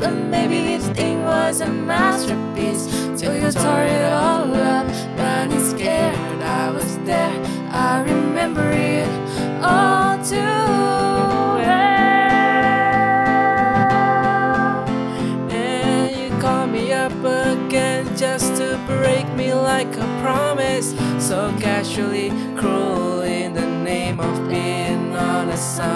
[0.00, 2.86] but maybe this thing was a masterpiece.
[3.18, 4.86] Till you tore it all up,
[5.18, 6.42] running scared.
[6.42, 7.32] I was there,
[7.70, 9.08] I remember it
[9.62, 10.36] all too
[11.60, 11.86] well.
[15.50, 20.94] And you call me up again just to break me like a promise.
[21.18, 24.76] So casually cruel in the name of being.
[25.56, 25.95] Some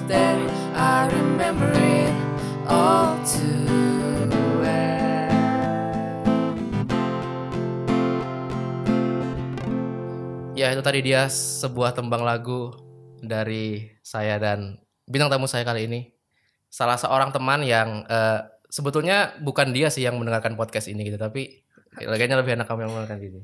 [0.00, 0.40] was there,
[0.72, 2.14] I remember it
[2.64, 4.32] all too
[4.64, 5.28] well.
[10.56, 12.72] Ya itu tadi dia sebuah tembang lagu
[13.20, 16.00] dari saya dan bintang tamu saya kali ini.
[16.72, 18.40] Salah seorang teman yang eh,
[18.72, 21.60] sebetulnya bukan dia sih yang mendengarkan podcast ini gitu, tapi
[21.92, 23.40] kayaknya lebih enak kamu yang mendengarkan ini.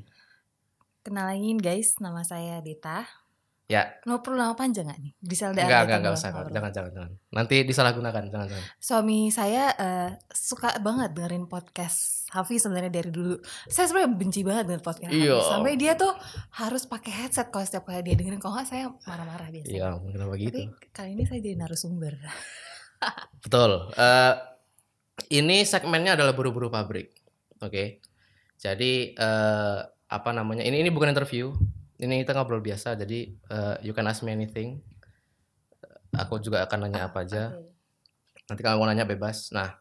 [1.05, 3.26] Kenalin guys, nama saya Dita.
[3.67, 5.11] Ya, Mau perlu nama panjang gak nih?
[5.19, 6.29] Bisa udah enggak, enggak, enggak usah.
[6.31, 6.55] nggak perlu.
[6.55, 7.11] Jangan, jangan, jangan.
[7.35, 8.65] Nanti disalahgunakan, jangan, jangan.
[8.79, 13.35] Suami saya eh, suka banget dengerin podcast Hafi sebenarnya dari dulu.
[13.67, 15.19] Saya sebenarnya benci banget dengan podcast Hafi.
[15.19, 15.37] Iya.
[15.51, 16.15] Sampai dia tuh
[16.63, 18.39] harus pakai headset kalau setiap kali dia dengerin.
[18.39, 19.75] Kalau nggak saya marah-marah biasanya.
[19.75, 20.47] Iya, kenapa gitu?
[20.47, 20.63] Tapi
[20.95, 22.13] kali ini saya jadi narasumber.
[23.43, 23.71] Betul.
[23.99, 24.33] Eh,
[25.35, 27.11] ini segmennya adalah buru-buru pabrik.
[27.59, 27.99] Oke.
[28.55, 30.63] Jadi eh, apa namanya?
[30.63, 31.51] Ini ini bukan interview.
[31.97, 32.93] Ini kita ngobrol biasa.
[32.93, 34.81] Jadi eh, you can ask me anything.
[36.13, 37.53] Aku juga akan nanya apa aja.
[37.53, 37.73] Oke.
[38.47, 39.51] Nanti kamu mau nanya bebas.
[39.51, 39.75] Nah,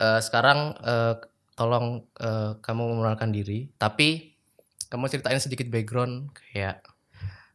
[0.00, 1.14] eh, sekarang eh,
[1.56, 3.72] tolong eh, kamu memperkenalkan diri.
[3.80, 4.36] Tapi
[4.92, 6.84] kamu ceritain sedikit background kayak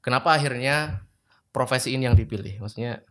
[0.03, 1.05] kenapa akhirnya
[1.53, 2.59] profesi ini yang dipilih.
[2.59, 3.05] Maksudnya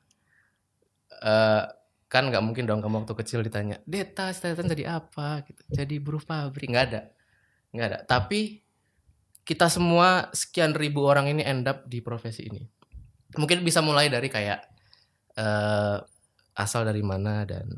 [1.20, 1.64] eh
[2.10, 5.46] kan nggak mungkin dong kamu waktu kecil ditanya, Deta, cita-cita jadi apa?
[5.46, 5.62] Gitu.
[5.70, 7.02] Jadi buruh pabrik nggak ada,
[7.70, 7.98] nggak ada.
[8.02, 8.58] Tapi
[9.44, 12.62] kita semua sekian ribu orang ini end up di profesi ini.
[13.38, 14.60] Mungkin bisa mulai dari kayak
[15.38, 15.98] eh
[16.58, 17.70] asal dari mana dan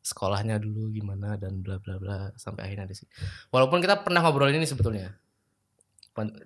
[0.00, 3.10] sekolahnya dulu gimana dan bla bla bla sampai akhirnya di sini.
[3.52, 5.12] Walaupun kita pernah ngobrol ini sebetulnya.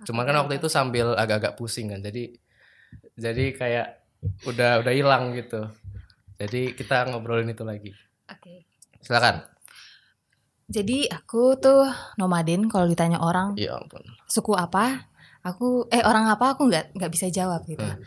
[0.05, 2.03] Cuman kan waktu itu sambil agak-agak pusing kan.
[2.03, 2.37] Jadi
[3.17, 4.05] Jadi kayak
[4.45, 5.69] udah udah hilang gitu.
[6.37, 7.93] Jadi kita ngobrolin itu lagi.
[8.29, 8.67] Oke.
[9.01, 9.52] Silakan.
[10.69, 14.03] Jadi aku tuh nomaden kalau ditanya orang Ya ampun.
[14.31, 15.11] suku apa,
[15.43, 17.83] aku eh orang apa aku nggak nggak bisa jawab gitu.
[17.83, 17.99] Hmm.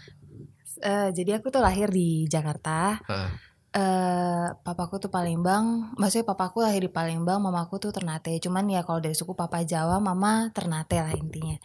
[0.75, 2.99] Eh, jadi aku tuh lahir di Jakarta.
[3.07, 3.31] Heeh.
[3.75, 8.39] eh papaku tuh Palembang, maksudnya papaku lahir di Palembang, mamaku tuh Ternate.
[8.39, 11.59] Cuman ya kalau dari suku papa Jawa, mama Ternate lah intinya.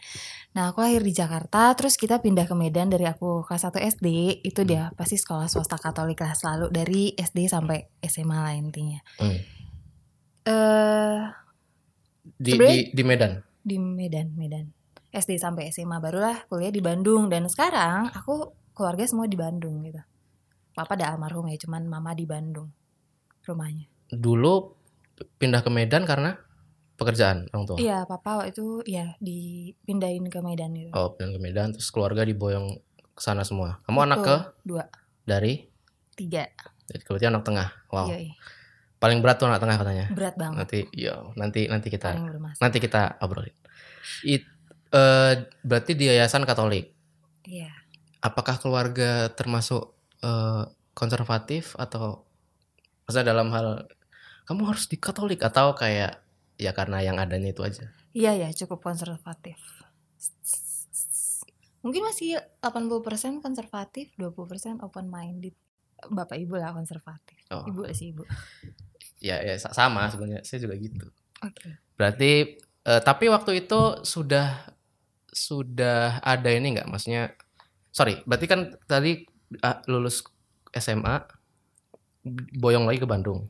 [0.51, 4.07] Nah, aku lahir di Jakarta, terus kita pindah ke Medan dari aku kelas 1 SD,
[4.43, 8.99] itu dia pasti sekolah swasta Katolik lah selalu dari SD sampai SMA lah intinya.
[9.15, 9.39] Hmm.
[10.43, 11.19] Eh
[12.37, 13.41] Di, di di Medan.
[13.61, 14.65] di Medan, Medan.
[15.11, 20.01] SD sampai SMA barulah kuliah di Bandung dan sekarang aku keluarga semua di Bandung gitu.
[20.71, 22.69] Papa ada almarhum ya, cuman mama di Bandung
[23.43, 23.85] rumahnya.
[24.07, 24.53] Dulu
[25.37, 26.33] pindah ke Medan karena
[26.95, 27.77] pekerjaan orang tua.
[27.77, 30.89] Iya, papa waktu itu ya dipindahin ke Medan gitu.
[30.93, 32.81] Oh, pindah ke Medan terus keluarga diboyong
[33.13, 33.81] ke sana semua.
[33.85, 34.83] Kamu anak ke Betul, dua,
[35.21, 35.65] dari
[36.15, 36.45] tiga.
[36.85, 37.69] jadi berarti anak tengah.
[37.89, 38.09] Wow.
[38.09, 38.29] Yoi.
[39.01, 40.05] Paling berat tuh anak tengah katanya.
[40.13, 40.57] berat banget.
[40.61, 42.13] Nanti yo, nanti nanti kita
[42.61, 43.57] nanti kita obrolin.
[44.21, 44.45] It,
[44.93, 45.33] eh,
[45.65, 46.93] berarti di yayasan Katolik.
[47.49, 47.73] Iya.
[48.21, 52.29] Apakah keluarga termasuk eh, konservatif atau
[53.09, 53.89] maksudnya dalam hal
[54.45, 56.21] kamu harus di Katolik atau kayak
[56.61, 57.89] ya karena yang adanya itu aja?
[58.13, 59.57] Iya ya, cukup konservatif.
[61.81, 65.57] Mungkin masih 80% konservatif, 20% open minded.
[66.05, 67.41] Bapak ibu lah konservatif.
[67.49, 67.65] Oh.
[67.65, 68.21] Ibu sih ibu.
[69.21, 70.41] Ya, ya sa- sama sebenarnya.
[70.41, 71.05] Saya juga gitu.
[71.39, 71.77] Oke.
[71.93, 74.65] Berarti eh, tapi waktu itu sudah
[75.29, 76.89] sudah ada ini nggak?
[76.89, 77.31] Maksudnya
[77.93, 79.23] sorry berarti kan tadi
[79.61, 80.25] ah, lulus
[80.73, 81.21] SMA
[82.57, 83.45] boyong lagi ke Bandung.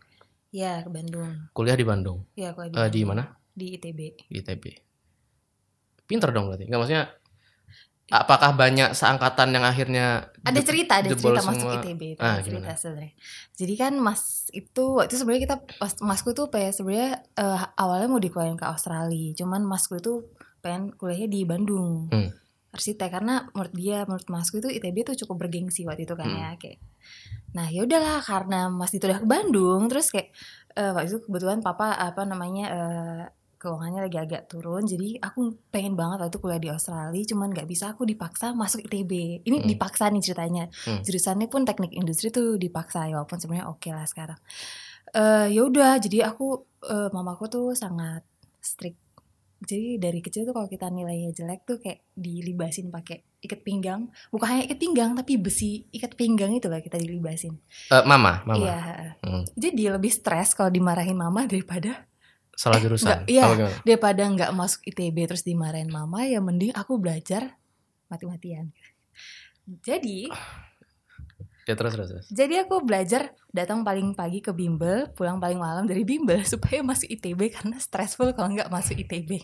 [0.51, 1.47] Iya, ke Bandung.
[1.55, 2.27] kuliah di Bandung?
[2.35, 3.23] Iya, aku Eh, di mana?
[3.55, 3.99] Di ITB.
[4.27, 4.65] di ITB
[6.03, 6.67] pinter dong berarti.
[6.67, 7.03] Nggak maksudnya
[8.11, 11.79] apakah banyak seangkatan yang akhirnya Ada cerita, ada cerita masuk semua?
[11.79, 13.13] ITB itu Ah, cerita sebenarnya.
[13.55, 18.07] Jadi kan Mas itu waktu itu sebenarnya kita pas Masku tuh pengen sebenarnya eh, awalnya
[18.07, 20.27] mau dikeluarin ke Australia, cuman Masku itu
[20.59, 22.11] pengen kuliahnya di Bandung.
[22.11, 22.29] Hmm.
[22.71, 26.37] Arsitek karena menurut dia, menurut Masku itu ITB tuh cukup bergengsi waktu itu kan Hmm.
[26.37, 26.79] ya kayak.
[27.51, 30.31] Nah, ya udahlah karena Mas itu udah ke Bandung, terus kayak
[30.71, 33.23] eh, waktu itu kebetulan papa apa namanya eh,
[33.61, 37.93] keuangannya lagi agak turun jadi aku pengen banget waktu kuliah di Australia cuman nggak bisa
[37.93, 39.11] aku dipaksa masuk ITB
[39.45, 39.69] ini Hmm.
[39.69, 40.65] dipaksa nih ceritanya.
[40.81, 41.05] Hmm.
[41.05, 44.39] jurusannya pun teknik industri tuh dipaksa ya walaupun sebenarnya oke lah sekarang.
[45.13, 48.25] Eh ya udah jadi aku eh, mamaku tuh sangat
[48.57, 48.97] strict.
[49.61, 54.09] Jadi dari kecil tuh kalau kita nilainya jelek tuh kayak dilibasin pakai ikat pinggang.
[54.27, 57.53] Bukan hanya ikat pinggang tapi besi ikat pinggang itu lah kita dilibasin.
[57.93, 58.57] Eh, mama mama?
[58.57, 58.79] Iya
[59.21, 59.45] Hmm.
[59.53, 62.09] jadi lebih stres kalau dimarahin mama daripada
[62.61, 63.43] salah Eh, jurusan enggak, iya.
[63.49, 63.73] Gimana?
[63.81, 67.57] daripada nggak masuk ITB terus dimarahin mama ya mending aku belajar
[68.05, 68.69] mati-matian
[69.81, 70.29] jadi
[71.65, 72.25] ya terus terus, terus.
[72.29, 77.09] jadi aku belajar datang paling pagi ke bimbel pulang paling malam dari bimbel supaya masuk
[77.09, 79.41] ITB karena stressful kalau nggak masuk ITB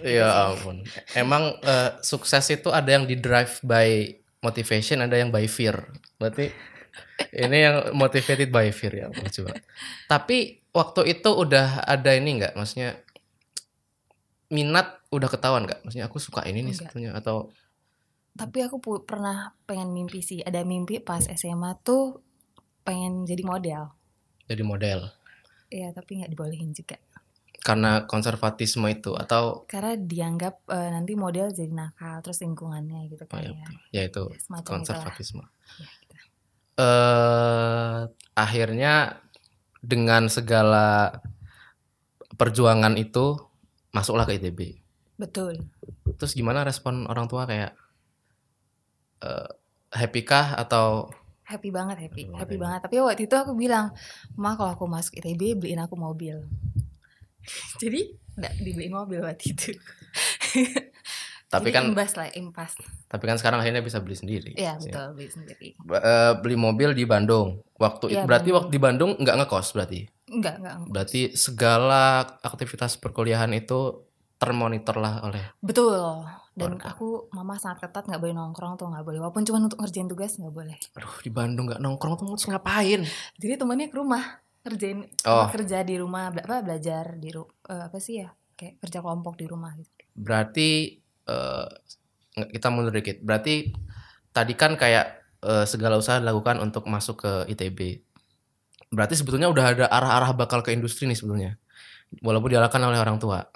[0.00, 0.80] Ya ampun.
[1.12, 5.92] Emang eh, sukses itu ada yang di drive by motivation, ada yang by fear.
[6.16, 6.48] Berarti
[7.28, 9.52] ini yang motivated by fear ya, coba.
[10.06, 10.36] Tapi
[10.70, 12.54] waktu itu udah ada ini nggak?
[12.54, 12.98] Maksudnya
[14.48, 15.84] minat udah ketahuan nggak?
[15.84, 17.52] Maksudnya aku suka ini nih sebetulnya atau
[18.32, 22.22] tapi aku pu- pernah pengen mimpi sih ada mimpi pas SMA tuh
[22.86, 23.90] pengen jadi model
[24.46, 25.10] jadi model
[25.68, 27.02] ya tapi nggak dibolehin juga
[27.58, 33.34] karena konservatisme itu atau karena dianggap eh, nanti model jadi nakal terus lingkungannya gitu Oh,
[33.34, 34.62] kan iya, ya ya itu Ya, itulah.
[34.70, 35.42] konservatisme.
[35.82, 35.86] Ya,
[36.78, 37.98] eh
[38.38, 39.18] akhirnya
[39.82, 41.18] dengan segala
[42.38, 43.34] perjuangan itu
[43.90, 44.78] masuklah ke ITB.
[45.18, 45.58] betul.
[46.14, 47.74] Terus gimana respon orang tua kayak
[49.26, 49.50] eh
[49.90, 51.10] happy kah atau?
[51.42, 52.28] Happy banget happy.
[52.30, 52.80] Happy happy banget.
[52.86, 53.90] tapi waktu itu aku bilang
[54.38, 56.46] ma kalau aku masuk ITB beliin aku mobil.
[57.82, 59.74] Jadi nggak dibeliin mobil waktu itu
[61.48, 62.72] tapi Jadi kan imbas lah impas
[63.06, 64.52] tapi kan sekarang akhirnya bisa beli sendiri.
[64.52, 67.64] iya betul beli sendiri Ba- eh, beli mobil di Bandung.
[67.74, 68.56] Waktu Iya, berarti Bandung.
[68.58, 70.00] waktu di Bandung nggak ngekos berarti.
[70.28, 72.04] enggak enggak Berarti segala
[72.38, 74.04] aktivitas perkuliahan itu
[74.36, 76.92] termonitor lah oleh betul dan Keluarga.
[76.92, 80.36] aku mama sangat ketat nggak boleh nongkrong tuh nggak boleh walaupun cuma untuk ngerjain tugas
[80.36, 83.02] nggak boleh aduh di Bandung nggak nongkrong tuh ngapain?
[83.34, 84.22] jadi temennya ke rumah
[84.60, 85.48] ngerjain Oh.
[85.48, 89.34] kerja di rumah bela- apa belajar di ru- eh, apa sih ya kayak kerja kelompok
[89.34, 90.98] di rumah gitu Berarti
[92.36, 93.20] nggak- kita mundur dikit.
[93.20, 93.72] Berarti
[94.32, 95.06] tadi kan kayak
[95.38, 98.02] eh, segala usaha dilakukan untuk masuk ke ITB.
[98.90, 101.54] Berarti sebetulnya udah ada arah-arah bakal ke industri nih sebetulnya.
[102.24, 103.46] Walaupun diarahkan oleh orang tua.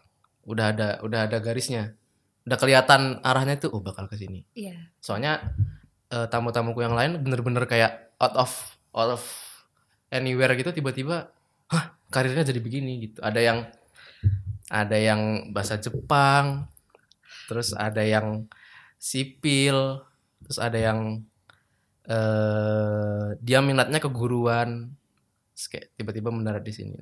[0.46, 1.96] Udah ada udah ada garisnya.
[2.46, 4.46] Udah kelihatan arahnya tuh oh bakal ke sini.
[4.54, 5.54] iya Soalnya
[6.12, 8.50] eh, tamu-tamuku yang lain bener-bener kayak out of
[8.94, 9.22] out of
[10.12, 11.32] anywhere gitu tiba-tiba
[11.72, 13.58] hah karirnya jadi begini gitu ada yang
[14.68, 16.68] ada yang bahasa Jepang
[17.46, 18.46] terus ada yang
[18.98, 20.02] sipil
[20.42, 21.22] terus ada yang
[22.02, 24.90] eh dia minatnya keguruan
[25.54, 26.98] kayak tiba-tiba mendarat di sini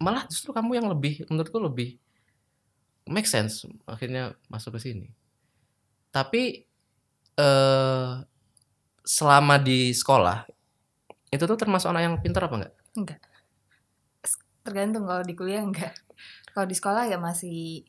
[0.00, 2.00] malah justru kamu yang lebih menurutku lebih
[3.04, 5.12] make sense akhirnya masuk ke sini
[6.08, 6.64] tapi
[7.36, 8.10] eh
[9.04, 10.48] selama di sekolah
[11.30, 13.22] itu tuh termasuk anak yang pintar apa enggak Enggak.
[14.66, 15.94] Tergantung kalau di kuliah enggak.
[16.50, 17.86] Kalau di sekolah ya masih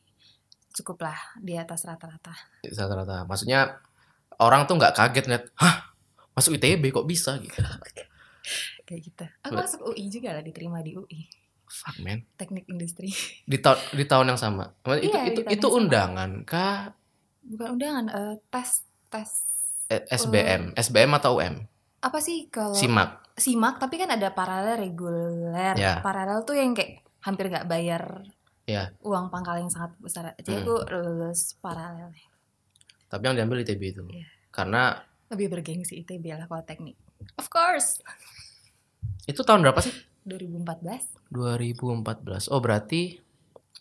[0.74, 2.32] cukup lah di atas rata-rata.
[2.64, 3.78] rata-rata maksudnya
[4.38, 5.92] orang tuh nggak kaget lihat hah
[6.32, 7.56] masuk ITB kok bisa gitu
[8.82, 9.24] Kayak gitu.
[9.40, 11.30] Aku masuk UI juga lah diterima di UI.
[11.64, 13.08] fuck man Teknik industri.
[13.42, 15.76] di tahun di tahun yang sama itu Iya, itu itu yang sama.
[15.78, 16.78] undangan kah
[17.42, 18.70] Bukan undangan, eh, tes
[19.08, 19.30] tes
[19.88, 21.64] Eh, SBM SBM atau UM
[22.00, 25.72] apa sih kalau simak simak tapi kan ada paralel reguler.
[25.74, 26.00] Ya.
[26.00, 28.26] Paralel tuh yang kayak hampir nggak bayar
[28.62, 28.94] Ya.
[29.02, 30.32] uang pangkal yang sangat besar.
[30.38, 30.62] Jadi Hmm.
[30.62, 32.14] aku lulus paralel.
[33.06, 34.24] tapi yang diambil ITB itu Iya.
[34.48, 36.96] karena Lebih bergengsi ITB lah kalau teknik.
[37.36, 38.00] Of course.
[39.30, 39.92] itu tahun berapa sih
[40.24, 41.28] 2014.
[41.28, 43.18] 2014 oh berarti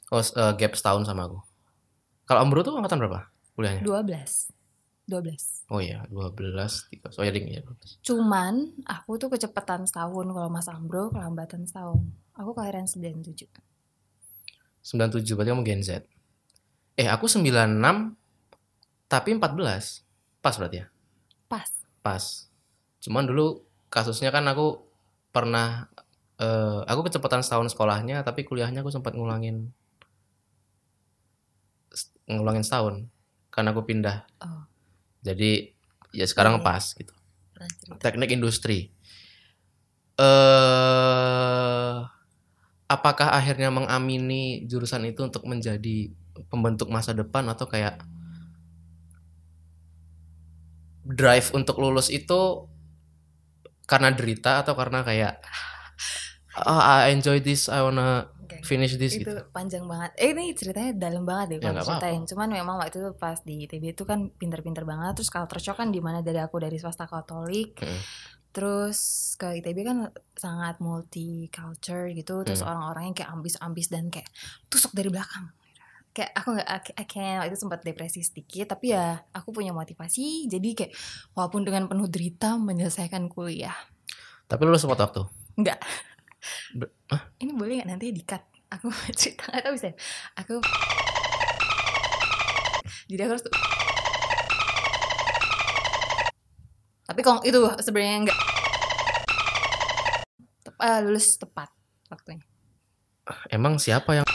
[0.10, 1.40] oh eh, gap setahun sama aku
[2.24, 4.52] kalau Ambro tuh angkatan berapa kuliahnya 12.
[5.08, 5.68] 12.
[5.68, 6.36] oh iya 12
[6.92, 8.00] 13 oh ya ding ya 12.
[8.02, 12.04] Cuman aku tuh kecepatan setahun kalau Mas Ambro kelambatan setahun.
[12.34, 13.48] Aku kelahiran 97.
[14.82, 15.90] 97 berarti kamu Gen Z.
[16.98, 17.46] Eh aku 96
[19.06, 20.88] tapi 14 pas berarti ya?
[21.46, 21.70] Pas.
[22.02, 22.24] pas.
[23.02, 23.62] Cuman dulu
[23.94, 24.82] kasusnya kan aku
[25.30, 25.88] pernah
[26.42, 29.70] eh, aku kecepatan setahun sekolahnya tapi kuliahnya aku sempat ngulangin
[32.26, 32.96] ngulangin setahun.
[33.52, 34.26] Karena aku pindah.
[34.42, 34.64] Oh.
[35.22, 35.70] jadi
[36.16, 37.14] ya sekarang pas gitu.
[38.02, 38.90] Teknik industri.
[40.18, 41.51] Eh
[42.92, 46.12] apakah akhirnya mengamini jurusan itu untuk menjadi
[46.52, 48.04] pembentuk masa depan atau kayak
[51.08, 52.68] drive untuk lulus itu
[53.88, 55.40] karena derita atau karena kayak
[56.56, 58.28] "Ah, I enjoy this I wanna
[58.60, 60.12] finish this itu gitu panjang banget.
[60.20, 62.22] Eh ini ceritanya dalam banget deh Ya, kalau ceritain.
[62.28, 65.18] Cuman memang waktu itu pas di ITB itu kan pinter-pinter banget.
[65.18, 67.80] Terus culture shock kan di mana dari aku dari swasta Katolik.
[67.82, 68.02] Mm.
[68.52, 69.00] Terus
[69.40, 69.98] ke ITB kan
[70.36, 72.44] sangat multicultural gitu.
[72.44, 72.68] Terus Mm.
[72.68, 74.28] orang-orangnya kayak ambis-ambis dan kayak
[74.68, 75.56] tusuk dari belakang.
[76.12, 76.68] Kayak aku nggak,
[77.08, 78.76] can't, waktu itu sempat depresi sedikit.
[78.76, 80.52] Tapi ya aku punya motivasi.
[80.52, 80.92] Jadi kayak
[81.32, 83.76] walaupun dengan penuh derita menyelesaikan kuliah.
[84.46, 85.22] tapi lulus tepat waktu
[85.56, 85.80] Enggak.
[86.76, 86.92] Ber-
[87.40, 88.44] Ini boleh nggak nanti di cut?
[88.68, 89.96] Aku cerita nggak tahu bisa.
[90.36, 90.56] Aku
[93.10, 93.46] jadi aku harus
[97.12, 98.40] tapi kok itu sebenarnya enggak.
[100.64, 101.68] Tep- eh, lulus tepat
[102.08, 102.48] waktunya.
[103.52, 104.24] emang siapa yang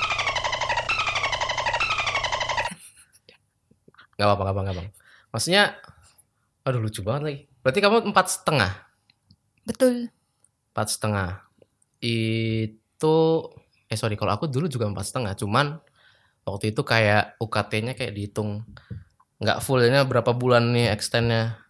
[4.21, 4.93] nggak apa-apa nggak apa-apa
[5.33, 5.81] maksudnya
[6.69, 7.49] aduh lucu banget lagi.
[7.65, 8.73] Berarti kamu empat setengah?
[9.65, 10.13] Betul.
[10.77, 11.49] empat setengah.
[12.05, 13.17] Itu
[13.89, 15.81] eh sorry kalau aku dulu juga empat setengah cuman
[16.45, 18.69] waktu itu kayak UKT-nya kayak dihitung.
[19.41, 21.66] Nggak fullnya berapa bulan nih extendnya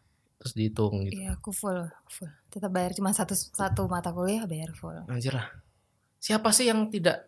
[0.47, 2.31] terus dihitung gitu Iya, aku full, full.
[2.47, 4.95] Tetap bayar cuma satu satu mata kuliah bayar full.
[5.11, 5.51] anjir lah
[6.17, 7.27] siapa sih yang tidak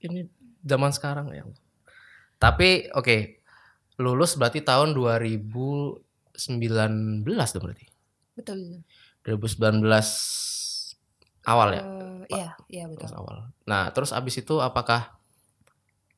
[0.00, 0.24] ini
[0.64, 1.44] zaman sekarang ya
[2.36, 3.40] tapi oke
[3.96, 6.00] lulus berarti tahun 2019
[7.28, 7.86] dong berarti
[8.36, 8.84] Betul.
[9.24, 9.84] 2019
[11.44, 13.06] awal ya Eh, Iya, iya betul.
[13.06, 13.36] Terus awal.
[13.70, 15.14] Nah, terus abis itu apakah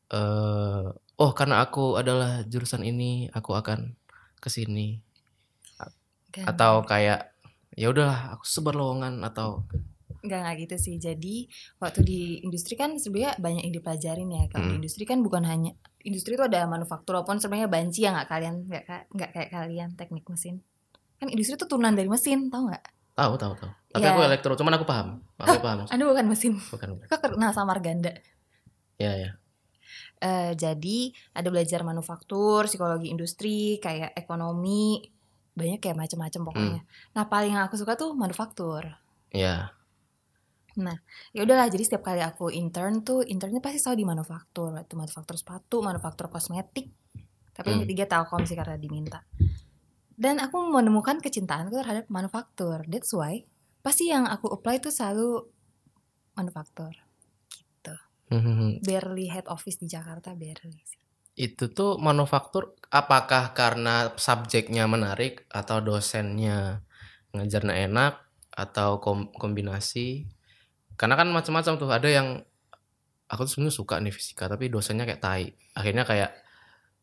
[0.08, 0.88] eh
[1.20, 3.92] oh karena aku adalah jurusan ini, aku akan
[4.40, 4.48] ke
[6.38, 6.46] Kan.
[6.48, 7.34] atau kayak
[7.72, 9.62] ya udahlah aku sebar lowongan atau
[10.18, 10.94] Enggak, enggak gitu sih.
[10.98, 11.46] Jadi
[11.78, 14.44] waktu di industri kan sebenarnya banyak yang dipelajarin ya.
[14.48, 14.80] Kalau di Hmm.
[14.82, 18.84] industri kan bukan hanya industri itu ada manufaktur walaupun sebenarnya banci ya nggak kalian nggak
[18.84, 20.58] ka- nggak kayak kalian teknik mesin.
[21.16, 22.84] Kan industri itu turunan dari mesin, tahu nggak?
[23.14, 23.70] tahu tahu tahu.
[23.88, 24.10] Tapi Ya.
[24.10, 25.08] aku elektro, cuman aku paham.
[25.36, 25.76] Aku paham.
[25.82, 25.90] maksudnya.
[25.92, 26.52] Anda bukan mesin.
[26.56, 26.88] Bukan.
[27.04, 28.14] Kok kenal sama Marganda?
[28.94, 29.30] Ya ya.
[30.18, 30.98] Eh, jadi
[31.32, 34.98] ada belajar manufaktur, psikologi industri, kayak ekonomi,
[35.58, 36.82] banyak kayak macam-macam pokoknya.
[37.18, 38.86] Nah paling yang aku suka tuh manufaktur.
[40.78, 40.94] Ya.
[41.34, 45.34] ya udahlah jadi setiap kali aku intern tuh internnya pasti selalu di manufaktur itu manufaktur
[45.34, 46.94] sepatu manufaktur kosmetik
[47.50, 47.90] tapi yang Hmm.
[47.90, 49.26] ketiga telkom sih karena diminta
[50.14, 53.42] dan aku menemukan kecintaanku terhadap manufaktur that's why
[53.82, 55.50] pasti yang aku apply tuh selalu
[56.38, 56.94] manufaktur
[58.28, 58.72] Hmm, hmm, hmm.
[58.84, 61.00] barely head office di Jakarta barely sih
[61.38, 66.82] Itu tuh manufaktur apakah karena subjeknya menarik atau dosennya
[67.30, 68.18] ngajarnya enak
[68.50, 70.26] atau kom- kombinasi?
[70.98, 71.86] Karena kan macam-macam tuh.
[71.86, 72.28] Ada yang
[73.30, 75.46] aku tuh sebenarnya suka nih fisika tapi dosennya kayak tai.
[75.78, 76.34] Akhirnya kayak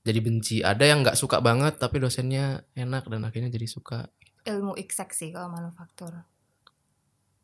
[0.03, 0.59] jadi benci.
[0.59, 4.11] Ada yang nggak suka banget tapi dosennya enak dan akhirnya jadi suka.
[4.45, 6.13] ilmu exact sih kalau manufaktur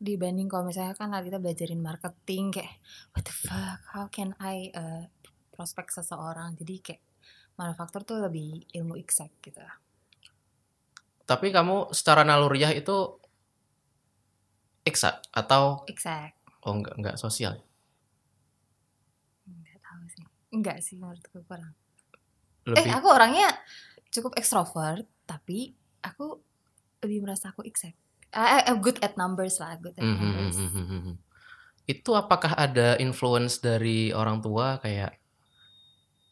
[0.02, 2.82] dibanding kalau misalnya kan kita belajarin marketing kayak
[3.14, 5.06] what the fuck how can I uh,
[5.62, 6.58] prospek seseorang.
[6.58, 7.02] Jadi kayak
[7.54, 9.62] manufaktur tuh lebih ilmu exact gitu.
[11.30, 13.22] Tapi kamu secara naluriah itu
[14.82, 16.42] eksak atau exact.
[16.66, 17.62] Oh enggak enggak sosial?
[19.46, 20.26] nggak tahu sih.
[20.50, 21.78] Enggak sih menurutku kurang.
[22.74, 23.54] Eh Lebih aku orangnya
[24.10, 26.42] cukup ekstrovert tapi aku
[27.06, 27.94] lebih merasa aku exact.
[28.34, 30.58] I, I'm good at numbers lah good at Mhm, numbers.
[30.58, 31.16] mhm, mhm, mhm.
[31.86, 34.82] Itu apakah ada influence dari orang tua?
[34.82, 35.21] Kayak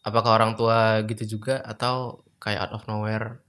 [0.10, 3.40] apakah orang tua gitu juga atau kayak out of nowhere?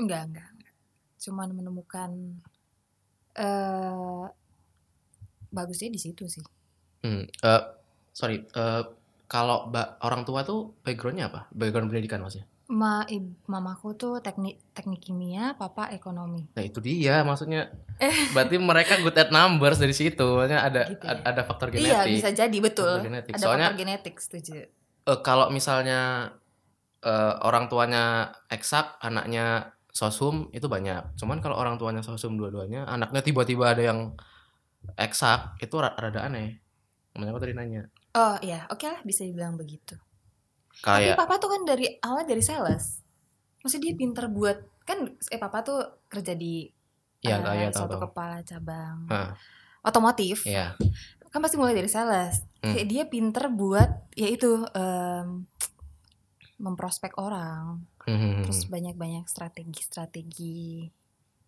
[0.00, 0.74] enggak enggak, enggak.
[1.20, 2.10] cuman menemukan
[3.36, 4.24] eh
[5.50, 6.44] bagusnya di situ sih
[7.00, 7.62] Hmm, eh,
[8.12, 8.82] sorry, eh,
[9.24, 9.72] kalau
[10.04, 11.48] orang tua tuh backgroundnya apa?
[11.48, 12.44] Background pendidikan maksudnya?
[12.70, 13.02] Ma,
[13.48, 16.44] mamaku tuh teknik teknik kimia, papa ekonomi.
[16.52, 17.72] Nah itu dia maksudnya.
[18.36, 20.22] Berarti mereka good at numbers dari situ.
[20.22, 21.10] Maksudnya ada Gitu ya.
[21.16, 22.14] ad- ada faktor Iya, genetik.
[22.20, 22.84] bisa jadi betul.
[22.84, 23.32] Faktor genetik.
[23.32, 24.52] Ada Soalnya faktor genetik, setuju.
[25.10, 26.30] Eh, kalau misalnya
[27.04, 31.02] eh, orang tuanya eksak, anaknya sosum itu banyak.
[31.20, 34.00] Cuman kalau orang tuanya sosum dua-duanya, anaknya tiba-tiba ada yang
[34.96, 36.60] eksak, itu ra- rada aneh.
[37.14, 37.82] Makanya aku tadi nanya.
[38.16, 39.94] Oh iya, oke lah bisa dibilang begitu.
[40.82, 43.02] Kayak Tapi papa tuh kan dari awal dari sales.
[43.62, 44.98] Maksudnya dia pinter buat kan
[45.30, 45.78] eh papa tuh
[46.10, 46.66] kerja di
[47.22, 48.02] ya eh, kayak tahu suatu tahu.
[48.10, 49.28] kepala cabang Hah,
[49.84, 50.42] otomotif.
[50.48, 50.74] Iya.
[51.30, 52.42] Kan pasti mulai dari sales.
[52.60, 52.74] Hmm.
[52.74, 55.46] Kayak dia pinter buat yaitu em,
[56.56, 57.86] memprospek orang.
[58.00, 60.88] Hmm, terus banyak-banyak strategi-strategi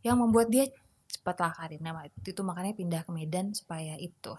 [0.00, 0.68] yang membuat dia
[1.08, 4.32] cepat lah karirnya itu tuh makanya pindah ke Medan supaya itu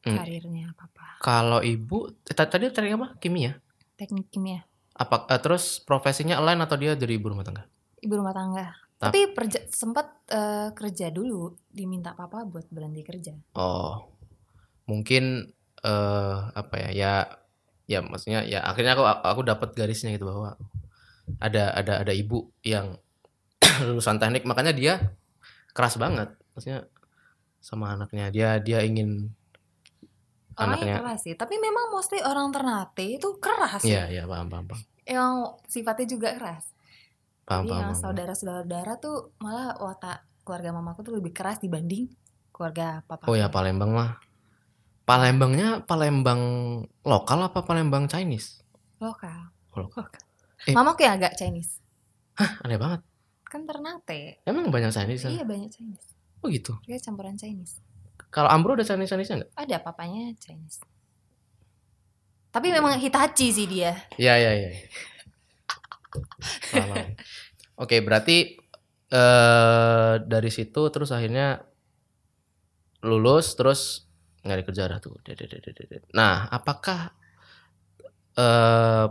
[0.00, 0.14] Hmm.
[0.14, 3.16] karirnya papa Kalau ibu ta- tadi tadi apa?
[3.16, 3.58] Kimia.
[3.94, 4.62] teknik kimia
[4.94, 7.66] Apa eh, terus profesinya align atau dia dari ibu rumah tangga?
[7.98, 13.34] ibu rumah tangga Tap- tapi perja- sempat eh, kerja dulu diminta papa buat berhenti kerja
[13.52, 14.06] Oh,
[14.88, 15.52] mungkin
[15.84, 16.90] eh apa ya?
[16.90, 17.12] Ya,
[17.86, 20.56] ya maksudnya ya akhirnya aku aku dapat garisnya gitu bahwa
[21.38, 22.96] ada ada ada ibu yang
[23.86, 24.94] lulusan teknik makanya dia
[25.76, 26.88] keras banget, maksudnya
[27.62, 29.30] sama anaknya dia dia ingin
[30.58, 30.96] orangnya anaknya.
[31.02, 34.82] keras sih tapi memang mostly orang Ternate itu keras Iya ya iya paham paham paham
[35.06, 35.34] yang
[35.70, 36.64] sifatnya juga keras
[37.46, 37.82] paham jadi paham.
[37.82, 42.10] yang saudara-saudara tuh malah watak keluarga mamaku tuh lebih keras dibanding
[42.50, 44.10] keluarga papa Oh ya Palembang mah.
[45.08, 46.40] Palembangnya Palembang
[47.02, 48.60] lokal apa Palembang Chinese?
[49.00, 50.04] lokal Oh, lokal.
[50.04, 50.22] Lokal.
[50.66, 50.74] Eh.
[50.74, 51.80] mamaku yang agak Chinese
[52.36, 53.00] Aneh banget.
[53.42, 55.24] kan Ternate Emang banyak Chinese?
[55.24, 56.76] iya banyak Chinese Oh gitu.
[56.84, 57.80] dia campuran Chinese
[58.28, 59.50] Kalau Ambro ada Chinese Chinese nggak?
[59.56, 60.84] ada papanya Chinese
[62.48, 64.70] tapi memang Hitachi sih dia Iya iya iya.
[67.76, 68.58] Oke berarti
[69.08, 71.64] eh dari situ terus akhirnya
[73.00, 74.07] lulus terus
[74.48, 75.12] nyari kerja dah tuh.
[76.16, 77.12] Nah apakah
[78.38, 79.06] eh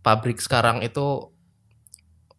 [0.00, 1.28] pabrik sekarang itu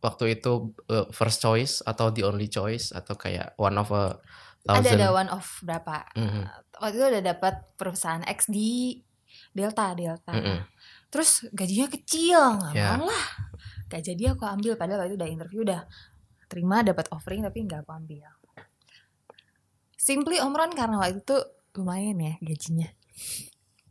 [0.02, 4.18] waktu itu eh, first choice atau the only choice atau kayak one of a
[4.66, 4.98] ada thousand?
[4.98, 6.44] ada one of berapa Mhm,
[6.82, 8.98] waktu itu udah dapat perusahaan X di
[9.54, 10.66] Delta Delta mhm.
[11.14, 12.98] terus gajinya kecil nggak Ya.
[12.98, 13.26] mau lah
[13.92, 15.82] gak jadi aku ambil padahal waktu itu udah interview udah
[16.48, 18.24] terima dapat offering tapi nggak aku ambil
[20.00, 21.38] simply Omron karena waktu itu
[21.74, 22.90] lumayan ya gajinya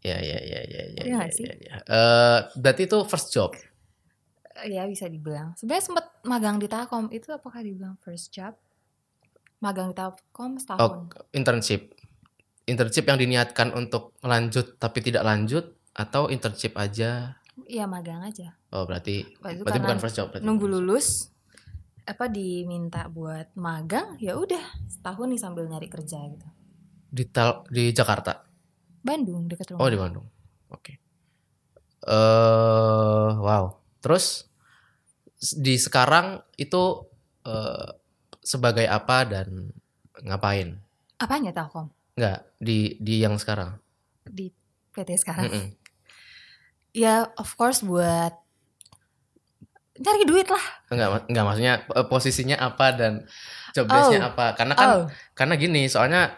[0.01, 1.03] Ya ya ya ya ya.
[1.05, 1.45] Iya ya, sih?
[1.45, 1.77] ya, ya.
[1.85, 3.53] Eh, berarti itu first job.
[4.61, 8.57] ya bisa dibilang sebenarnya sempat magang di Telkom itu apakah dibilang first job
[9.59, 11.93] magang di Telkom setahun Oh, internship.
[12.65, 17.37] Internship yang diniatkan untuk lanjut tapi tidak lanjut atau internship aja.
[17.65, 20.45] Iya magang aja Oh, berarti berarti karena bukan first job berarti.
[20.45, 21.29] nunggu lulus
[22.05, 26.49] apa diminta buat magang ya udah setahun nih sambil nyari kerja gitu
[27.11, 28.47] Di tel- di Jakarta.
[29.01, 30.27] Bandung deket rumah Oh, di Bandung.
[30.69, 30.95] Oke.
[32.01, 33.65] Eh, wow.
[33.99, 34.47] Terus
[35.53, 37.05] di sekarang itu
[37.43, 37.89] eh,
[38.41, 39.73] sebagai apa dan
[40.21, 40.77] ngapain?
[41.17, 43.77] apanya Telkom Enggak, di di yang sekarang.
[44.25, 44.49] di
[44.91, 45.67] PT sekarang Mm-mm.
[46.93, 48.33] ya of course buat
[49.97, 53.13] nyari duit lah Enggak, enggak maksudnya eh, posisinya apa dan
[53.73, 54.31] job desk-nya Oh.
[54.33, 54.47] apa?
[54.55, 56.33] Karena kan oh karena gini, soalnya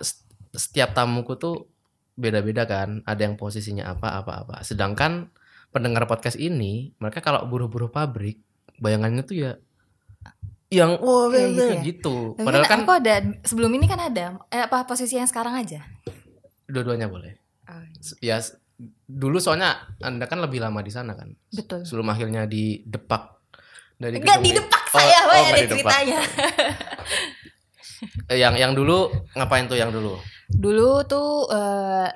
[0.53, 1.67] setiap tamuku tuh
[2.15, 3.01] beda-beda kan.
[3.03, 4.55] Ada yang posisinya apa apa apa.
[4.61, 5.33] Sedangkan
[5.69, 8.39] pendengar podcast ini, mereka kalau buruh-buruh pabrik,
[8.77, 9.53] bayangannya tuh ya
[10.73, 11.83] yang wah Iya, gitu gitu, ya.
[11.85, 12.17] gitu.
[12.39, 15.85] Padahal kan aku ada sebelum ini kan ada eh, apa posisi yang sekarang aja.
[16.65, 17.37] dua-duanya boleh.
[18.21, 18.57] Ya s-
[19.05, 21.37] dulu soalnya Anda kan lebih lama di sana kan.
[21.53, 21.85] Betul.
[21.85, 23.37] Sebelum akhirnya didepak
[23.95, 25.73] dari Enggak di depak Oh, saya, oh, ada di depak.
[25.73, 26.21] ceritanya.
[28.27, 30.19] Eh, yang yang dulu ngapain tuh yang dulu?
[30.49, 32.11] Dulu tuh eh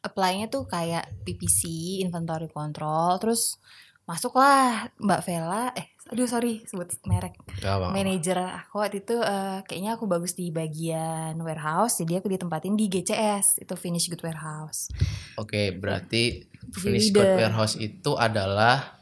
[0.00, 1.60] apply-nya tuh kayak PPC,
[2.04, 3.60] inventory control, terus
[4.08, 7.38] masuklah Mbak Vela, eh aduh sorry sebut merek.
[7.62, 12.90] Manajer aku waktu itu eh, kayaknya aku bagus di bagian warehouse, jadi aku ditempatin di
[12.90, 14.90] GCS, itu Finish Good Warehouse.
[15.38, 17.22] Oke, berarti Jadi finish leader.
[17.22, 18.98] good warehouse itu adalah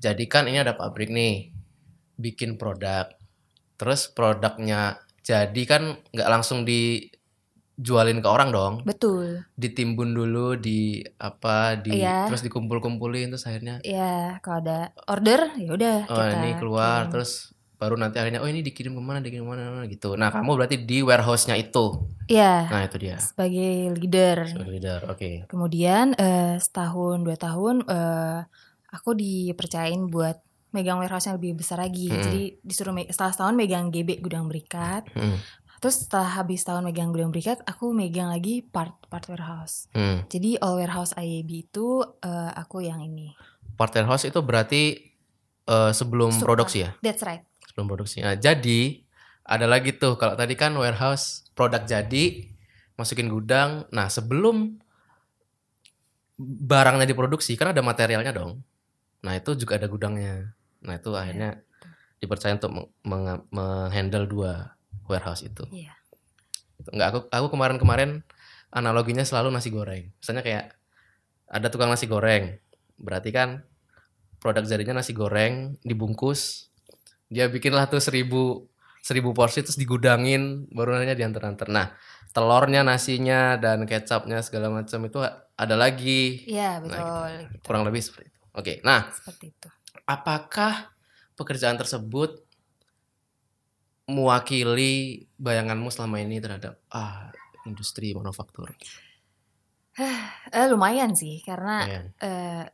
[0.00, 1.52] jadi kan ini ada pabrik nih
[2.18, 3.06] bikin produk.
[3.76, 6.64] Terus produknya jadi kan nggak langsung
[7.80, 8.74] dijualin ke orang dong.
[8.82, 9.40] Betul.
[9.54, 12.28] Ditimbun dulu di apa di Iya.
[12.28, 17.10] terus dikumpul-kumpulin terus akhirnya Ya, kalau ada order ya udah oh kita ini keluar kirim.
[17.10, 17.32] terus
[17.74, 20.12] baru nanti akhirnya oh ini dikirim ke mana dikirim ke mana gitu.
[20.12, 22.04] Nah kamu berarti di warehouse-nya itu.
[22.26, 23.16] Iya, Nah itu dia.
[23.16, 24.36] sebagai leader.
[24.46, 25.00] Sebagai leader.
[25.08, 25.48] Oke.
[25.48, 28.44] Kemudian eh, setahun dua tahun eh,
[28.90, 30.36] aku dipercayain buat
[30.70, 32.06] megang warehouse yang lebih besar lagi.
[32.06, 32.22] Mm-mm.
[32.22, 35.08] Jadi disuruh me- setelah setahun megang GB gudang berikat.
[35.10, 35.34] Hmm.
[35.80, 39.88] Terus setelah habis tahun megang gudang berikat, aku megang lagi part part warehouse.
[39.96, 40.28] Hmm.
[40.28, 43.32] Jadi all warehouse IAB itu eh, aku yang ini.
[43.80, 45.00] Part warehouse itu berarti
[45.64, 46.52] eh, sebelum Super.
[46.52, 46.92] produksi ya?
[47.00, 47.40] That's right.
[47.64, 48.20] sebelum produksi.
[48.20, 48.98] Nah, jadi
[49.46, 52.50] ada lagi tuh kalau tadi kan warehouse produk jadi
[52.98, 53.88] masukin gudang.
[53.94, 54.74] Nah, sebelum
[56.40, 58.60] barangnya diproduksi kan ada materialnya dong.
[59.22, 60.52] Nah, itu juga ada gudangnya.
[60.84, 61.62] Nah, itu akhirnya
[62.20, 64.76] dipercaya untuk meng- meng- menghandle dua
[65.10, 65.66] warehouse itu.
[65.74, 65.92] Iya.
[66.88, 68.22] Enggak aku aku kemarin-kemarin
[68.70, 70.08] analoginya selalu nasi goreng.
[70.16, 70.64] Misalnya kayak
[71.50, 72.56] ada tukang nasi goreng.
[72.96, 73.66] Berarti kan
[74.38, 76.70] produk jadinya nasi goreng dibungkus.
[77.28, 78.70] Dia bikinlah tuh seribu
[79.00, 81.68] seribu porsi terus digudangin baru nantinya diantar-antar.
[81.72, 81.92] Nah,
[82.30, 85.18] telurnya, nasinya dan kecapnya segala macam itu
[85.56, 86.44] ada lagi.
[86.44, 87.00] Iya, Nah, betul.
[87.00, 87.48] gitu.
[87.48, 87.64] gitu.
[87.64, 88.38] Kurang lebih seperti itu.
[88.52, 88.72] Oke.
[88.84, 89.68] Nah, Seperti itu.
[90.04, 90.92] apakah
[91.32, 92.44] pekerjaan tersebut
[94.10, 94.92] mewakili
[95.38, 97.30] bayanganmu selama ini terhadap ah
[97.64, 98.74] industri manufaktur?
[100.50, 102.04] Eh, lumayan sih karena Lumayan.
[102.18, 102.64] eh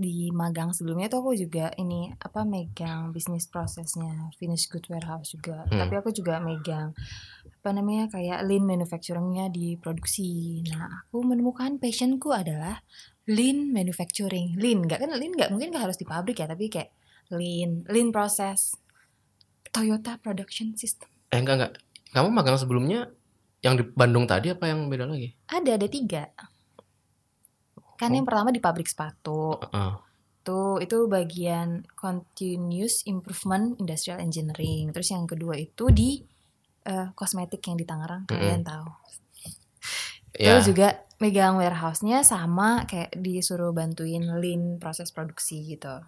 [0.00, 5.68] di magang sebelumnya tuh aku juga ini apa megang bisnis prosesnya finish good warehouse juga
[5.68, 5.76] Hmm.
[5.76, 6.96] tapi aku juga megang
[7.60, 12.80] apa namanya kayak lean manufacturingnya di produksi nah aku menemukan passionku adalah
[13.28, 16.88] lean manufacturing lean nggak kan lean nggak mungkin nggak harus di pabrik ya tapi kayak
[17.36, 18.79] lean lean process
[19.70, 21.72] Toyota production system Eh enggak enggak.
[22.10, 23.06] Kamu magang sebelumnya
[23.60, 25.30] yang di Bandung tadi apa yang beda lagi?
[25.46, 26.26] ada ada tiga
[27.94, 28.16] kan Oh.
[28.16, 29.92] yang pertama di pabrik sepatu Heeh.
[30.40, 36.24] itu itu bagian continuous improvement industrial engineering terus yang kedua itu di
[36.82, 38.88] eh, kosmetik yang di Tangerang kalian tahu
[40.32, 40.56] Ya.
[40.56, 46.00] terus juga megang warehouse-nya sama kayak disuruh bantuin lean proses produksi gitu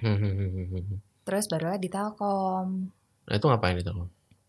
[0.00, 2.92] Hmm, terus baru di Telkom
[3.30, 3.94] Nah, itu ngapain itu?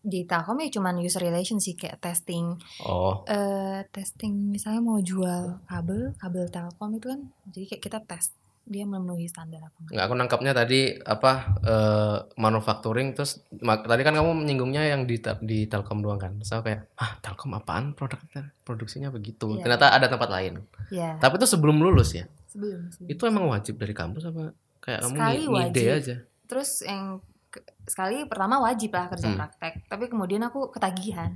[0.02, 5.62] di Telkom ya cuman user relation sih kayak testing Oh, eh testing misalnya mau jual
[5.64, 10.04] kabel kabel Telkom itu kan jadi kayak kita tes dia memenuhi standar apa enggak enggak
[10.04, 15.66] aku nangkapnya tadi apa eh, manufacturing terus mak- tadi kan kamu menyinggungnya yang di di
[15.66, 16.34] Telkom doang kan.
[16.36, 18.50] Terus aku kayak, "Ah, Telkom apaan produknya?
[18.60, 19.62] Produksinya begitu." Iya.
[19.62, 20.66] Ternyata ada tempat lain.
[20.90, 22.26] ya Tapi itu sebelum lulus ya.
[22.44, 23.06] sebelum, sebelum.
[23.08, 25.94] Itu emang wajib dari kampus apa kayak kamu Sekali ngi- ngide wajib.
[25.96, 26.16] aja?
[26.44, 27.16] terus yang
[27.84, 29.38] sekali pertama wajib lah kerja Hmm.
[29.38, 31.32] praktek tapi kemudian aku ketagihan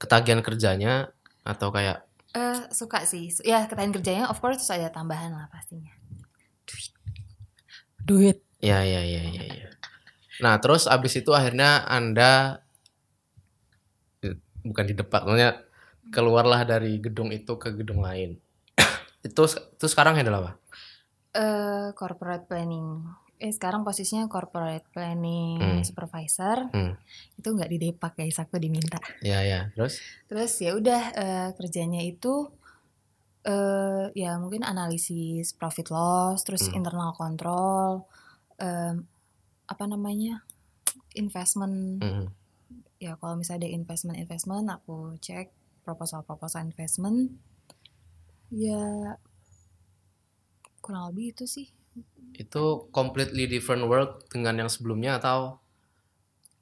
[0.00, 1.12] Ketagihan kerjanya
[1.44, 5.92] atau kayak eh suka sih ya ketagihan kerjanya of course terus ada tambahan lah pastinya
[6.66, 6.92] duit
[8.04, 9.68] duit Ya, ya, ya, ya, ya.
[10.40, 12.64] Nah, terus abis itu akhirnya Anda
[14.24, 15.52] eh, bukan di depan, maksudnya
[16.14, 18.40] keluarlah dari gedung itu ke gedung lain.
[19.26, 20.52] itu itu sekarang handle apa?
[21.34, 22.86] eh corporate planning
[23.44, 25.84] eh sekarang posisinya corporate planning Hmm.
[25.84, 26.96] supervisor Hmm.
[27.36, 29.68] itu nggak di depak guys aku diminta Ya, ya.
[29.76, 32.48] Terus terus ya udah eh, kerjanya itu
[33.44, 36.80] eh ya mungkin analisis profit loss terus Hmm.
[36.80, 38.08] internal control
[38.56, 39.04] em,
[39.68, 40.40] apa namanya
[41.12, 42.26] investment mm,
[42.96, 45.52] ya kalau misalnya ada investment investment aku cek
[45.84, 47.36] proposal proposal investment
[48.48, 49.12] ya
[50.80, 51.68] kurang lebih itu sih
[52.34, 55.62] itu completely different world dengan yang sebelumnya atau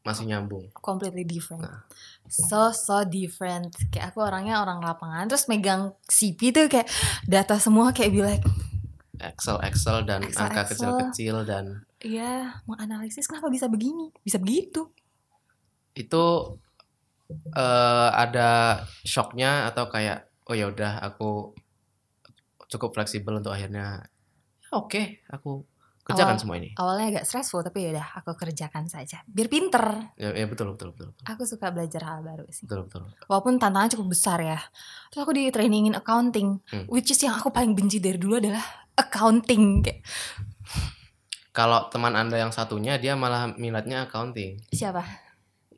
[0.03, 0.66] masih nyambung.
[0.83, 1.62] completely different.
[1.62, 1.87] Nah.
[2.27, 3.71] So so different.
[3.95, 6.90] Kayak aku orangnya orang lapangan terus megang CP tuh kayak
[7.23, 8.45] data semua kayak be like,
[9.23, 14.11] Excel Excel dan Excel, angka kecil-kecil dan iya, menganalisis kenapa bisa begini?
[14.27, 14.90] Bisa begitu.
[15.92, 16.25] itu
[17.53, 21.53] eh ada shocknya atau kayak oh ya udah aku
[22.73, 24.09] cukup fleksibel untuk akhirnya
[24.73, 25.63] oke aku
[26.03, 26.75] kerjakan Awal- semua ini.
[26.75, 29.23] Awalnya agak stressful tapi ya udah aku kerjakan saja.
[29.25, 30.11] Biar pinter.
[30.17, 32.65] Ya, ya betul betul betul betul Aku suka belajar hal baru sih.
[32.65, 33.07] betul betul.
[33.25, 34.59] Walaupun tantangan cukup besar ya.
[35.09, 36.89] Terus aku di trainingin accounting, Hmm.
[36.89, 39.81] which is yang aku paling benci dari dulu adalah accounting.
[39.81, 40.03] Kayak,
[41.51, 44.57] Kalau teman anda yang satunya dia malah minatnya accounting.
[44.69, 45.05] siapa?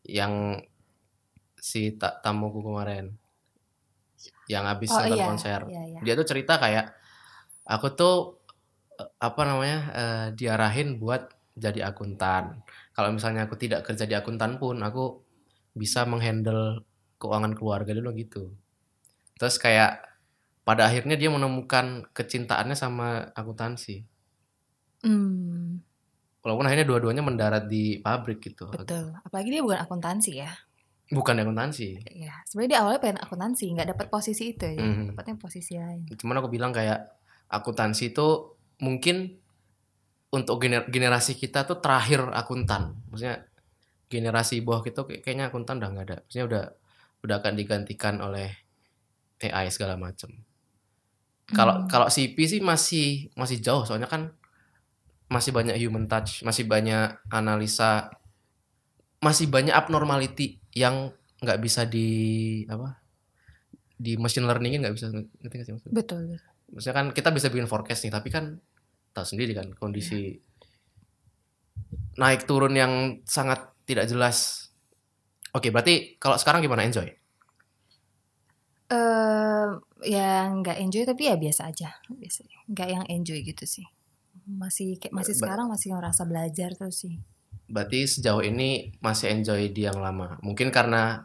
[0.04, 0.60] yang
[1.56, 3.16] si ta tamuku kemarin
[4.46, 5.98] yang habis Oh nonton iya, konser iya, iya.
[5.98, 6.92] dia tuh cerita kayak
[7.64, 8.43] aku tuh
[8.98, 12.62] apa namanya eh, diarahin buat jadi akuntan
[12.94, 15.22] kalau misalnya aku tidak kerja di akuntan pun aku
[15.74, 16.82] bisa menghandle
[17.18, 18.54] keuangan keluarga dulu gitu
[19.38, 20.02] terus kayak
[20.64, 24.06] pada akhirnya dia menemukan kecintaannya sama akuntansi
[25.04, 25.84] Hmm,
[26.40, 29.12] walaupun akhirnya dua-duanya mendarat di pabrik gitu betul.
[29.20, 30.48] Apalagi dia bukan akuntansi ya.
[31.12, 34.80] bukan akuntansi Ya, sebenarnya dia awalnya pengen akuntansi, nggak dapat posisi itu ya.
[34.80, 35.12] Mhm.
[35.12, 36.08] Dapatnya posisi lain.
[36.16, 37.04] cuman aku bilang kayak
[37.52, 38.53] akuntansi itu
[38.84, 39.40] mungkin
[40.28, 43.48] untuk gener- generasi kita tuh terakhir akuntan maksudnya
[44.12, 46.64] generasi bawah kita kayak- kayaknya akuntan udah nggak ada maksudnya udah
[47.24, 48.52] udah akan digantikan oleh
[49.40, 50.28] AI segala macam
[51.48, 51.88] kalau Hmm.
[51.88, 54.32] kalau CP sih masih masih jauh soalnya kan
[55.28, 58.12] masih banyak human touch masih banyak analisa
[59.20, 62.08] masih banyak abnormality yang nggak bisa di
[62.68, 63.00] apa
[63.94, 65.94] di machine learningin nggak bisa ngerti nggak sih maksudnya?
[65.96, 66.20] betul.
[66.72, 68.58] maksudnya kan kita bisa bikin forecast nih tapi kan
[69.14, 70.36] tahu sendiri kan kondisi
[72.18, 74.68] naik turun yang sangat tidak jelas
[75.54, 77.08] oke berarti kalau sekarang gimana enjoy
[78.94, 79.68] Eh,
[80.04, 82.44] ya nggak enjoy tapi ya biasa aja, biasa.
[82.68, 83.86] Nggak yang enjoy gitu sih.
[84.44, 87.16] Masih kayak masih sekarang masih ngerasa belajar terus sih.
[87.64, 91.24] berarti sejauh ini masih enjoy di yang lama mungkin karena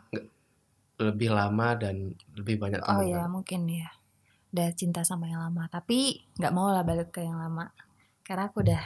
[0.95, 3.91] lebih lama dan lebih banyak Oh ya mungkin ya.
[4.49, 7.69] Udah cinta sama yang lama, tapi nggak mau lah balik ke yang lama.
[8.25, 8.81] Karena aku udah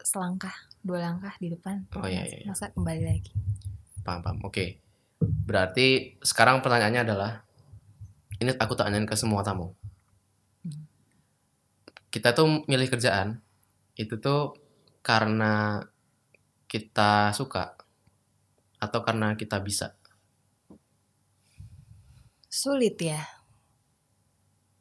[0.00, 1.82] selangkah, dua langkah di depan.
[1.98, 2.46] Oh, iya, iya, iya.
[2.48, 3.32] Masa kembali lagi.
[4.06, 4.78] paham paham oke
[5.18, 7.42] berarti sekarang pertanyaannya adalah
[8.38, 9.74] ini aku tanyain ke semua tamu
[10.62, 10.86] Hmm.
[12.06, 13.42] kita tuh milih kerjaan
[13.98, 14.54] itu tuh
[15.02, 15.82] karena
[16.70, 17.74] kita suka
[18.78, 19.98] atau karena kita bisa
[22.56, 23.20] Sulit ya.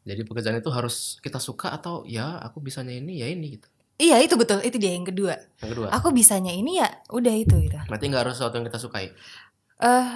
[0.05, 4.19] jadi pekerjaan itu harus kita suka atau ya aku bisanya ini ya ini gitu Iya
[4.19, 5.33] itu betul, itu dia yang kedua.
[5.63, 7.79] yang kedua Aku bisanya ini ya udah itu gitu.
[7.87, 9.07] berarti nggak harus sesuatu yang kita sukai
[9.81, 10.07] Eh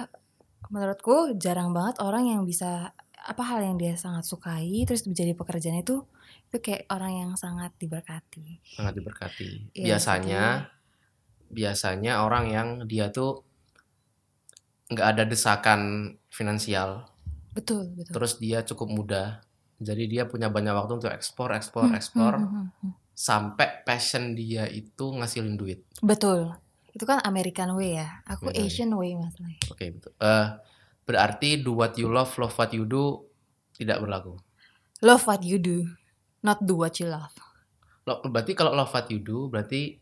[0.68, 5.82] menurutku jarang banget orang yang bisa apa hal yang dia sangat sukai terus menjadi pekerjaan
[5.82, 6.06] itu
[6.48, 8.62] itu kayak orang yang sangat diberkati.
[8.70, 10.44] sangat diberkati Iya, biasanya
[11.50, 13.42] biasanya orang yang dia tuh
[14.86, 15.80] nggak ada desakan
[16.30, 17.09] finansial
[17.50, 18.12] Betul, betul.
[18.12, 19.22] terus dia cukup muda
[19.76, 22.92] jadi dia punya banyak waktu untuk ekspor ekspor Hmm, ekspor hmm, hmm, hmm.
[23.10, 26.52] sampai passion dia itu ngasilin duit Betul.
[26.90, 28.18] Itu kan American way ya.
[28.24, 28.66] Aku American way.
[28.66, 29.62] Asian way masalahnya.
[29.66, 30.46] oke betul Eh,
[31.02, 33.24] berarti do what you love love what you do
[33.72, 34.36] tidak berlaku
[35.00, 35.88] Love what you do,
[36.40, 37.32] not do what you love.
[38.04, 39.96] Lo- berarti kalau love what you do berarti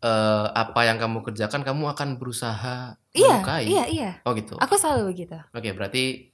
[0.00, 4.10] eh, apa yang kamu kerjakan kamu akan berusaha Iya, menyukai iya, iya.
[4.24, 5.36] oh gitu Aku selalu begitu.
[5.52, 6.31] Oke, berarti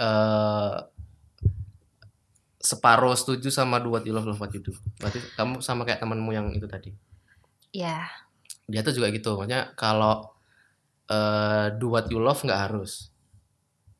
[0.00, 0.76] eh
[2.60, 4.72] separuh setuju sama love what you do.
[5.00, 6.92] Berarti kamu sama kayak temanmu yang itu tadi.
[7.72, 8.04] Ya,
[8.68, 9.36] Dia tuh juga gitu.
[9.36, 10.32] Maksudnya kalau
[11.10, 13.08] eh do what you love nggak harus.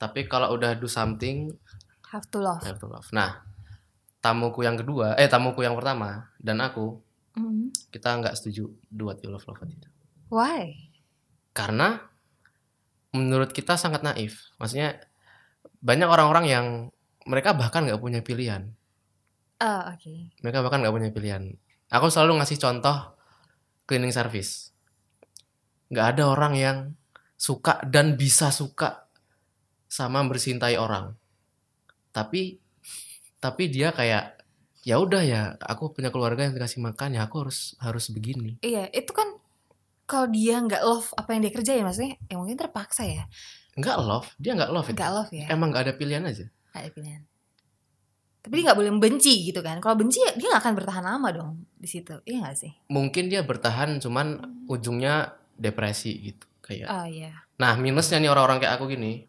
[0.01, 1.53] Tapi kalau udah do something,
[2.13, 2.61] have to love.
[2.65, 3.05] have to love.
[3.13, 3.45] Nah,
[4.25, 7.01] tamuku yang kedua, eh tamuku yang pertama dan aku,
[7.37, 7.93] Mhm.
[7.93, 9.91] kita nggak setuju do what you love, love what you do.
[10.31, 10.93] Why?
[11.53, 11.99] Karena
[13.11, 14.55] menurut kita sangat naif.
[14.57, 15.03] Maksudnya
[15.81, 16.67] banyak orang-orang yang
[17.25, 18.73] mereka bahkan nggak punya pilihan.
[19.61, 20.33] Oh, oke.
[20.41, 21.53] mereka bahkan nggak punya pilihan.
[21.93, 22.97] Aku selalu ngasih contoh
[23.85, 24.73] cleaning service.
[25.93, 26.77] Nggak ada orang yang
[27.37, 29.05] suka dan bisa suka
[29.85, 31.13] sama bersintai orang.
[32.09, 32.57] Tapi
[33.37, 34.41] tapi dia kayak
[34.81, 38.57] ya udah ya aku punya keluarga yang dikasih makan ya aku harus harus begini.
[38.65, 39.41] Iya, itu kan
[40.11, 43.31] kalau dia nggak love apa yang dia kerjain maksudnya ya mungkin terpaksa ya
[43.79, 44.99] Nggak love, dia nggak love itu.
[44.99, 46.47] nggak love ya Emang nggak ada pilihan aja.
[46.47, 47.23] nggak ada pilihan
[48.41, 49.77] Tapi dia nggak boleh membenci gitu kan.
[49.85, 52.25] Kalau benci dia nggak akan bertahan lama dong di situ.
[52.25, 52.73] Iya nggak sih?
[52.89, 56.89] Mungkin dia bertahan cuman ujungnya depresi gitu kayak.
[56.89, 57.37] Oh iya.
[57.61, 59.29] Nah, minusnya nih orang-orang kayak aku gini.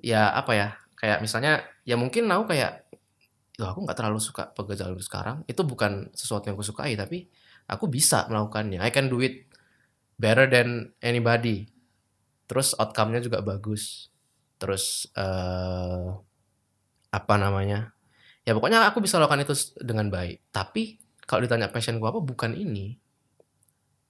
[0.00, 0.68] Ya apa ya?
[0.96, 2.86] Kayak misalnya ya mungkin aku kayak
[3.56, 5.40] Loh, aku nggak terlalu suka pekerjaan sekarang.
[5.48, 7.24] Itu bukan sesuatu yang aku sukai, tapi
[7.64, 8.84] aku bisa melakukannya.
[8.84, 9.48] I can do it
[10.20, 11.64] better than anybody.
[12.46, 14.10] Terus outcome-nya juga bagus.
[14.56, 16.06] Terus eh
[17.10, 17.92] apa namanya?
[18.46, 20.54] Ya pokoknya aku bisa lakukan itu dengan baik.
[20.54, 22.94] Tapi kalau ditanya passionku apa, bukan ini.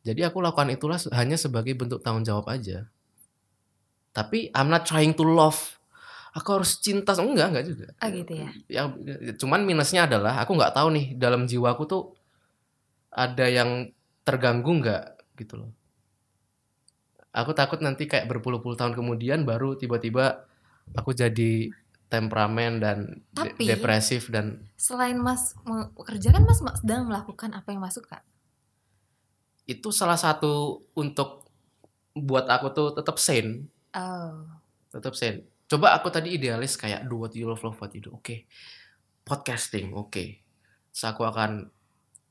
[0.05, 2.87] Jadi aku lakukan itulah hanya sebagai bentuk tanggung jawab aja.
[4.14, 5.59] Tapi I'm not trying to love.
[6.37, 7.88] Aku harus cinta, enggak, enggak juga.
[7.96, 8.49] Ah gitu ya.
[8.68, 8.83] Ya,
[9.40, 12.12] cuman minusnya adalah aku nggak tahu nih dalam jiwaku tuh
[13.09, 13.88] ada yang
[14.20, 15.05] terganggu nggak
[15.40, 15.70] gitu loh.
[17.37, 20.49] Aku takut nanti kayak berpuluh-puluh tahun kemudian baru tiba-tiba
[20.92, 21.68] aku jadi
[22.07, 25.53] temperamen dan de- Tapi- depresif dan Selain Mas
[25.99, 28.25] kerja kan Mas ma- sedang melakukan apa yang Mas suka.
[29.66, 31.42] itu salah satu untuk
[32.12, 34.46] buat aku tuh tetap sane, Oh.
[34.88, 35.42] tetap sane.
[35.66, 38.14] Coba aku tadi idealis kayak do what you love, love what you do.
[38.14, 38.46] Oke.
[39.20, 40.25] Podcasting, oke.
[40.88, 41.66] Terus aku akan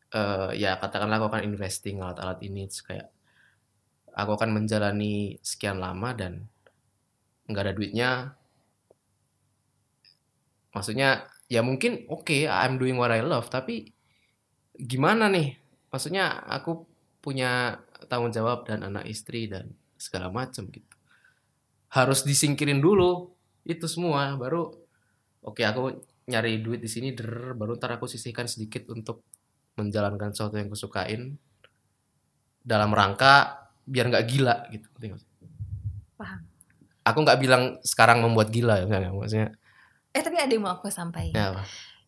[0.07, 3.11] eh, ya katakanlah aku akan investing alat-alat ini kayak
[4.15, 6.47] aku akan menjalani sekian lama dan
[7.51, 8.09] nggak ada duitnya.
[10.71, 13.91] Maksudnya ya mungkin oke I'm doing what I love tapi
[14.79, 15.59] gimana nih?
[15.91, 16.87] Maksudnya aku
[17.19, 20.95] punya tanggung jawab dan anak istri dan segala macam gitu.
[21.91, 23.35] Harus disingkirin dulu
[23.67, 24.71] itu semua baru
[25.43, 29.25] oke aku nyari duit di sini der baru ntar aku sisihkan sedikit untuk
[29.75, 31.35] menjalankan sesuatu yang kusukain
[32.65, 34.87] dalam rangka biar nggak gila gitu?
[36.15, 36.41] Paham.
[37.01, 39.11] aku nggak bilang sekarang membuat gila ya misalnya.
[39.11, 39.49] maksudnya
[40.09, 41.35] Eh tapi ada yang mau aku sampaikan.
[41.35, 41.63] ya apa?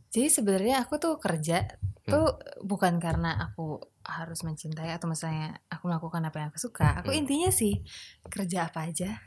[0.08, 1.68] Jadi sebenarnya aku tuh kerja
[2.08, 2.16] Hmm.
[2.16, 2.28] tuh
[2.64, 7.04] bukan karena aku harus mencintai atau misalnya aku melakukan apa yang aku suka.
[7.04, 7.20] Aku Hmm.
[7.20, 7.84] intinya sih
[8.26, 9.20] kerja apa aja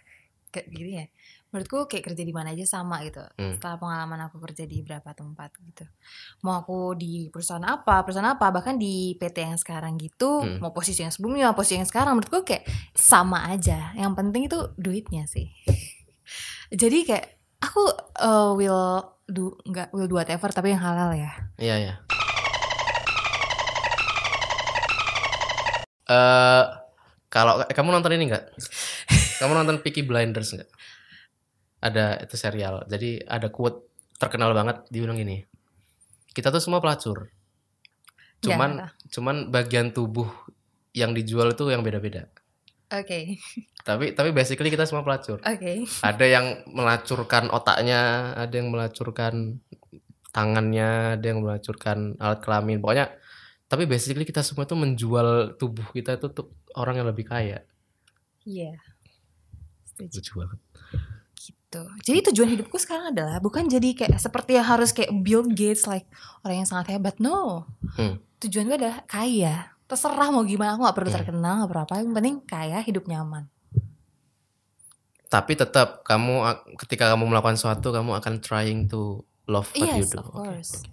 [0.49, 1.07] kayak gini ya.
[1.51, 3.19] Menurutku kayak kerja di mana aja sama gitu.
[3.35, 3.59] Hmm.
[3.59, 5.83] Setelah pengalaman aku kerja di beberapa tempat gitu.
[6.47, 10.63] Mau aku di perusahaan apa, perusahaan apa, bahkan di PT yang sekarang gitu, Hmm.
[10.63, 13.91] mau posisi yang sebelumnya, posisi yang sekarang menurutku kayak sama aja.
[13.99, 15.51] Yang penting itu duitnya sih.
[16.71, 17.27] Jadi kayak
[17.59, 17.83] aku
[18.23, 21.35] uh, will do nggak will do whatever tapi yang halal ya.
[21.59, 21.95] Iya ya.
[26.11, 26.65] Eh
[27.31, 28.45] kalau eh, kamu nonton ini nggak?
[29.43, 30.71] kamu nonton Peaky Blinders nggak?
[31.81, 32.85] Ada itu serial.
[32.87, 33.88] Jadi ada quote
[34.21, 35.40] terkenal banget dibilang gini.
[36.31, 37.33] Kita tuh semua pelacur.
[38.40, 38.90] Cuman Nggak.
[39.13, 40.29] cuman bagian tubuh
[40.92, 42.29] yang dijual itu yang beda-beda.
[42.90, 43.38] Oke,
[43.87, 45.38] Tapi tapi basically kita semua pelacur.
[45.38, 45.73] oke.
[46.02, 49.63] Ada yang melacurkan otaknya, ada yang melacurkan
[50.35, 52.83] tangannya, ada yang melacurkan alat kelamin.
[52.83, 53.15] Pokoknya
[53.71, 57.63] tapi basically kita semua tuh menjual tubuh kita itu untuk orang yang lebih kaya.
[58.42, 58.75] Iya.
[59.87, 60.59] Setuju Lucu banget.
[61.71, 61.87] Gitu.
[62.02, 66.10] Jadi tujuan hidupku sekarang adalah bukan jadi kayak seperti yang harus kayak Bill Gates like
[66.42, 67.14] orang yang sangat hebat.
[67.23, 67.71] No.
[67.94, 68.18] Hmm.
[68.42, 69.71] Tujuan gue adalah kaya.
[69.87, 71.18] Terserah mau gimana aku gak perlu Hmm.
[71.23, 71.94] terkenal gak perlu apa.
[71.96, 73.46] Yang penting kaya hidup nyaman.
[75.31, 76.42] Tapi tetap kamu
[76.77, 80.18] ketika kamu melakukan sesuatu kamu akan trying to love what you Yes, do.
[80.18, 80.73] of Oke, course.
[80.75, 80.90] oke.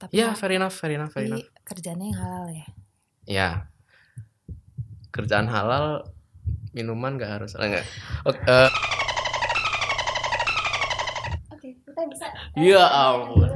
[0.00, 1.46] Tapi Ya, fair enough, fair enough, fair enough.
[1.62, 2.66] kerjanya yang halal ya.
[3.22, 3.48] Ya.
[5.10, 6.10] Kerjaan halal,
[6.72, 7.54] minuman gak harus.
[7.54, 7.86] Enggak.
[8.24, 8.91] Oke, eh, Oke,
[12.52, 13.48] Ya ampun.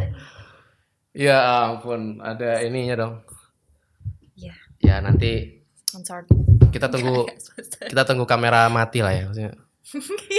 [1.12, 1.36] ya
[1.68, 3.14] ampun, ada ininya dong.
[4.36, 4.57] Iya.
[4.80, 6.24] Ya nanti Sponsor.
[6.72, 7.28] kita tunggu
[7.92, 9.53] kita tunggu kamera mati lah ya maksudnya.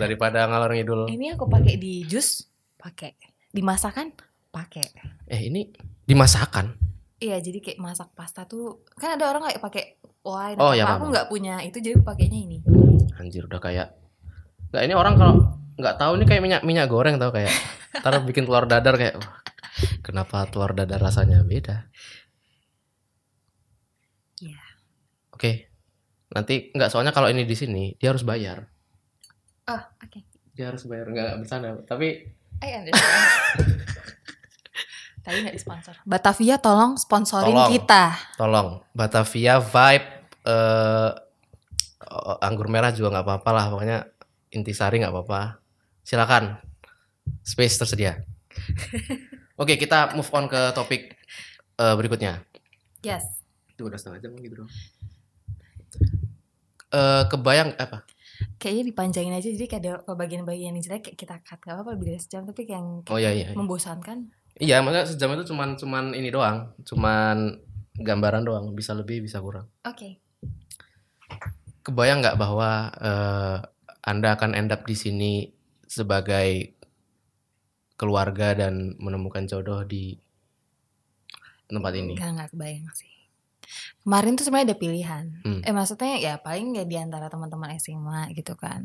[0.00, 1.02] Daripada ngalor ngidul.
[1.10, 2.46] Ini aku pakai di jus,
[2.78, 3.14] pakai.
[3.54, 4.10] Di masakan,
[4.50, 4.86] pakai.
[5.30, 5.70] Eh ini
[6.06, 6.74] dimasakan.
[7.22, 9.84] Iya, jadi kayak masak pasta tuh kan ada orang kayak pakai
[10.26, 10.58] wine.
[10.58, 10.98] Oh, paham.
[10.98, 12.58] aku nggak punya itu jadi pakainya ini.
[13.18, 13.94] Anjir udah kayak
[14.74, 15.34] Nggak ini orang kalau
[15.74, 17.50] nggak tahu ini kayak minyak minyak goreng tau kayak
[17.98, 19.38] taruh bikin telur dadar kayak "Wah,
[20.02, 21.90] kenapa telur dadar rasanya beda?
[24.38, 24.62] Iya.
[25.30, 25.70] Oke.
[26.30, 28.66] Nanti nggak soalnya kalau ini di sini dia harus bayar.
[29.66, 30.20] Oh, oke.
[30.54, 31.74] Dia harus bayar nggak bercanda.
[31.86, 32.08] Tapi
[32.62, 33.22] I understand.
[35.24, 35.94] Tadi nggak disponsor.
[36.04, 37.70] Batavia tolong sponsorin Tolong.
[37.72, 38.04] kita.
[38.36, 40.08] tolong Batavia vibe
[40.44, 41.10] eh
[42.44, 43.98] anggur merah juga nggak apa-apa lah pokoknya
[44.52, 45.40] intisari nggak apa-apa
[46.04, 46.60] silakan.
[47.40, 48.20] Space tersedia.
[49.60, 51.16] Oke kita move on ke topik
[51.74, 52.44] eh, berikutnya.
[53.00, 53.24] Yes.
[53.68, 54.70] itu udah setengah jam gitu dong
[56.94, 58.06] Eh, kebayang apa?
[58.58, 62.14] Kayaknya dipanjangin aja jadi kayak ada bagian-bagian yang jelek kayak kita cut gak apa-apa lebih
[62.14, 63.48] dari sejam tapi kayak yang Oh iya iya.
[63.50, 64.30] membosankan.
[64.54, 67.58] Iya, maksudnya sejam itu cuman cuman ini doang, cuman
[67.98, 69.66] gambaran doang, bisa lebih bisa kurang.
[69.82, 70.22] oke.
[71.82, 73.56] Kebayang nggak bahwa eh,
[74.06, 75.50] Anda akan end up di sini
[75.94, 76.74] sebagai
[77.94, 80.18] keluarga dan menemukan jodoh di
[81.70, 82.18] tempat ini?
[82.18, 83.12] Enggak, enggak kebayang sih.
[84.02, 85.24] Kemarin tuh sebenarnya ada pilihan.
[85.40, 85.60] Hmm.
[85.64, 88.84] Eh maksudnya ya paling ya di antara teman-teman SMA gitu kan.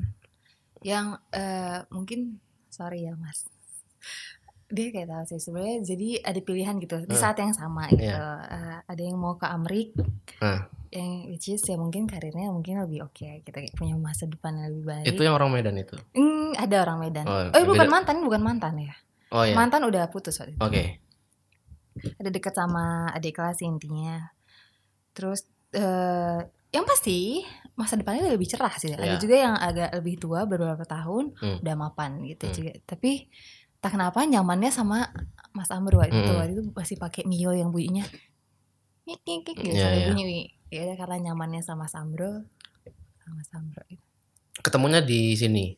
[0.80, 2.39] Yang eh, mungkin
[2.72, 3.49] sorry ya Mas.
[4.70, 7.20] Dia kayak tahu sih sebenarnya jadi ada pilihan gitu di Hmm.
[7.20, 8.05] saat yang sama gitu.
[8.05, 8.22] Iya.
[8.47, 9.91] Eh, ada yang mau ke Amrik.
[10.39, 10.70] Nah.
[10.89, 14.67] Yang which is ya mungkin karirnya mungkin lebih oke gitu kayak punya masa depan yang
[14.71, 15.05] lebih baik.
[15.07, 15.93] Itu yang orang Medan itu.
[16.11, 17.25] Hmm, ada orang Medan.
[17.25, 17.93] Oh, Oh, bukan beda.
[17.93, 18.93] mantan, bukan mantan ya.
[19.29, 19.53] Oh ya.
[19.53, 20.83] Mantan udah putus waktu itu Oke.
[22.15, 24.31] ada deket sama adik kelas intinya
[25.11, 29.17] terus eh yang pasti masa depannya lebih cerah sih ada Iya.
[29.17, 31.57] juga yang agak lebih tua beberapa tahun Hmm.
[31.59, 32.55] udah mapan gitu Hmm.
[32.55, 33.27] juga tapi
[33.77, 35.11] tak kenapa nyamannya sama
[35.51, 36.39] Mas Amro waktu itu Hmm.
[36.39, 38.05] waktu itu masih pakai Mio yang bunyinya
[39.10, 40.14] kik kik kik gitu iya.
[40.14, 40.41] bunyi Wi.
[40.70, 42.45] ya karena nyamannya sama Mas Amro
[43.26, 44.05] sama Mas Amro gitu.
[44.62, 45.74] Ketemunya di sini.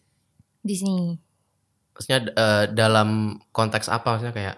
[0.62, 1.16] di sini
[1.96, 4.58] Maksudnya eh, dalam konteks apa maksudnya kayak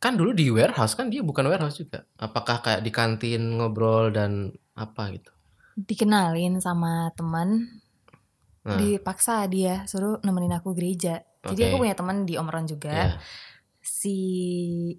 [0.00, 2.08] kan dulu di warehouse kan dia bukan warehouse juga.
[2.16, 5.36] Apakah kayak di kantin ngobrol dan apa gitu?
[5.76, 7.68] dikenalin sama teman
[8.66, 11.70] Nah, dipaksa dia suruh nemenin aku gereja jadi Oke.
[11.70, 13.06] aku punya teman di Omron juga ya.
[13.86, 14.18] Si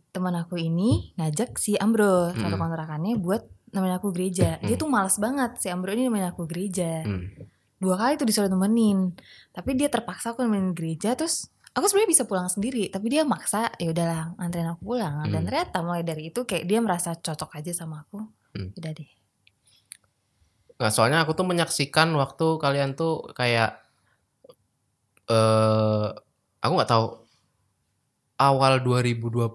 [0.10, 2.62] teman aku ini ngajak si Ambro satu Mm.
[2.64, 4.56] kontrakannya buat nemenin aku gereja.
[4.64, 4.82] Dia Mm.
[4.82, 7.04] tuh malas banget si Ambro ini nemenin aku gereja.
[7.04, 7.28] Hmm.
[7.78, 9.12] Dua kali tuh disuruh nemenin.
[9.52, 13.70] Tapi dia terpaksa aku nemenin gereja terus aku sebenarnya bisa pulang sendiri, tapi dia maksa
[13.76, 15.28] ya udahlah nganterin aku pulang.
[15.28, 15.48] Dan Mm.
[15.52, 18.24] ternyata mulai dari itu kayak dia merasa cocok aja sama aku.
[18.56, 18.72] Mm.
[18.74, 19.10] Udah deh.
[20.78, 23.82] Nah, soalnya aku tuh menyaksikan waktu kalian tuh kayak
[25.28, 26.08] eh
[26.58, 27.06] aku nggak tahu
[28.38, 29.50] awal 2020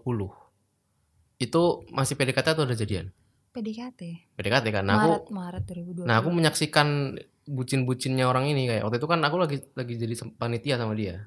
[1.38, 3.10] itu masih PDKT atau udah jadian?
[3.52, 4.00] PDKT.
[4.34, 4.84] PDKT kan.
[4.84, 6.08] Nah, aku Maret Maret 2020.
[6.08, 10.78] nah aku menyaksikan bucin-bucinnya orang ini kayak waktu itu kan aku lagi lagi jadi panitia
[10.78, 11.26] sama dia.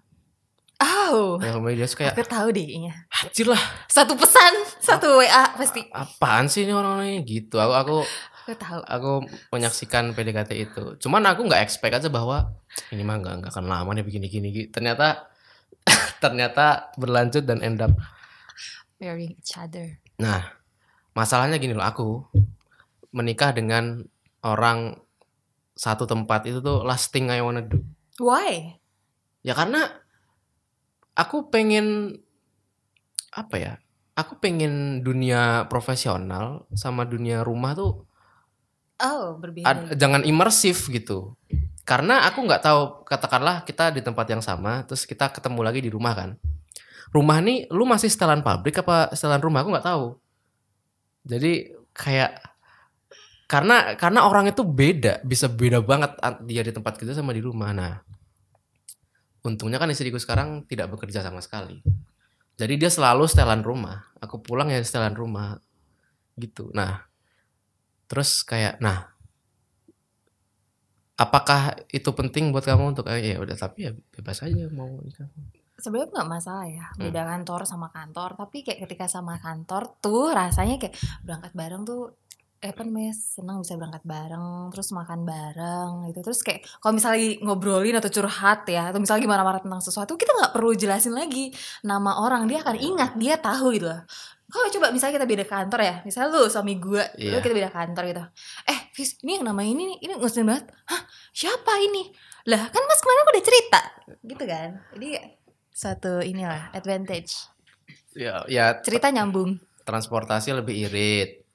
[0.76, 5.88] Oh, Yang sama dia kayak aku tahu deh anjir lah Satu pesan, satu WA pasti.
[5.88, 7.56] apaan sih ini orang-orang ini gitu.
[7.58, 7.98] Aku aku
[8.44, 8.80] Aku tahu.
[8.84, 9.12] aku
[9.52, 10.84] menyaksikan PDKT itu.
[11.00, 12.52] Cuman aku nggak expect aja bahwa
[12.90, 14.48] ini mah nggak nggak akan lama nih begini-gini.
[14.52, 14.70] gitu.
[14.74, 15.30] Ternyata
[16.18, 17.94] ternyata berlanjut dan end up.
[18.98, 20.00] Wearing each other.
[20.16, 20.56] Nah,
[21.12, 22.08] masalahnya gini loh, aku
[23.12, 24.04] menikah dengan
[24.42, 25.00] orang
[25.76, 27.84] satu tempat itu tuh last thing I wanna do.
[28.18, 28.80] Why?
[29.44, 29.92] Ya karena
[31.14, 32.20] aku pengen
[33.32, 33.74] apa ya?
[34.16, 38.08] Aku pengen dunia profesional sama dunia rumah tuh
[38.96, 39.68] Oh, berbeda.
[39.68, 41.36] ad- jangan imersif gitu
[41.86, 45.94] karena aku nggak tahu katakanlah kita di tempat yang sama terus kita ketemu lagi di
[45.94, 46.30] rumah kan.
[47.14, 49.62] Rumah nih lu masih setelan pabrik apa setelan rumah?
[49.62, 50.18] Aku nggak tahu.
[51.30, 52.42] Jadi kayak
[53.46, 57.46] karena karena orang itu beda bisa beda banget an- dia di tempat kerja sama di
[57.46, 57.70] rumah.
[57.70, 58.02] Nah
[59.46, 61.86] untungnya kan istriku sekarang tidak bekerja sama sekali.
[62.58, 64.10] Jadi dia selalu setelan rumah.
[64.18, 65.62] Aku pulang ya setelan rumah.
[66.34, 66.74] Gitu.
[66.74, 67.06] Nah
[68.10, 69.15] terus kayak nah
[71.16, 75.28] apakah itu penting buat kamu untuk eh, ya udah tapi ya bebas aja mau nikah?
[75.76, 77.04] Sebenarnya nggak masalah ya Hmm.
[77.04, 78.36] beda kantor sama kantor.
[78.36, 82.16] Tapi kayak ketika sama kantor tuh rasanya kayak berangkat bareng tuh
[82.60, 86.20] eh apa namanya senang bisa berangkat bareng terus makan bareng gitu.
[86.22, 90.16] Terus kayak kalau misalnya lagi ngobrolin atau curhat ya atau misalnya gimana marah tentang sesuatu
[90.16, 91.52] kita nggak perlu jelasin lagi
[91.82, 92.48] nama orang.
[92.48, 94.02] Dia akan ingat dia tahu gitu loh.
[94.46, 97.44] Kalau coba misalnya kita beda kantor ya misalnya lu suami gue lu Iya.
[97.44, 98.24] kita beda kantor gitu.
[98.66, 100.72] Eh Fis ini yang nama ini nih, ini ngusin banget.
[100.88, 101.04] Hah
[101.36, 102.16] siapa ini?
[102.48, 103.82] Lah kan mas kemarin aku udah cerita.
[104.24, 104.70] Gitu kan?
[104.96, 105.10] Jadi
[105.76, 107.52] suatu inilah advantage.
[108.16, 109.60] Ya ya cerita nyambung.
[109.86, 111.46] transportasi lebih irit.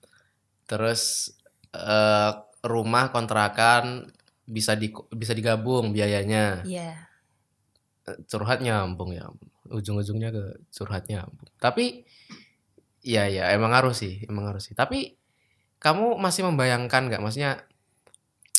[0.68, 1.34] Terus
[1.74, 2.30] eh,
[2.62, 4.07] rumah kontrakan
[4.45, 6.61] bisa di bisa digabung biayanya.
[6.62, 7.09] Iya.
[8.28, 9.32] Curhat nyambung ya
[9.66, 11.49] ujung-ujungnya ke curhat nyambung.
[11.57, 12.05] Tapi
[13.01, 14.76] ya ya emang harus sih emang harus sih.
[14.76, 15.19] Tapi
[15.81, 17.24] kamu masih membayangkan nggak?
[17.24, 17.64] Maksudnya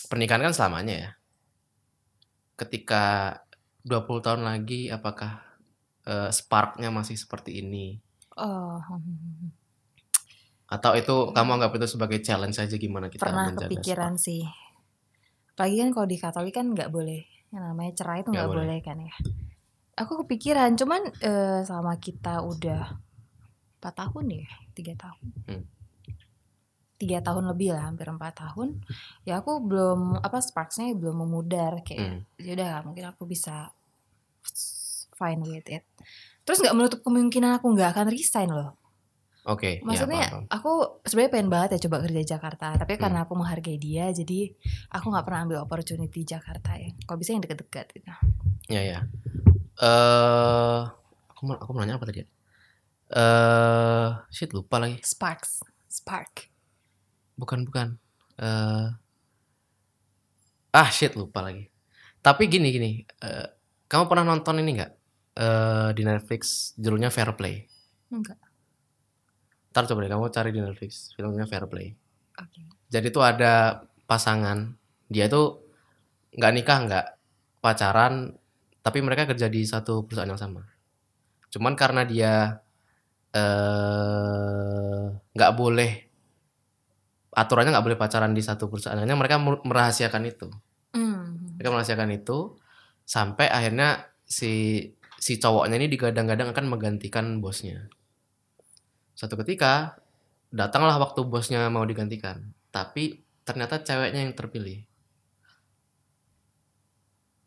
[0.10, 1.10] pernikahan kan selamanya ya?
[2.58, 3.38] Ketika
[3.86, 5.42] 20 tahun lagi apakah
[6.10, 8.02] eh, sparknya masih seperti ini?
[8.42, 8.82] Oh.
[10.66, 14.48] Atau itu kamu anggap itu sebagai challenge saja gimana kita pernah menjaga kepikiran sih.
[15.54, 17.22] Apalagi kan kalau di Katolik kan nggak boleh.
[17.52, 18.66] Yang namanya cerai itu Nggak boleh.
[18.66, 18.80] boleh.
[18.82, 19.14] kan ya.
[20.00, 22.98] Aku kepikiran cuman eh, selama kita udah
[23.78, 25.28] empat tahun ya tiga tahun.
[25.46, 25.64] Hmm.
[27.02, 28.78] Tiga tahun lebih lah hampir empat tahun
[29.24, 32.20] ya aku belum apa sparksnya belum memudar kayak Hmm.
[32.38, 33.74] ya udah mungkin aku bisa
[35.12, 35.82] fine with it
[36.42, 38.78] terus nggak menutup kemungkinan aku nggak akan resign loh
[39.42, 39.78] Oke.
[39.78, 40.46] ya, maksudnya paham.
[40.48, 40.72] aku
[41.02, 43.02] sebenarnya pengen banget ya coba kerja Jakarta tapi Hmm.
[43.02, 44.54] karena aku menghargai dia jadi
[44.92, 48.14] aku nggak pernah ambil opportunity Jakarta ya kalau bisa yang deket-deket gitu
[48.70, 49.00] Ya ya.
[49.76, 50.82] Eh,
[51.28, 52.22] aku mau aku mau nanya apa tadi?
[52.22, 52.28] ya?
[53.12, 55.02] Eh, shit lupa lagi.
[55.02, 56.51] sparks spark
[57.40, 57.88] Bukan bukan.
[58.40, 58.88] Eh,
[60.72, 61.68] ah shit lupa lagi.
[62.22, 62.92] Tapi gini gini.
[63.24, 63.48] eh,
[63.90, 64.92] kamu pernah nonton ini nggak?
[65.40, 67.66] Eh, di Netflix judulnya Fair Play.
[68.12, 68.38] enggak
[69.72, 71.96] Ntar coba deh kamu cari di Netflix filmnya Fair Play.
[72.40, 72.62] oke
[72.92, 74.76] Jadi tuh ada pasangan
[75.08, 75.64] dia tuh
[76.36, 77.06] nggak nikah nggak
[77.64, 78.36] pacaran
[78.84, 80.64] tapi mereka kerja di satu perusahaan yang sama.
[81.54, 82.34] Cuman karena dia
[83.32, 85.04] eh
[85.36, 86.11] nggak boleh
[87.32, 90.48] aturannya nggak boleh pacaran di satu perusahaan, akhirnya mereka mer- merahasiakan itu.
[90.92, 91.56] Hmm.
[91.56, 92.60] Mereka merahasiakan itu
[93.08, 94.84] sampai akhirnya si
[95.16, 97.88] si cowoknya ini digadang-gadang akan menggantikan bosnya.
[99.16, 100.02] Suatu ketika
[100.52, 104.84] datanglah waktu bosnya mau digantikan, tapi ternyata ceweknya yang terpilih.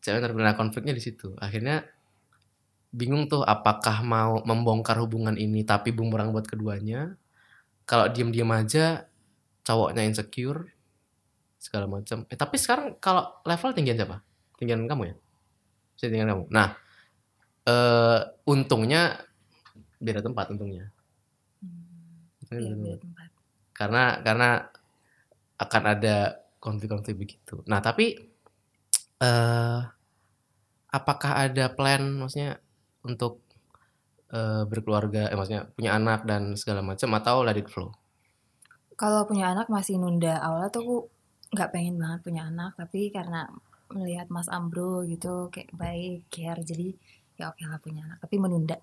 [0.00, 1.32] Cewek yang terpilih nah, konfliknya di situ.
[1.36, 1.84] Akhirnya
[2.94, 7.18] bingung tuh apakah mau membongkar hubungan ini tapi bumerang buat keduanya.
[7.84, 9.10] Kalau diem-diem aja
[9.64, 10.70] cowoknya insecure
[11.56, 12.28] segala macam.
[12.28, 14.20] Eh tapi sekarang kalau level tinggian siapa?
[14.60, 15.14] Tinggian kamu ya?
[15.96, 16.44] Saya tinggian kamu.
[16.52, 16.68] Nah,
[17.64, 19.24] eh untungnya
[19.98, 20.92] beda tempat untungnya.
[21.64, 22.52] Hmm.
[22.52, 23.00] Iya, beda beda tempat.
[23.00, 23.28] tempat.
[23.74, 24.48] Karena karena
[25.58, 26.16] akan ada
[26.60, 27.64] konflik-konflik begitu.
[27.64, 28.20] Nah, tapi
[29.24, 29.80] eh
[30.94, 32.60] apakah ada plan maksudnya
[33.02, 33.42] untuk
[34.30, 37.90] eh, berkeluarga, eh maksudnya punya anak dan segala macam atau let it flow?
[38.94, 40.38] Kalau punya anak masih nunda.
[40.38, 40.96] Awalnya tuh aku
[41.54, 43.50] nggak pengen banget punya anak, tapi karena
[43.94, 46.94] melihat Mas Ambro gitu kayak baik, care, jadi
[47.38, 48.18] ya oke lah punya anak.
[48.22, 48.78] Tapi menunda.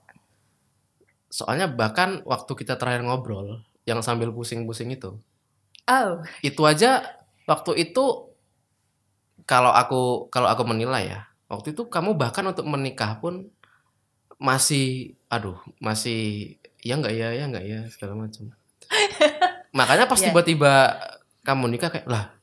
[1.32, 5.16] Soalnya bahkan waktu kita terakhir ngobrol yang sambil pusing-pusing itu,
[5.90, 7.04] Oh, itu aja
[7.50, 8.32] waktu itu
[9.50, 13.52] kalau aku kalau aku menilai ya waktu itu kamu bahkan untuk menikah pun
[14.40, 18.56] masih aduh masih ya nggak ya ya nggak ya segala macam
[19.72, 20.30] makanya pas Ya.
[20.30, 21.00] tiba-tiba
[21.42, 22.36] kamu nikah kayak lah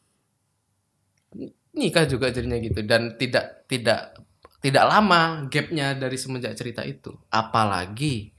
[1.76, 4.16] nikah juga jadinya gitu dan tidak tidak
[4.58, 8.34] tidak lama gapnya dari semenjak cerita itu apalagi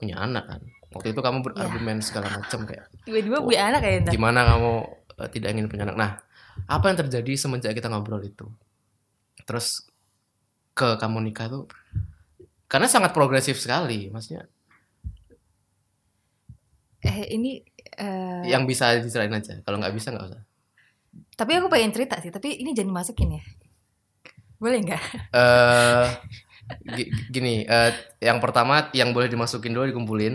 [0.00, 0.60] punya anak kan
[0.94, 4.72] waktu itu kamu berargumen segala macam kayak tiba-tiba punya anak kayak gimana kamu
[5.20, 5.96] eh, tidak ingin punya anak.
[5.98, 6.10] Nah,
[6.70, 8.48] apa yang terjadi semenjak kita ngobrol itu?
[9.44, 9.84] Terus
[10.72, 11.64] ke kamu nikah tuh
[12.70, 14.48] karena sangat progresif sekali, maksudnya
[16.98, 17.62] Eh ini
[17.98, 19.54] eh, yang bisa diceritain aja.
[19.64, 20.40] Kalau nggak bisa nggak usah.
[21.38, 23.42] tapi aku pengen cerita sih, tapi ini jangan dimasukin ya.
[24.58, 25.02] Boleh nggak?
[25.34, 26.06] Eh
[26.96, 27.92] gi- gini, eh,
[28.28, 30.34] yang pertama yang boleh dimasukin dulu dikumpulin,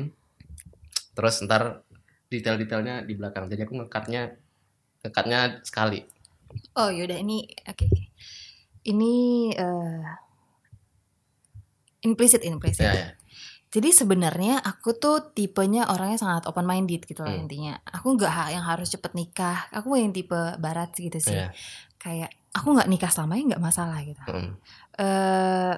[1.13, 1.85] terus ntar
[2.31, 3.45] detail-detailnya di belakang.
[3.51, 4.21] Jadi aku ngekatnya
[5.05, 5.99] ngekatnya sekali.
[6.77, 7.85] Oh yaudah ini oke.
[8.83, 9.13] Ini
[9.55, 10.03] eh
[12.03, 12.83] implicit implicit.
[12.83, 13.07] Ya, ya.
[13.73, 17.49] Jadi sebenarnya aku tuh tipenya orangnya sangat open minded gitu lah Hmm.
[17.49, 17.73] intinya.
[17.89, 19.65] Aku nggak yang harus cepet nikah.
[19.73, 21.33] Aku yang tipe barat gitu sih.
[21.33, 21.49] Iya.
[21.97, 24.21] Kayak aku nggak nikah selamanya nggak masalah gitu.
[24.29, 24.53] Mm.
[24.93, 25.73] eh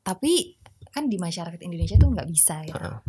[0.00, 0.56] tapi
[0.88, 2.80] kan di masyarakat Indonesia tuh nggak bisa gitu.
[2.80, 3.00] Heeh.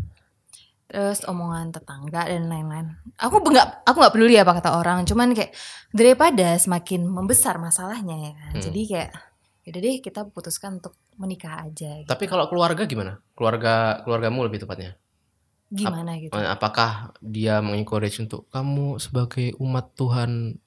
[0.90, 3.00] Terus omongan tetangga dan lain-lain.
[3.16, 5.08] Aku nggak aku nggak peduli apa kata orang.
[5.08, 5.56] Cuman kayak
[5.96, 8.52] daripada semakin membesar masalahnya ya kan.
[8.60, 8.64] Hmm.
[8.68, 9.12] Jadi kayak
[9.70, 11.96] yaudah deh kita putuskan untuk menikah aja.
[11.96, 12.06] Gitu.
[12.06, 13.22] Tapi kalau keluarga gimana?
[13.32, 14.98] Keluarga keluargamu lebih tepatnya?
[15.68, 16.34] Gimana gitu?
[16.34, 20.58] Eh, Apakah dia mengencourage untuk kamu sebagai umat Tuhan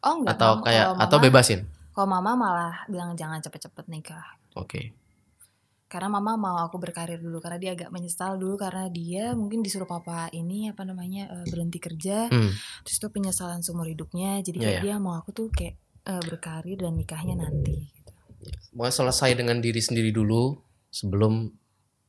[0.00, 0.32] Oh enggak.
[0.32, 1.60] atau kayak kalau atau mama- bebasin?
[1.92, 4.24] Kalau mama malah bilang jangan cepet-cepet nikah.
[4.54, 4.96] Oke.
[5.86, 9.86] Karena mama mau aku berkarir dulu karena dia agak menyesal dulu karena dia mungkin disuruh
[9.86, 12.50] papa ini apa namanya eh, berhenti kerja Hmm.
[12.82, 14.84] terus itu penyesalan seumur hidupnya jadi Iya, kayak iya.
[14.84, 17.86] dia mau aku tuh kayak eh, berkarir dan nikahnya nanti
[18.72, 20.56] Mau selesai dengan diri sendiri dulu
[20.88, 21.48] sebelum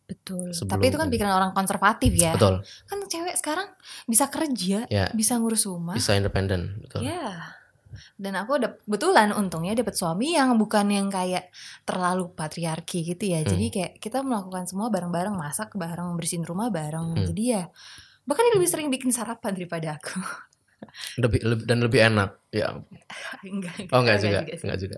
[0.06, 1.12] betul Sebelum tapi itu kan kan.
[1.12, 3.68] pikiran orang konservatif ya betul kan cewek sekarang
[4.06, 5.12] bisa kerja Ya.
[5.12, 7.04] bisa ngurus rumah bisa independen betul.
[7.04, 7.52] ya
[8.16, 11.52] dan aku dap- kebetulan untungnya dapat suami yang bukan yang kayak
[11.84, 13.50] terlalu patriarki gitu ya Hmm.
[13.50, 17.26] jadi kayak kita melakukan semua bareng-bareng masak bareng bersihin rumah bareng Hmm.
[17.28, 17.64] jadi ya
[18.24, 20.24] bahkan dia lebih sering bikin sarapan daripada aku
[21.18, 22.30] Lebih, lebih- dan lebih enak.
[22.50, 22.70] Ya.
[23.44, 24.62] enggak Oh enggak juga, sih.
[24.62, 24.98] enggak juga.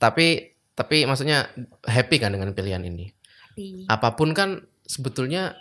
[0.00, 1.52] Tapi tapi maksudnya
[1.84, 3.12] happy kan dengan pilihan ini.
[3.52, 5.52] Tapi, Apa pun kan sebetulnya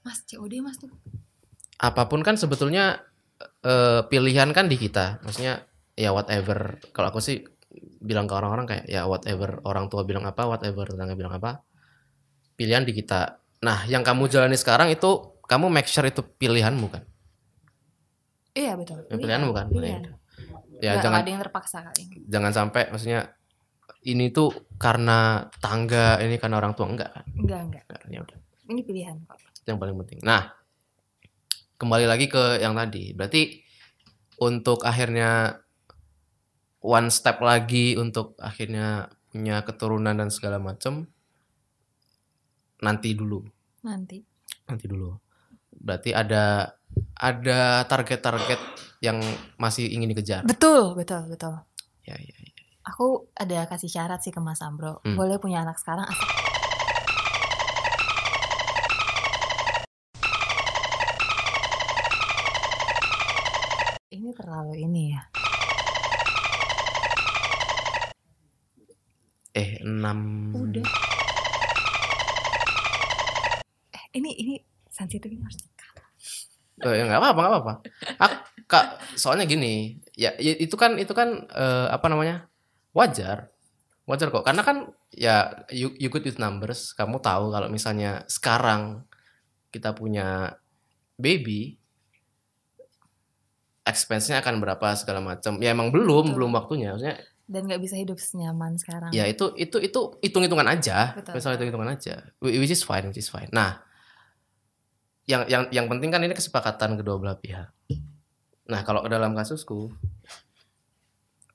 [0.00, 0.88] mas COD mas tuh
[1.76, 3.04] apa pun kan sebetulnya
[3.64, 5.20] eh, pilihan kan di kita.
[5.20, 6.80] Maksudnya ya whatever.
[6.92, 7.44] Kalau aku sih
[8.00, 11.60] bilang ke orang-orang kayak ya whatever orang tua bilang apa, whatever tetangga bilang apa,
[12.56, 13.40] pilihan di kita.
[13.60, 17.02] Nah, yang kamu jalani sekarang itu kamu make sure itu pilihanmu kan?
[18.56, 19.04] Iya betul.
[19.12, 19.66] Ya, pilihanmu kan?
[19.68, 20.15] Pilihan.
[20.82, 22.26] Ya jangan ada yang terpaksa kali.
[22.28, 23.32] jangan sampai maksudnya
[24.06, 27.24] ini tuh karena tangga, ini karena orang tua enggak kan?
[27.34, 27.84] Enggak enggak.
[28.06, 28.38] Ya udah.
[28.70, 29.38] Ini pilihan kok.
[29.66, 30.18] Yang paling penting.
[30.22, 30.54] Nah,
[31.74, 33.10] kembali lagi ke yang tadi.
[33.18, 33.66] Berarti
[34.38, 35.58] untuk akhirnya
[36.86, 41.10] one step lagi untuk akhirnya punya keturunan dan segala macam
[42.78, 43.42] nanti dulu,
[43.82, 44.22] Nanti.
[44.68, 45.16] nanti dulu.
[45.72, 46.76] Berarti ada
[47.16, 48.60] ada target-target
[49.04, 49.20] yang
[49.60, 50.42] masih ingin dikejar.
[50.48, 51.54] Betul betul betul.
[52.06, 52.52] Ya, ya, ya.
[52.86, 55.02] Aku ada kasih syarat sih ke Mas Ambro.
[55.02, 55.18] Hmm.
[55.18, 56.28] Boleh punya anak sekarang asal
[64.06, 65.22] Ini terlalu ini ya.
[69.56, 70.52] Eh, enam.
[70.54, 70.86] Udah.
[73.92, 74.54] Eh, ini ini
[74.88, 75.66] sensitif ini harus.
[76.84, 77.74] Oh, ya nggak apa-apa, nggak apa-apa.
[78.66, 82.50] Kak, soalnya gini, ya, ya itu kan itu kan eh, apa namanya?
[82.90, 83.50] wajar.
[84.06, 84.42] Wajar kok.
[84.42, 89.04] Karena kan ya you, you good with numbers, kamu tahu kalau misalnya sekarang
[89.68, 90.56] kita punya
[91.14, 91.76] baby
[93.82, 95.62] expense-nya akan berapa segala macam.
[95.62, 96.34] Ya emang belum, Betul.
[96.34, 96.90] belum waktunya.
[96.94, 99.14] Maksudnya Dan nggak bisa hidup senyaman sekarang.
[99.14, 101.14] ya itu itu itu hitung-hitungan aja.
[101.14, 101.38] Betul.
[101.38, 102.14] Misal hitung-hitungan aja.
[102.42, 103.46] Wh- Which is fine, which is fine.
[103.54, 103.78] Nah,
[105.30, 107.70] yang yang yang penting kan ini kesepakatan kedua belah pihak.
[108.66, 109.94] Nah, kalau ke dalam kasusku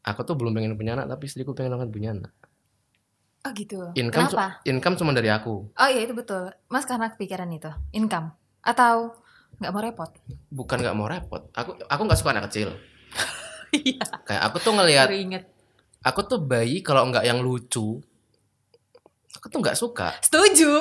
[0.01, 2.34] aku tuh belum pengen punya anak tapi istriku pengen banget punya anak.
[3.41, 3.89] Oh gitu.
[3.97, 4.47] Income cu- Kenapa?
[4.66, 5.70] income cuma dari aku.
[5.74, 6.53] Oh iya itu betul.
[6.70, 7.70] Mas karena kepikiran itu.
[7.91, 8.34] Income.
[8.62, 9.18] Atau
[9.57, 10.09] nggak mau repot?
[10.49, 11.41] Bukan nggak mau repot.
[11.53, 12.70] Aku aku nggak suka anak kecil.
[13.72, 14.03] Iya.
[14.28, 15.07] Kayak aku tuh ngelihat
[16.03, 18.03] aku tuh bayi kalau nggak yang lucu
[19.32, 20.12] aku tuh nggak suka.
[20.20, 20.76] Setuju.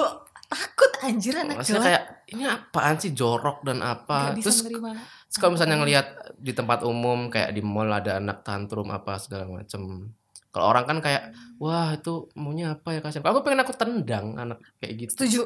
[0.51, 2.03] Takut anjir anak Maksudnya kayak
[2.35, 4.35] ini apaan sih jorok dan apa.
[4.35, 4.93] Nggak bisa Terus menerima.
[5.31, 6.07] Terus kalau misalnya ngelihat
[6.43, 10.11] di tempat umum kayak di mall ada anak tantrum apa segala macem.
[10.51, 11.31] Kalau orang kan kayak
[11.62, 13.22] wah itu maunya apa ya kasihan.
[13.22, 15.11] Kalau aku pengen aku tendang anak kayak gitu.
[15.14, 15.43] Setuju.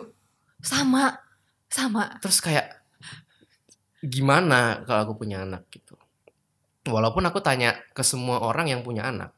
[0.65, 1.21] Sama.
[1.69, 2.17] Sama.
[2.17, 2.81] Terus kayak
[4.01, 6.01] gimana kalau aku punya anak gitu.
[6.89, 9.37] Walaupun aku tanya ke semua orang yang punya anak,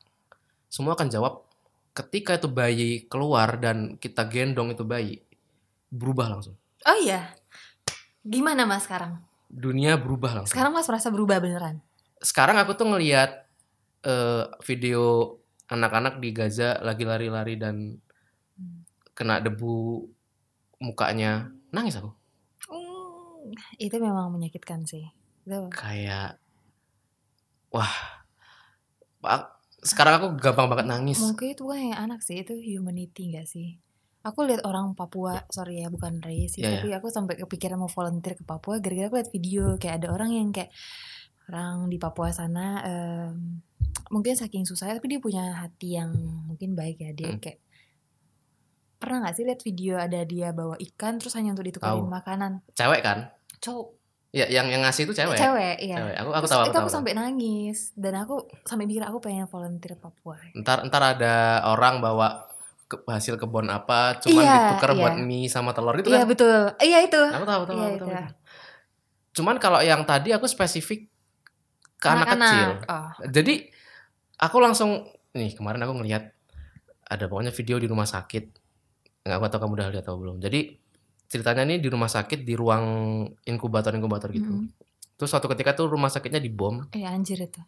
[0.71, 1.43] semua akan jawab
[1.91, 5.27] ketika itu bayi keluar dan kita gendong itu bayi
[5.91, 6.55] berubah langsung.
[6.87, 7.35] Oh iya.
[8.23, 9.26] Gimana mas sekarang?
[9.47, 10.55] Dunia berubah langsung.
[10.57, 11.81] Sekarang mas merasa berubah beneran?
[12.21, 13.45] sekarang aku tuh ngelihat
[14.07, 15.37] eh, video
[15.69, 17.99] anak-anak di Gaza lagi lari-lari dan
[19.17, 20.05] kena debu
[20.81, 22.13] mukanya nangis aku
[22.67, 25.07] Hmm, itu memang menyakitkan sih.
[25.47, 26.43] Itu kayak
[27.71, 27.93] wah
[29.87, 33.79] sekarang aku gampang banget nangis Mungkin itu bukan yang anak sih, itu humanity gak sih?
[34.27, 38.35] Aku lihat orang Papua, sorry ya bukan racist, Iya, tapi aku sampai kepikiran mau volunteer
[38.35, 40.75] ke Papua gara-gara aku lihat video kayak ada orang yang kayak
[41.47, 43.63] orang di Papua sana em,
[44.09, 46.11] mungkin saking susah tapi dia punya hati yang
[46.45, 47.39] mungkin baik ya dia Hmm.
[47.39, 47.59] kayak
[48.97, 52.09] pernah nggak sih lihat video ada dia bawa ikan terus hanya untuk ditukarin Tahu.
[52.09, 53.95] makanan cewek kan cowok
[54.33, 56.17] ya yang yang ngasih itu cewek cewek iya Cewek.
[56.17, 56.97] aku aku Terus tahu aku itu aku tahu.
[56.97, 61.35] sampai nangis dan aku sampai mikir aku pengen volunteer Papua ntar ntar ada
[61.69, 62.43] orang bawa
[62.87, 64.99] ke, hasil kebun apa cuman Iya, ditukar iya.
[65.03, 67.99] buat mie sama telur itu iya kan betul iya itu aku tahu tahu Iya, aku
[67.99, 68.35] tahu itu.
[69.37, 71.11] cuman kalau yang tadi aku spesifik
[71.97, 73.55] ke anak kecil oh Jadi
[74.41, 76.33] aku langsung nih kemarin aku ngelihat
[77.07, 78.45] ada pokoknya video di rumah sakit.
[79.27, 80.43] Nggak tahu kamu udah lihat atau belum.
[80.43, 80.75] Jadi
[81.27, 82.85] ceritanya ini di rumah sakit di ruang
[83.47, 84.51] inkubator inkubator gitu.
[84.51, 84.67] Mm.
[85.17, 86.87] Terus suatu ketika tuh rumah sakitnya dibom.
[86.93, 87.63] Iya anjir itu.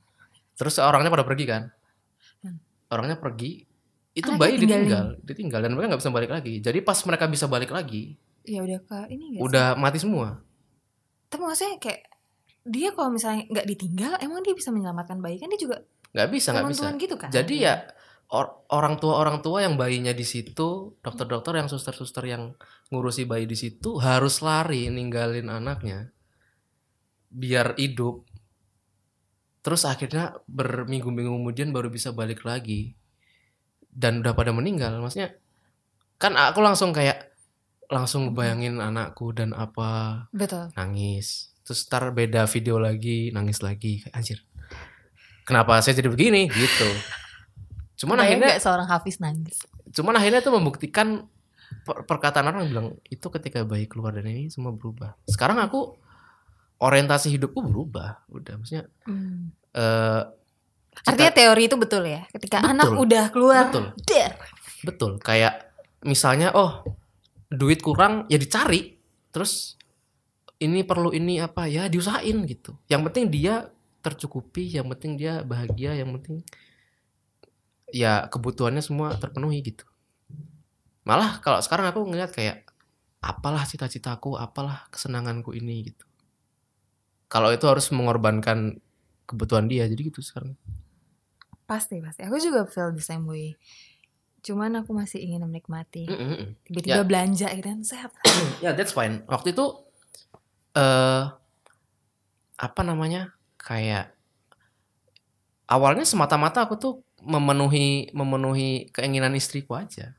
[0.58, 1.62] Terus orangnya pada pergi kan.
[2.42, 2.58] Hmm.
[2.90, 3.64] Orangnya pergi.
[4.18, 6.54] Itu bayi ditinggal, ditinggal dan mereka nggak bisa balik lagi.
[6.58, 9.40] Jadi pas mereka bisa balik lagi, Ya udah ke ini gak sih?
[9.46, 10.42] udah mati semua.
[11.30, 12.02] Tapi maksudnya kayak
[12.66, 16.48] dia kalau misalnya nggak ditinggal, emang dia bisa menyelamatkan bayi kan dia juga Nggak bisa,
[16.56, 16.86] nggak bisa.
[16.98, 17.30] Gitu kan?
[17.30, 17.84] Jadi ya
[18.32, 22.58] or- orang tua orang tua yang bayinya di situ, dokter-dokter yang suster-suster yang
[22.90, 26.10] ngurusi bayi di situ harus lari ninggalin anaknya
[27.30, 28.26] biar hidup.
[29.62, 32.97] Terus akhirnya berminggu-minggu kemudian baru bisa balik lagi
[33.98, 34.94] dan udah pada meninggal.
[35.02, 35.34] Maksudnya
[36.14, 37.34] kan aku langsung kayak
[37.90, 40.70] langsung bayangin anakku dan apa betul.
[40.78, 41.50] nangis.
[41.66, 44.38] Terus ntar beda video lagi nangis lagi anjir.
[45.42, 46.88] Kenapa saya jadi begini gitu.
[47.98, 49.58] Cuman Bayang akhirnya seorang Hafiz nangis?
[49.88, 51.24] cuman akhirnya itu membuktikan
[51.82, 55.16] per- perkataan orang bilang itu ketika bayi keluar dari ini semua berubah.
[55.24, 55.96] Sekarang aku
[56.78, 59.50] orientasi hidupku berubah udah maksudnya Hmm.
[59.72, 60.22] eh
[61.06, 62.24] Artinya teori itu betul ya.
[62.32, 62.70] Ketika Betul.
[62.74, 63.84] anak udah keluar, Betul.
[64.06, 64.32] der.
[64.78, 65.74] betul kayak
[66.06, 66.86] misalnya oh
[67.50, 68.94] duit kurang ya dicari
[69.34, 69.74] terus
[70.62, 73.70] ini perlu ini apa ya diusahain gitu yang penting dia
[74.02, 76.46] tercukupi yang penting dia bahagia yang penting
[77.90, 79.88] ya kebutuhannya semua terpenuhi gitu
[81.02, 82.68] malah kalau sekarang aku ngeliat kayak
[83.18, 86.06] apalah cita-citaku apalah kesenanganku ini gitu
[87.26, 88.78] kalau itu harus mengorbankan
[89.26, 90.54] kebutuhan dia jadi gitu sekarang
[91.68, 92.24] Pasti, pasti.
[92.24, 93.52] Aku juga feel the same way.
[94.40, 96.08] Cuman aku masih ingin menikmati.
[96.08, 96.48] Mm, mm, mm.
[96.64, 97.06] Tiba-tiba Ya.
[97.06, 97.80] belanja gitu kan.
[97.84, 98.10] Sehat.
[98.64, 99.84] ya that's fine waktu itu
[100.72, 101.24] eh
[102.58, 104.14] apa namanya kayak
[105.68, 110.14] awalnya semata-mata aku tuh memenuhi memenuhi keinginan istriku aja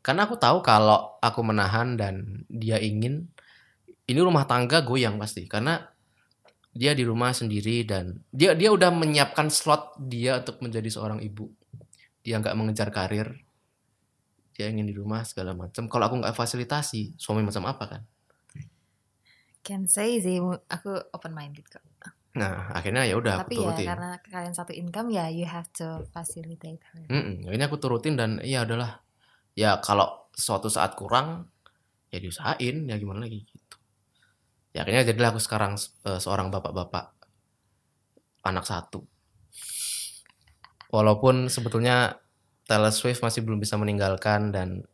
[0.00, 3.28] karena aku tahu kalau aku menahan dan dia ingin
[4.08, 5.82] ini rumah tangga goyang pasti karena
[6.72, 11.50] dia di rumah sendiri dan dia dia udah menyiapkan slot dia untuk menjadi seorang ibu.
[12.22, 13.40] Dia nggak mengejar karir.
[14.54, 15.86] Dia ingin di rumah segala macam.
[15.86, 18.02] Kalau aku nggak fasilitasi suami macam apa kan?
[19.62, 20.38] Can say sih,
[20.70, 21.82] aku open minded kok.
[22.38, 23.86] nah akhirnya ya udah aku Tapi ya turutin.
[23.88, 27.02] karena kalian satu income ya you have to facilitate her.
[27.10, 29.02] Mm-mm, akhirnya aku turutin dan ya udahlah.
[29.58, 31.50] Ya kalau suatu saat kurang
[32.14, 33.42] ya diusahain ya gimana lagi
[34.72, 37.14] ya akhirnya jadilah aku sekarang eh, seorang bapak-bapak.
[38.44, 39.04] Anak satu.
[40.88, 42.16] Walaupun sebetulnya
[42.64, 44.84] Taylor Swift masih belum bisa meninggalkan dan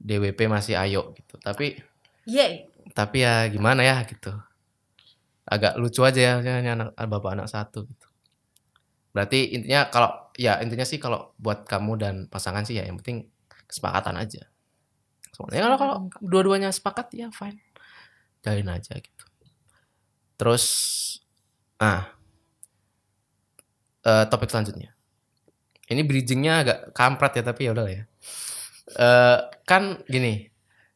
[0.00, 1.40] DWP masih ayo gitu.
[1.40, 1.80] Tapi
[2.28, 2.68] Yay.
[2.92, 4.32] tapi ya gimana ya gitu.
[5.46, 8.08] Agak lucu aja ya ini anak bapak anak satu gitu.
[9.16, 13.32] Berarti intinya kalau ya intinya sih kalau buat kamu dan pasangan sih ya yang penting
[13.64, 14.44] kesepakatan aja.
[15.32, 17.65] Soalnya kalau kalau dua-duanya sepakat ya fine
[18.46, 19.24] jalin aja gitu.
[20.38, 20.64] Terus
[21.82, 22.14] ah
[24.06, 24.94] eh, topik selanjutnya.
[25.86, 28.04] Ini bridgingnya agak kampret ya tapi ya udahlah ya.
[28.94, 30.46] Eh, kan gini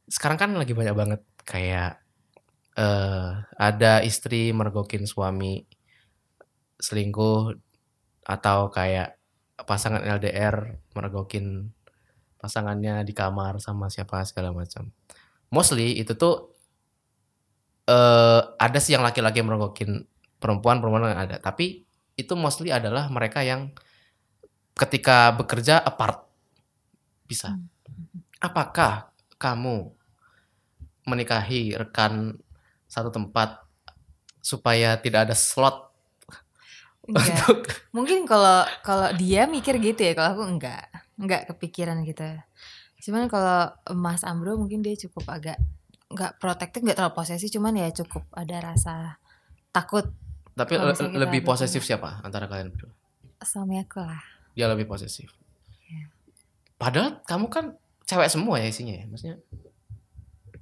[0.07, 1.98] sekarang kan lagi banyak banget kayak
[2.78, 5.66] eh ada istri mergokin suami
[6.78, 7.55] selingkuh
[8.24, 9.18] atau kayak
[9.66, 11.74] pasangan LDR mergokin
[12.40, 14.88] pasangannya di kamar sama siapa segala macam.
[15.53, 16.49] Mostly itu tuh
[17.91, 20.07] eh ada sih yang laki-laki yang mergokin
[20.38, 21.82] perempuan perempuan yang ada, tapi
[22.14, 23.74] itu mostly adalah mereka yang
[24.78, 26.22] ketika bekerja apart
[27.26, 27.53] bisa.
[27.53, 27.66] Hmm.
[28.41, 29.93] Apakah kamu
[31.05, 32.38] menikahi rekan
[32.86, 33.61] satu tempat
[34.41, 35.91] supaya tidak ada slot
[37.11, 37.26] Enggak.
[37.26, 37.59] untuk
[37.91, 40.86] Mungkin kalau kalau dia mikir gitu ya, kalau aku enggak.
[41.18, 42.24] Enggak kepikiran gitu.
[43.01, 45.59] Cuman kalau Mas Ambro mungkin dia cukup agak
[46.11, 48.94] enggak protektif, enggak terlalu posesif, cuman ya cukup ada rasa
[49.70, 50.11] takut
[50.52, 52.92] tapi le- lebih posesif siapa antara kalian berdua?
[53.40, 54.20] suami aku lah.
[54.52, 55.32] Dia lebih posesif.
[55.88, 56.12] Iya.
[56.76, 57.64] Padahal kamu kan
[58.04, 59.36] cewek semua ya isinya ya, maksudnya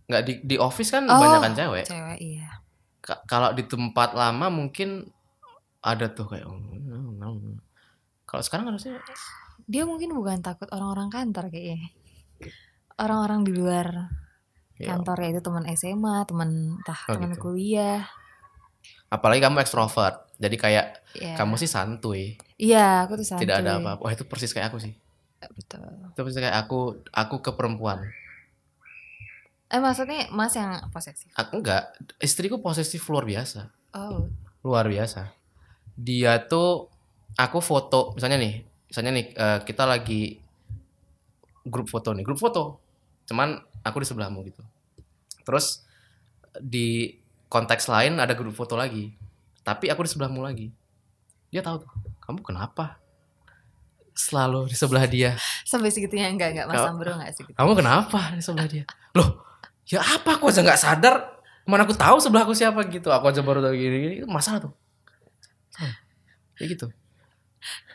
[0.09, 1.85] nggak di di office kan Oh, kebanyakan cewek.
[1.85, 2.49] Cewek iya.
[3.03, 5.09] Ka- kalau di tempat lama mungkin
[5.81, 7.59] ada tuh kayak oh, no, no, no.
[8.23, 9.01] kalau sekarang harusnya
[9.67, 11.93] Dia mungkin bukan takut orang-orang kantor kayaknya.
[12.97, 14.09] Orang-orang di luar
[14.79, 16.49] ya, kantor ya itu teman SMA, teman
[16.79, 17.43] entah Oh, teman gitu.
[17.45, 18.07] kuliah.
[19.09, 21.33] apalagi kamu ekstrovert jadi kayak Ya.
[21.35, 23.43] kamu sih santuy Iya, aku tuh santuy.
[23.43, 24.93] tidak ada apa-apa wah itu persis kayak aku sih
[25.41, 26.13] Betul.
[26.13, 26.79] itu persis kayak aku
[27.11, 28.05] aku ke perempuan
[29.69, 31.29] Eh maksudnya Mas yang posesif.
[31.35, 34.29] aku enggak istriku posesif luar biasa Oh,
[34.61, 35.33] luar biasa
[35.93, 36.93] dia tuh
[37.35, 38.55] aku foto misalnya nih
[38.87, 40.37] misalnya nih eh, kita lagi
[41.65, 42.81] grup foto nih grup foto
[43.25, 44.63] cuman aku di sebelahmu gitu.
[45.43, 45.83] Terus
[46.59, 47.15] di
[47.49, 49.15] konteks lain ada grup foto lagi
[49.63, 50.73] tapi aku di sebelahmu lagi.
[51.53, 51.91] Dia tahu tuh
[52.25, 53.01] kamu kenapa
[54.13, 55.37] selalu di sebelah dia?
[55.63, 57.55] Sampai segitunya enggak enggak Mas Ambro enggak segitu.
[57.57, 58.85] kamu kenapa di sebelah dia?
[59.13, 59.45] Loh
[59.89, 60.37] ya apa?
[60.37, 61.17] Aku aja nggak sadar.
[61.69, 63.13] Mana aku tahu sebelahku siapa gitu.
[63.13, 64.15] Aku aja baru tahu gini, gini.
[64.25, 64.73] Itu masalah tuh.
[65.69, 65.97] Salah.
[66.57, 66.87] kayak gitu.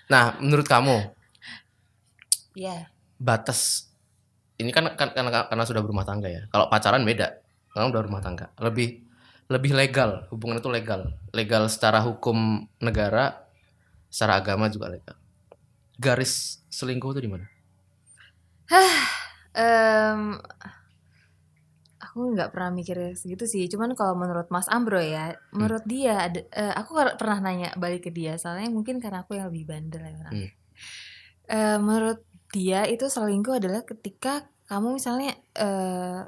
[0.08, 1.10] Nah menurut kamu
[2.54, 2.86] Iya.
[3.18, 3.90] batas
[4.64, 6.48] ini kan, kan karena, karena sudah berumah tangga ya.
[6.48, 7.28] Kalau pacaran beda
[7.76, 8.50] karena udah rumah tangga.
[8.58, 9.04] Lebih
[9.52, 11.12] lebih legal hubungan itu legal.
[11.36, 13.44] Legal secara hukum negara
[14.08, 15.18] secara agama juga legal.
[16.00, 17.46] Garis selingkuh itu di mana?
[19.54, 20.42] Em,
[22.02, 23.66] aku nggak pernah mikir segitu sih.
[23.70, 28.12] Cuman kalau menurut Mas Ambro ya, menurut dia ada, eh, aku pernah nanya balik ke
[28.14, 28.38] dia.
[28.38, 30.52] Soalnya mungkin karena aku yang lebih bandel ya orangnya.
[31.50, 32.22] Eh, menurut
[32.54, 36.26] dia itu selingkuh adalah ketika kamu misalnya eh,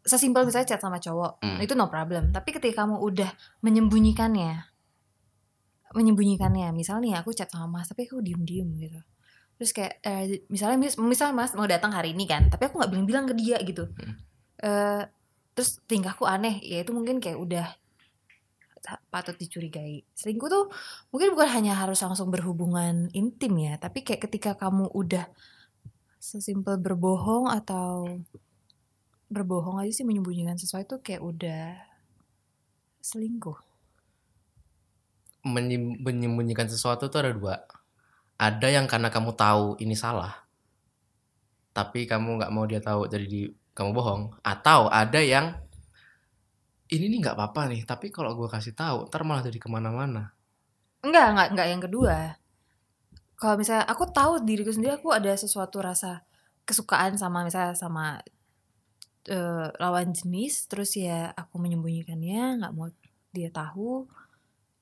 [0.00, 1.58] sesimpel misalnya chat sama cowok Hmm.
[1.58, 3.30] itu no problem tapi ketika kamu udah
[3.60, 4.64] menyembunyikannya
[5.90, 9.00] menyembunyikannya misalnya aku chat sama mas tapi aku diem diem gitu
[9.58, 12.90] terus kayak eh, misalnya mis misal mas mau datang hari ini kan tapi aku nggak
[12.94, 14.14] bilang bilang ke dia gitu Hmm.
[14.60, 15.02] Eh,
[15.52, 17.66] terus tingkahku aneh ya itu mungkin kayak udah
[19.12, 20.64] patut dicurigai selingkuh tuh
[21.12, 25.28] mungkin bukan hanya harus langsung berhubungan intim ya tapi kayak ketika kamu udah
[26.28, 27.90] sesimpel berbohong atau
[29.34, 31.64] berbohong aja sih menyembunyikan sesuatu kayak udah
[33.08, 33.58] selingkuh
[35.54, 37.56] Menyem- menyembunyikan sesuatu tuh ada dua.
[38.46, 40.32] Ada yang karena kamu tahu ini salah,
[41.76, 43.40] tapi kamu nggak mau dia tahu jadi di,
[43.76, 44.22] kamu bohong.
[44.52, 45.46] Atau ada yang
[46.94, 50.22] ini nih nggak apa-apa nih, tapi kalau gue kasih tahu, ntar malah jadi ke mana-mana.
[51.06, 52.16] enggak enggak enggak yang kedua
[53.40, 56.20] kalau misalnya aku tahu diriku sendiri aku ada sesuatu rasa
[56.68, 58.20] kesukaan sama misalnya sama
[59.28, 62.88] eh, lawan jenis terus ya aku menyembunyikannya nggak mau
[63.32, 64.04] dia tahu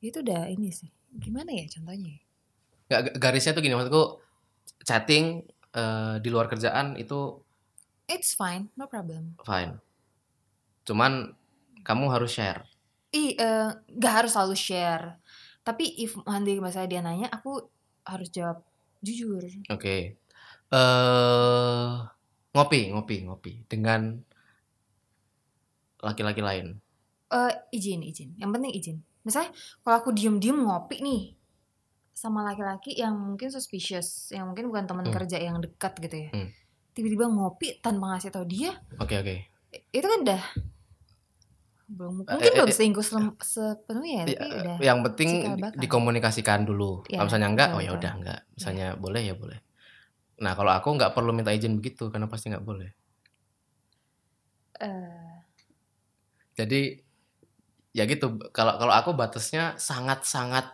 [0.03, 2.19] itu udah ini sih gimana ya contohnya
[2.89, 4.05] Nggak, g- garisnya tuh gini maksudku,
[4.83, 7.39] chatting eh, di luar kerjaan itu
[8.09, 9.77] it's fine no problem fine.
[10.89, 11.37] Cuman
[11.85, 12.65] kamu harus share.
[13.13, 15.17] ih eh, nggak harus selalu share
[15.65, 17.61] tapi if nanti misalnya dia nanya aku
[18.09, 18.65] harus jawab
[18.99, 20.17] jujur Oke.
[20.69, 21.93] eh
[22.51, 24.19] ngopi, ngopi, ngopi dengan
[25.99, 26.67] laki-laki lain.
[27.29, 29.53] Eh izin izin yang penting izin misalnya
[29.85, 31.37] kalau aku diem diem ngopi nih
[32.17, 35.13] sama laki-laki yang mungkin suspicious yang mungkin bukan teman Hmm.
[35.13, 36.49] kerja yang dekat gitu ya Hmm.
[36.97, 39.37] tiba-tiba ngopi tanpa ngasih tahu dia Oke, oke.
[39.71, 40.41] i- itu kan udah
[41.89, 45.29] belum Eh, mungkin eh, belum eh, selingkuh selem- sepenuhnya ya, tapi Ya, udah yang penting
[45.83, 46.91] dikomunikasikan dulu.
[47.09, 48.41] Ya, Kalau misalnya enggak, betul, oh ya udah enggak.
[48.57, 49.59] Misalnya boleh ya boleh.
[50.45, 52.91] Nah, kalau aku nggak perlu minta izin begitu karena pasti nggak boleh.
[54.81, 55.39] eh,
[56.59, 56.81] Jadi
[57.97, 58.27] ya gitu.
[58.53, 60.67] Kalau kalau aku batasnya sangat-sangat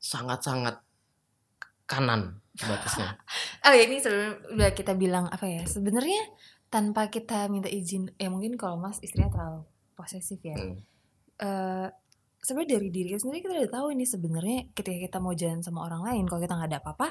[0.00, 0.80] sangat-sangat
[1.86, 3.18] kanan batasnya.
[3.66, 6.22] oh ya ini sebelum udah kita bilang apa ya sebenarnya
[6.70, 9.66] tanpa kita minta izin ya mungkin kalau mas istrinya terlalu
[10.00, 10.76] posesif ya Hmm.
[11.38, 11.88] eh
[12.38, 15.84] sebenarnya dari diri kita sendiri kita udah tahu ini sebenarnya ketika kita mau jalan sama
[15.84, 17.08] orang lain kalau kita nggak ada apa-apa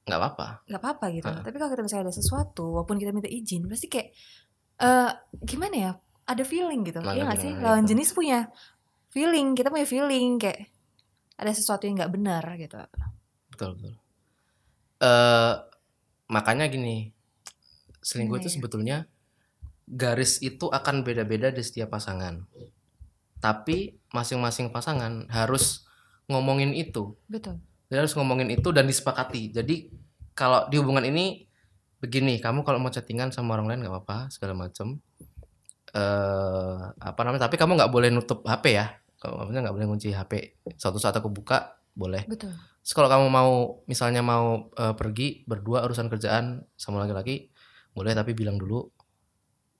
[0.00, 0.46] Nggak apa-apa.
[0.64, 1.42] nggak apa-apa gitu Heeh.
[1.42, 4.08] tapi kalau kita misalnya ada sesuatu walaupun kita minta izin pasti kayak
[4.78, 5.10] eh
[5.40, 5.92] gimana ya
[6.24, 7.90] ada feeling gitu Nah, ya nggak sih lawan gitu.
[7.92, 8.38] jenis punya
[9.08, 10.70] feeling kita punya feeling kayak
[11.34, 12.78] ada sesuatu yang nggak benar gitu
[13.50, 13.94] Betul, betul.
[15.00, 15.52] Eh
[16.28, 17.10] makanya gini,
[17.98, 18.54] selingkuh itu ya?
[18.54, 18.96] sebetulnya
[19.90, 22.46] garis itu akan beda-beda di setiap pasangan.
[23.42, 25.84] Tapi masing-masing pasangan harus
[26.30, 27.18] ngomongin itu.
[27.26, 27.58] betul
[27.90, 29.50] Dia harus ngomongin itu dan disepakati.
[29.50, 29.90] Jadi
[30.38, 31.42] kalau di hubungan ini
[31.98, 35.02] begini, kamu kalau mau chattingan sama orang lain nggak apa-apa segala macem.
[35.90, 37.50] Eh apa namanya?
[37.50, 38.94] Tapi kamu nggak boleh nutup HP ya.
[39.18, 40.62] Kalau maksudnya nggak boleh kunci HP.
[40.78, 42.22] Suatu saat aku buka boleh.
[42.30, 43.52] betul Terus kalau kamu mau
[43.84, 47.52] misalnya mau eh, pergi berdua urusan kerjaan sama laki-laki
[47.92, 48.86] boleh tapi bilang dulu.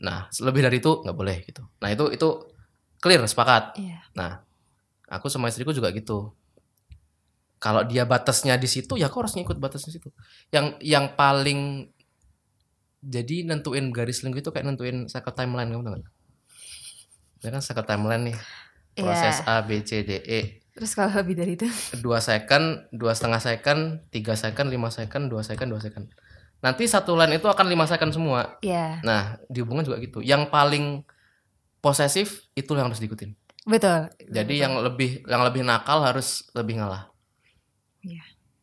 [0.01, 1.63] Nah lebih dari itu nggak boleh gitu.
[1.81, 2.29] Nah itu itu
[3.01, 3.77] clear sepakat.
[3.81, 4.41] iya Nah
[5.09, 6.33] aku sama istriku juga gitu.
[7.61, 10.09] Kalau dia batasnya di situ ya aku harus ngikut batasnya situ.
[10.49, 11.93] Yang yang paling
[13.01, 16.13] jadi nentuin garis selingkuh itu kayak nentuin cycle timeline kamu tahu nggak?
[17.41, 18.37] Ya kan cycle timeline nih
[18.97, 19.61] proses Iya.
[19.61, 20.41] A B C D E
[20.71, 21.69] terus kalau lebih dari itu
[22.01, 26.09] dua second, dua setengah second, tiga second, lima second, dua second, dua second.
[26.61, 28.61] Nanti satu line itu akan lima second semua.
[28.61, 30.21] ya Nah di hubungan juga gitu.
[30.21, 31.05] Yang paling
[31.81, 33.33] posesif itu yang harus diikutin.
[33.69, 34.65] betul Jadi Betul.
[34.65, 37.09] yang lebih yang lebih nakal harus lebih ngalah.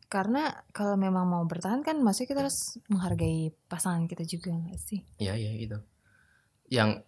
[0.08, 5.04] karena kalau memang mau bertahan kan maksudnya kita harus menghargai pasangan kita juga nggak sih
[5.20, 5.78] Iya iya gitu.
[6.72, 7.04] Yang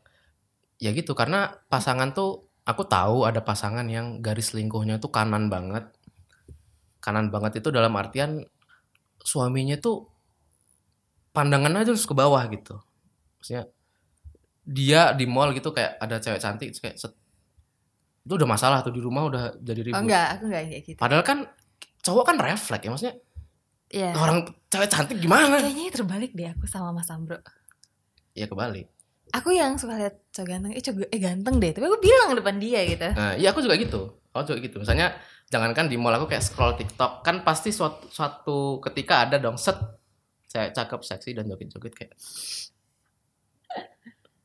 [0.76, 5.88] ya gitu karena pasangan tuh aku tahu ada pasangan yang garis selingkuhnya tuh kanan banget.
[7.00, 8.44] Kanan banget itu dalam artian
[9.24, 10.09] suaminya tuh
[11.30, 12.78] pandangan aja terus ke bawah gitu.
[13.38, 13.64] Maksudnya
[14.66, 17.10] dia di mall gitu kayak ada cewek cantik kayak set,
[18.22, 19.96] itu udah masalah tuh di rumah udah jadi ribut.
[19.98, 21.38] oh enggak aku enggak kayak gitu Padahal kan
[22.04, 23.16] cowok kan refleks ya maksudnya
[23.90, 24.14] Iya.
[24.14, 25.58] orang cewek cantik gimana?
[25.58, 27.42] Kayaknya terbalik deh aku sama Mas Ambro.
[28.38, 28.86] Ya kebalik.
[29.34, 32.62] Aku yang suka lihat cowok ganteng, eh cowok eh ganteng deh, tapi aku bilang depan
[32.62, 33.10] dia gitu.
[33.10, 34.14] Nah, iya aku juga gitu.
[34.30, 34.78] Aku juga gitu.
[34.78, 35.18] Misalnya
[35.50, 39.74] jangankan di mall aku kayak scroll TikTok, kan pasti suatu suatu ketika ada dong set
[40.50, 42.14] cewek cakep, seksi dan joget-joget kayak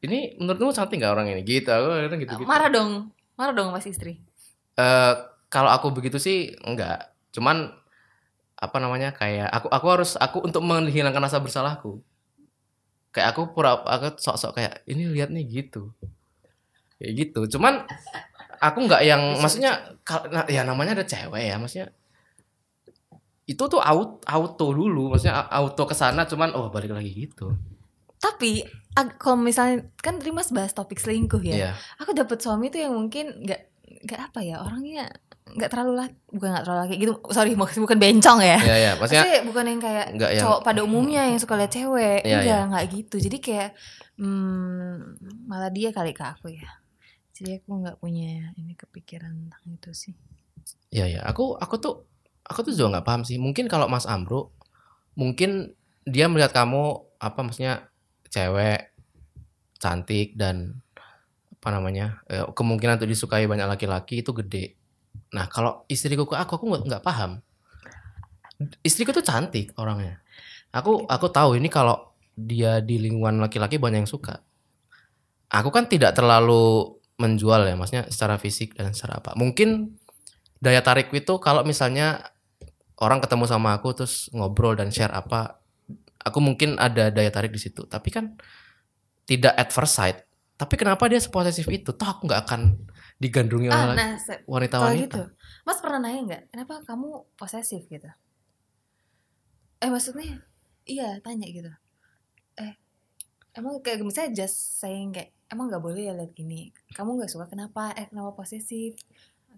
[0.06, 1.41] ini menurutmu cantik gak orang ini?
[1.41, 2.45] Gitu, aku kadang gitu, gitu.
[2.45, 4.22] Marah dong, marah dong mas istri.
[4.78, 5.14] Eh,
[5.49, 7.10] kalau aku begitu sih enggak.
[7.34, 7.74] Cuman
[8.56, 11.99] apa namanya kayak aku aku harus aku untuk menghilangkan rasa bersalahku.
[13.16, 15.95] kayak aku pura aku sok-sok kayak ini lihat nih gitu
[16.99, 17.88] kayak gitu cuman
[18.60, 19.95] aku nggak yang maksudnya
[20.36, 21.95] nah, ya namanya ada cewek ya maksudnya
[23.46, 27.54] itu tuh auto, auto dulu maksudnya auto ke sana cuman oh balik lagi gitu
[28.16, 28.66] Tapi
[29.22, 31.54] kalau misalnya kan tadi Mas bahas topik selingkuh ya.
[31.54, 31.72] Iya.
[32.02, 33.76] Aku dapat suami tuh yang mungkin nggak
[34.06, 35.06] nggak apa ya orangnya
[35.46, 37.52] nggak terlalu laki bukan nggak terlalu laki gitu sorry
[37.86, 41.22] bukan bencong ya Iya iya maksudnya Maksudnya bukan yang kayak nggak yang cowok pada umumnya
[41.30, 42.70] yang suka lihat cewek Iya, enggak iya.
[42.70, 43.70] nggak gitu jadi kayak
[44.18, 44.93] hmm,
[45.46, 46.70] malah dia kali ke aku ya
[47.38, 50.14] jadi aku nggak punya ini kepikiran tentang itu sih
[50.89, 51.96] Iya ya, aku aku tuh
[52.46, 53.41] aku tuh juga nggak paham sih.
[53.41, 54.54] Mungkin kalau Mas Amro,
[55.18, 55.74] mungkin
[56.06, 57.89] dia melihat kamu apa maksudnya
[58.30, 58.93] cewek
[59.82, 60.86] cantik dan
[61.58, 64.78] apa namanya eh, kemungkinan untuk disukai banyak laki-laki itu gede.
[65.34, 67.41] Nah kalau istriku ke aku aku nggak paham.
[68.86, 70.22] Istriku tuh cantik orangnya.
[70.70, 74.43] Aku aku tahu ini kalau dia di lingkungan laki-laki banyak yang suka.
[75.50, 79.32] Aku kan tidak terlalu menjual ya, maksudnya secara fisik dan secara apa.
[79.39, 79.96] Mungkin
[80.60, 82.35] daya tarikku itu kalau misalnya
[83.00, 85.60] orang ketemu sama aku terus ngobrol dan share apa
[86.26, 87.86] aku mungkin ada daya tarik di situ.
[87.86, 88.34] Tapi kan
[89.30, 90.26] tidak at first sight.
[90.56, 91.91] Tapi kenapa dia seposesif itu?
[91.91, 92.62] Toh aku nggak akan
[93.16, 94.12] digandrungi ah oleh nah
[94.43, 95.00] wanita-wanita.
[95.08, 95.22] gitu.
[95.64, 98.10] Mas pernah nanya nggak kenapa kamu posesif gitu?
[99.80, 100.43] Eh maksudnya
[100.88, 101.72] iya tanya gitu.
[102.60, 102.76] Eh
[103.56, 106.72] emang kayak misalnya just saying kayak emang nggak boleh ya lihat gini.
[106.96, 107.91] Kamu nggak suka kenapa?
[107.96, 108.96] Eh kenapa posesif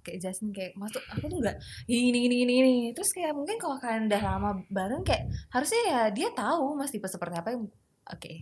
[0.08, 3.76] kayak jelasin kayak masuk aku tuh nggak gini gini gini gini terus kayak mungkin kalau
[3.76, 7.52] kalian udah lama bareng kayak harusnya ya dia tahu mas tipe seperti apa.
[7.52, 7.68] Yang
[8.08, 8.34] oke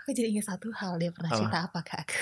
[0.00, 1.38] aku jadi ingat satu hal dia pernah Apa?
[1.40, 2.16] cerita apa ke aku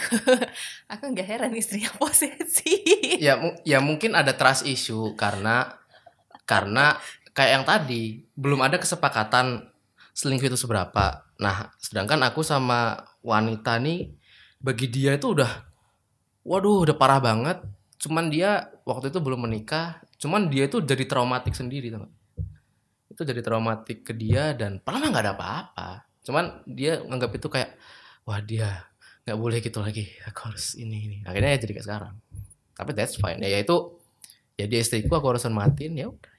[0.98, 3.22] aku nggak heran istrinya posesif.
[3.22, 5.78] Ya mu- ya mungkin ada trust issue karena
[6.42, 6.98] karena
[7.32, 8.02] kayak yang tadi
[8.34, 9.70] belum ada kesepakatan
[10.12, 11.22] selingkuh itu seberapa.
[11.38, 14.10] Nah sedangkan aku sama wanita nih
[14.58, 15.50] bagi dia itu udah
[16.42, 17.58] waduh udah parah banget
[18.02, 20.02] cuman dia waktu itu belum menikah.
[20.18, 22.12] Cuman dia itu jadi traumatik sendiri nggak?
[23.12, 26.08] itu jadi traumatik ke dia dan mah nggak ada apa-apa.
[26.24, 27.76] Cuman dia nganggap itu kayak
[28.24, 28.88] wah dia
[29.28, 30.08] nggak boleh gitu lagi.
[30.26, 31.18] Aku harus ini ini.
[31.28, 32.14] Akhirnya ya jadi kayak sekarang.
[32.72, 33.38] Tapi that's fine.
[33.44, 34.00] Ya itu
[34.56, 35.92] ya dia istriku aku harus hormatin.
[35.94, 36.32] Ya udah.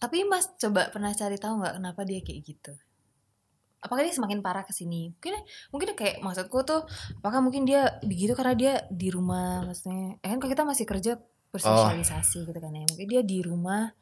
[0.00, 2.72] Tapi Mas coba pernah cari tahu nggak kenapa dia kayak gitu?
[3.84, 5.12] Apakah dia semakin parah ke sini?
[5.12, 5.34] Mungkin
[5.68, 6.88] mungkin kayak maksudku tuh
[7.20, 11.12] apakah mungkin dia begitu karena dia di rumah maksudnya eh kan kalau kita masih kerja
[11.52, 12.88] bersosialisasi gitu kan ya.
[12.88, 13.92] Mungkin dia di rumah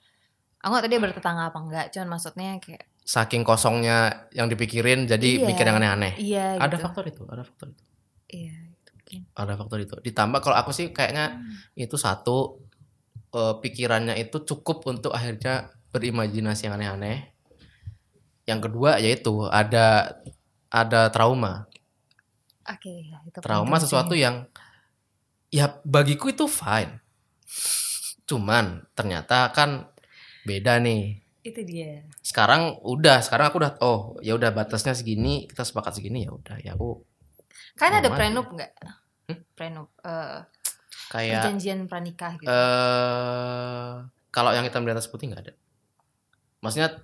[0.62, 5.43] aku nggak tahu dia bertetangga apa enggak, cuman maksudnya kayak saking kosongnya yang dipikirin jadi
[5.43, 5.47] Iya.
[5.51, 6.87] mikir yang aneh-aneh iya ada gitu.
[6.87, 7.83] faktor itu ada faktor itu
[8.30, 9.20] Iya, itu mungkin.
[9.35, 11.59] ada faktor itu ditambah kalau aku sih kayaknya Hmm.
[11.74, 12.62] itu satu
[13.35, 17.32] eh, pikirannya itu cukup untuk akhirnya berimajinasi yang aneh-aneh
[18.53, 20.16] yang kedua yaitu ada
[20.68, 21.66] ada trauma
[22.62, 24.22] Oke, ya, itu trauma sesuatu sih.
[24.22, 24.46] yang
[25.50, 27.00] ya bagiku itu fine
[28.24, 29.90] cuman ternyata kan
[30.46, 32.07] beda nih itu dia.
[32.22, 36.57] sekarang udah sekarang aku udah oh ya udah batasnya segini kita sepakat segini ya udah
[36.62, 37.03] ya aku
[37.72, 38.70] Kan ada prenup nggak?
[39.32, 39.38] Hmm?
[39.57, 40.44] Prenup eh
[41.09, 42.48] kayak perjanjian pranikah gitu.
[42.48, 43.92] eh
[44.32, 45.53] kalau yang hitam di atas putih nggak ada
[46.62, 46.94] maksudnya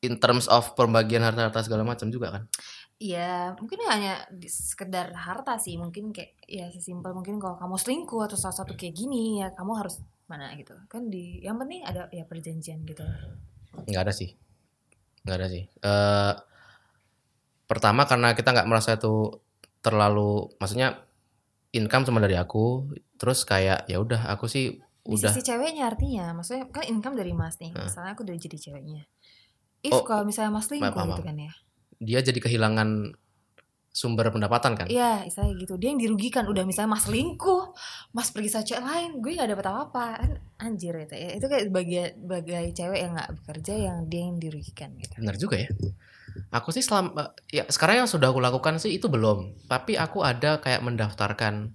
[0.00, 2.44] in terms of pembagian harta-harta segala macam juga kan
[2.98, 5.78] Iya, mungkin hanya di- sekedar harta sih.
[5.78, 9.70] Mungkin kayak ya sesimpel mungkin kalau kamu selingkuh atau salah satu kayak gini ya kamu
[9.78, 10.74] harus mana gitu.
[10.90, 13.06] Kan di yang penting ada ya perjanjian gitu.
[13.86, 14.34] nggak ada sih
[15.22, 16.34] nggak ada sih eh
[17.70, 19.38] pertama karena kita nggak merasa itu
[19.78, 21.04] terlalu maksudnya
[21.70, 26.36] income cuma dari aku terus kayak ya udah aku sih Di udah sisi ceweknya artinya,
[26.36, 27.72] maksudnya kan income dari Mas nih.
[27.72, 29.08] Misalnya aku udah jadi ceweknya.
[29.82, 31.52] If Oh, kalau misalnya Mas selingkuh paham, gitu kan ya.
[31.98, 33.14] dia jadi kehilangan
[33.90, 35.74] sumber pendapatan kan Iya, misalnya gitu.
[35.74, 36.46] Dia yang dirugikan.
[36.46, 37.74] Udah misalnya Mas selingkuh,
[38.14, 40.06] Mas pergi sama cewek lain, gue gak dapet apa-apa.
[40.22, 41.34] Kan anjir itu ya.
[41.34, 45.14] Itu kayak sebagai sebagai cewek yang gak bekerja yang dia yang dirugikan gitu.
[45.18, 45.68] benar juga ya
[46.54, 50.62] aku sih selama ya sekarang yang sudah aku lakukan sih itu belum tapi aku ada
[50.62, 51.74] kayak mendaftarkan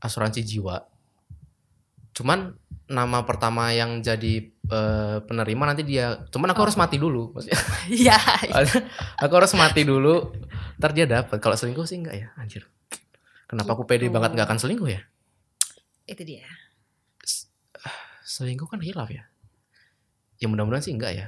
[0.00, 0.86] asuransi jiwa
[2.18, 2.58] cuman
[2.90, 6.64] nama pertama yang jadi eh, penerima nanti dia cuman aku Oh.
[6.66, 7.54] harus mati dulu maksudnya
[8.02, 8.18] Iya.
[9.16, 10.34] aku harus mati dulu
[10.76, 12.66] ntar dia dapat kalau selingkuh sih enggak ya anjir
[13.46, 14.14] kenapa aku pede Gitu.
[14.14, 15.00] banget nggak akan selingkuh ya
[16.04, 16.48] itu dia.
[18.24, 19.24] selingkuh kan hilaf ya
[20.36, 21.26] ya mudah-mudahan sih enggak ya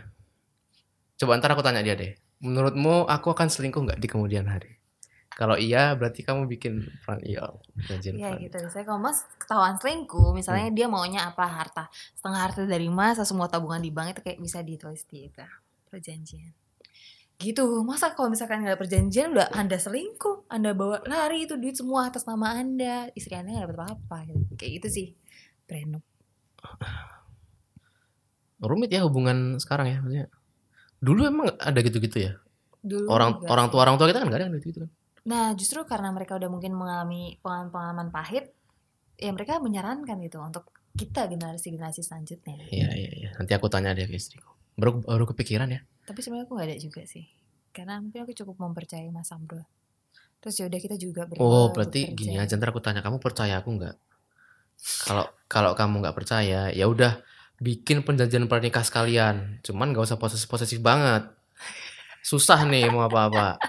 [1.16, 4.79] coba ntar aku tanya dia deh menurutmu aku akan selingkuh nggak di kemudian hari
[5.41, 7.49] kalau iya berarti kamu bikin peran iya
[7.88, 8.61] Iya gitu.
[8.61, 13.49] Misalnya kalau Mas ketahuan selingkuh, misalnya dia maunya apa harta, setengah harta dari Mas, semua
[13.49, 15.41] tabungan di bank itu kayak bisa ditulis di itu
[15.88, 16.53] perjanjian.
[17.41, 17.64] gitu.
[17.88, 22.12] Masa kalau misalkan nggak ada perjanjian udah anda selingkuh anda bawa lari itu duit semua
[22.12, 24.45] atas nama anda istri anda nggak dapat apa-apa gitu.
[24.61, 25.09] kayak gitu sih
[25.64, 26.05] prenup
[28.61, 30.28] rumit ya hubungan sekarang ya maksudnya.
[31.01, 32.36] Dulu emang ada gitu-gitu ya?
[32.84, 34.93] Dulu orang orang tua orang tua kita kan gak ada yang gitu kan
[35.26, 38.52] nah justru karena mereka udah mungkin mengalami pengalaman-pengalaman pahit
[39.20, 42.56] ya mereka menyarankan gitu untuk kita generasi generasi selanjutnya.
[42.66, 43.30] Iya iya iya.
[43.38, 44.50] Nanti aku tanya deh ke istriku.
[44.74, 45.80] Baru baru kepikiran ya.
[46.08, 47.28] Tapi sebenarnya aku nggak ada juga sih.
[47.70, 49.62] Karena mungkin aku cukup mempercayai Mas Amro
[50.40, 52.16] terus ya udah kita juga oh berarti bekerja.
[52.16, 53.96] gini aja ntar aku tanya kamu percaya aku nggak?
[55.04, 57.20] Kalau kalau kamu nggak percaya ya udah
[57.60, 59.60] bikin perjanjian pernikah sekalian.
[59.60, 61.28] Cuman gak usah posesif posesif banget.
[62.24, 63.60] Susah nih mau apa-apa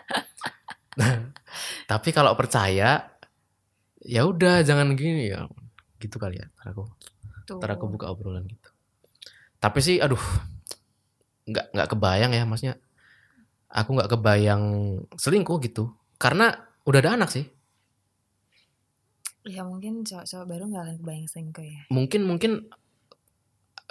[1.92, 3.12] tapi kalau percaya
[4.02, 5.32] ya udah jangan gini.
[5.32, 5.46] Ya
[6.02, 6.90] gitu kali ya ntar aku
[7.46, 7.62] Tuh.
[7.62, 8.70] ntar aku buka obrolan gitu.
[9.62, 10.22] Tapi sih aduh
[11.46, 12.76] nggak nggak kebayang ya maksudnya.
[13.72, 14.64] Aku nggak kebayang
[15.16, 17.46] selingkuh gitu karena udah ada anak sih.
[19.46, 21.82] Ya mungkin cowok-cowok baru nggak akan kebayang selingkuh ya.
[21.94, 22.52] Mungkin mungkin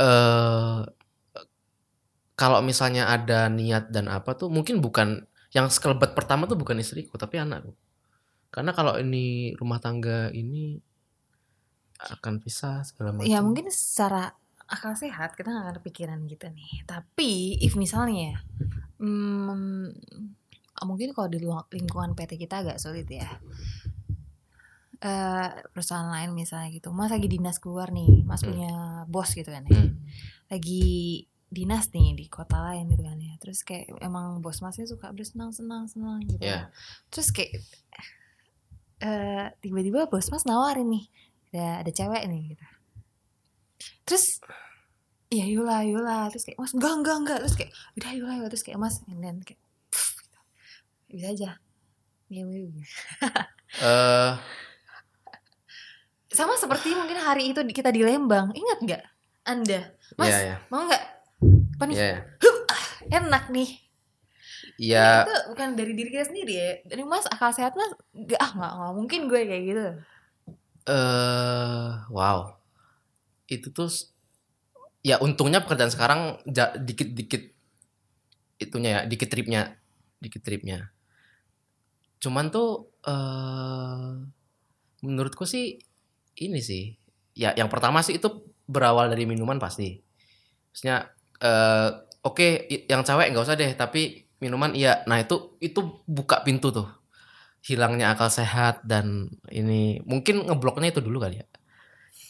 [0.00, 0.80] eh
[2.40, 7.18] kalau misalnya ada niat dan apa tuh mungkin bukan yang sekelebat pertama tuh bukan istriku
[7.18, 7.74] tapi anakku.
[8.51, 10.78] Karena kalau ini rumah tangga ini
[12.01, 13.28] akan pisah segala macam.
[13.28, 14.32] ya mungkin secara
[14.70, 16.86] akal sehat kita nggak akan kepikiran gitu nih.
[16.86, 18.38] Tapi if misalnya ya,
[19.03, 19.90] hmm,
[20.86, 23.26] mungkin kalau di lingkungan PT kita agak sulit ya.
[25.01, 26.92] Eh perusahaan lain misalnya gitu.
[26.92, 28.53] Mas lagi dinas keluar nih mas Hmm.
[28.53, 28.72] punya
[29.09, 29.80] bos gitu kan ya.
[29.80, 29.96] Hmm.
[30.51, 33.34] lagi dinas nih di kota lain gitu kan ya.
[33.42, 36.70] Terus kayak emang bos masnya suka bersenang senang senang gitu Ya.
[37.11, 37.59] terus kayak
[39.01, 41.05] eh tiba-tiba bos mas nawarin nih
[41.51, 42.66] ada ada cewek nih gitu.
[44.07, 44.38] Terus
[45.28, 47.38] iya Yula Yula terus kayak mas enggak enggak enggak.
[47.42, 49.59] Terus kayak udah Yula Yula terus kayak mas and then kayak
[49.90, 50.38] pff, gitu.
[51.11, 51.51] bisa aja.
[52.30, 52.86] Iya, iya, iya.
[53.82, 54.32] Eh,
[56.30, 58.55] sama seperti mungkin hari itu kita di Lembang.
[58.55, 59.03] Ingat nggak?
[59.42, 59.80] Anda.
[60.14, 60.57] Mas Iya, iya.
[60.70, 61.03] mau nggak
[61.81, 63.19] apa nih Iya, iya.
[63.24, 63.70] enak nih
[64.81, 68.51] Ya, itu bukan dari diri kita sendiri ya dari mas akal sehat mas nggak ah
[68.57, 69.86] nggak nggak mungkin gue kayak gitu
[70.89, 72.57] eh wow.
[73.44, 73.89] Itu tuh
[75.05, 76.20] ya untungnya pekerjaan sekarang
[76.81, 77.57] dikit-dikit
[78.61, 79.77] itunya ya, dikit tripnya,
[80.20, 80.93] dikit tripnya.
[82.20, 84.09] Cuman tuh eh
[85.05, 85.81] menurutku sih
[86.40, 86.97] ini sih.
[87.36, 90.01] Ya yang pertama sih itu berawal dari minuman pasti.
[90.73, 91.88] Maksudnya eh
[92.24, 95.04] oke i- yang cewek nggak usah deh, tapi minuman iya.
[95.08, 96.88] Nah, itu itu buka pintu tuh.
[97.66, 101.46] Hilangnya akal sehat dan ini mungkin ngebloknya itu dulu kali ya.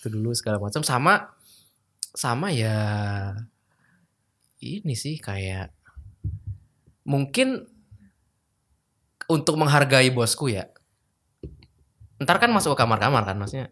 [0.00, 1.14] Itu dulu segala macam sama
[2.14, 2.76] sama ya
[4.60, 5.68] ini sih kayak
[7.04, 7.66] mungkin
[9.30, 10.68] untuk menghargai bosku ya.
[12.22, 13.66] Ntar kan masuk ke kamar-kamar kan maksudnya.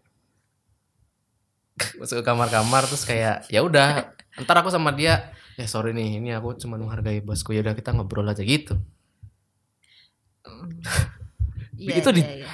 [1.99, 6.29] masuk ke kamar-kamar terus kayak ya udah ntar aku sama dia ya sorry nih ini
[6.31, 8.77] aku cuma menghargai bosku ya udah kita ngobrol aja gitu
[10.41, 10.81] Mm.
[11.99, 12.47] Itu di- iya.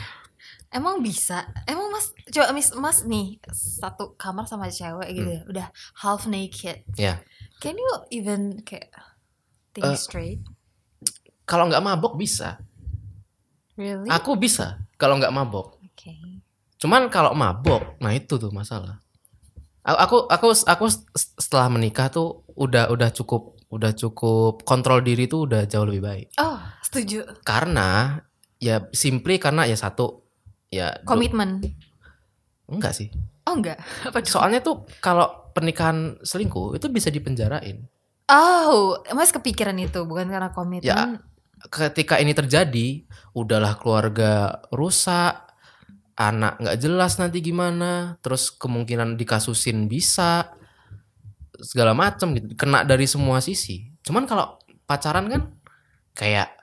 [0.67, 1.47] Emang bisa?
[1.63, 5.37] Emang mas coba mis mas nih satu kamar sama cewek gitu Hmm.
[5.37, 6.83] ya, udah half naked.
[6.93, 7.23] Ya.
[7.57, 8.91] Can you even kayak
[9.71, 10.41] think Eh, straight?
[11.43, 12.57] kalau nggak mabok bisa
[13.75, 14.07] Really?
[14.07, 16.41] aku bisa kalau nggak mabok Oke.
[16.75, 18.97] cuman kalau mabok nah itu tuh masalah
[19.85, 25.45] aku aku aku aku setelah menikah tuh udah udah cukup udah cukup kontrol diri tuh
[25.45, 27.21] udah jauh lebih baik Oh, setuju.
[27.41, 28.21] karena
[28.57, 30.25] ya simply karena ya satu
[30.67, 31.61] ya Komitmen.
[32.65, 33.09] enggak sih
[33.45, 33.77] Oh enggak.
[34.09, 37.85] Apa soalnya tuh kalau pernikahan selingkuh itu bisa dipenjarain
[38.25, 40.89] Oh, mas kepikiran itu bukan karena komitmen.
[40.89, 41.21] Ya.
[41.65, 45.44] ketika ini terjadi udahlah keluarga rusak
[46.15, 50.55] anak nggak jelas nanti gimana terus kemungkinan dikasusin bisa
[51.59, 52.55] segala macam gitu.
[52.55, 53.91] Kena dari semua sisi.
[54.03, 55.41] Cuman kalau pacaran kan
[56.15, 56.55] kayak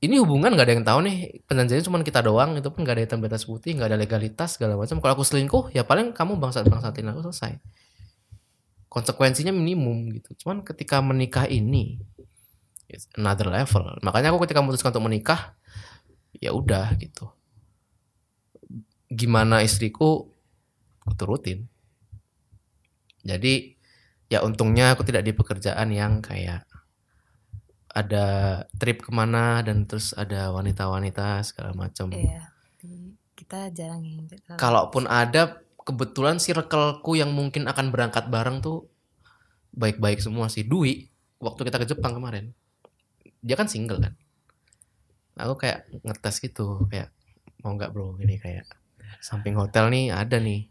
[0.00, 1.16] ini hubungan nggak ada yang tahu nih.
[1.44, 4.56] Perjanjiannya cuma kita doang itu pun nggak ada hitam di atas putih nggak ada legalitas
[4.56, 7.60] segala macam kalau aku selingkuh ya paling kamu bangsat bangsatin aku selesai.
[8.88, 10.32] Konsekuensinya minimum gitu.
[10.44, 12.00] Cuman ketika menikah ini
[13.20, 14.00] another level.
[14.00, 15.52] Makanya aku ketika memutuskan untuk menikah
[16.40, 17.35] ya udah gitu
[19.10, 20.26] gimana istriku
[21.02, 21.70] aku turutin.
[23.26, 23.74] Jadi
[24.26, 26.66] ya untungnya aku tidak di pekerjaan yang kayak
[27.96, 28.26] ada
[28.76, 32.12] trip ke mana dan terus ada wanita-wanita segala macam.
[32.12, 32.52] Iya.
[33.36, 34.26] Kita jarang yang
[34.58, 38.90] kalaupun ada kebetulan circleku yang mungkin akan berangkat bareng tuh
[39.72, 40.66] baik-baik semua sih.
[40.66, 41.08] Dwi
[41.38, 42.52] waktu kita ke Jepang kemarin
[43.46, 44.14] dia kan single kan.
[45.36, 47.12] Aku kayak ngetes gitu kayak
[47.62, 48.16] mau nggak bro?
[48.18, 48.66] Ini kayak
[49.26, 50.70] samping hotel nih ada nih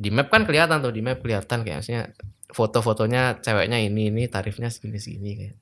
[0.00, 2.04] di map kan kelihatan tuh di map kelihatan kayak maksudnya
[2.48, 5.56] foto-fotonya ceweknya ini ini tarifnya segini segini kayak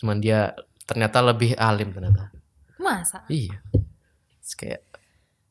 [0.00, 0.56] cuman dia
[0.88, 2.32] ternyata lebih alim ternyata
[2.80, 3.28] Masa?
[3.28, 3.60] iya
[4.40, 4.80] Terus kayak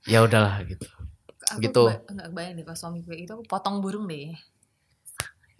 [0.09, 0.89] ya udahlah gitu
[1.47, 1.83] Aku Gitu.
[1.87, 4.35] nggak kebayang deh pas suami gue itu aku potong burung deh.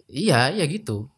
[0.04, 1.08] Iya, ya gitu.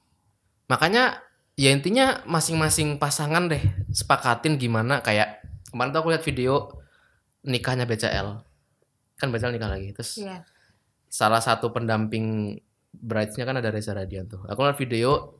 [0.70, 1.18] Makanya
[1.58, 3.58] ya intinya masing-masing pasangan deh
[3.90, 5.42] sepakatin gimana kayak
[5.74, 6.70] kemarin tuh aku lihat video
[7.42, 8.46] nikahnya BCL.
[9.20, 9.92] Kan BCL nikah lagi.
[9.92, 10.42] Terus Iya.
[11.06, 12.56] salah satu pendamping
[12.90, 14.40] brides-nya kan ada Reza Radian tuh.
[14.48, 15.36] Aku lihat video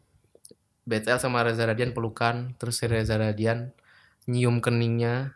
[0.84, 3.72] BCL sama Reza Radian pelukan, terus si Reza Radian
[4.26, 5.32] nyium keningnya,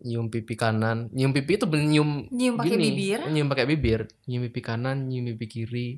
[0.00, 3.20] nyium pipi kanan, nyium pipi itu nyium Nyium pakai bibir.
[3.26, 5.88] nyium pakai bibir, nyium pipi kanan, nyium pipi kiri.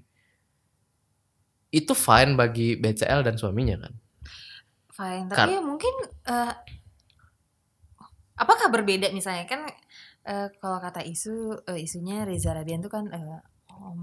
[1.68, 3.92] Itu fine bagi BCL dan suaminya kan.
[4.92, 5.94] Fine, Kar- tapi ya mungkin
[6.26, 6.52] eh,
[8.34, 9.64] apakah berbeda misalnya kan
[10.24, 13.40] eh, kalau kata isu eh, isunya Reza Radian tuh kan eh,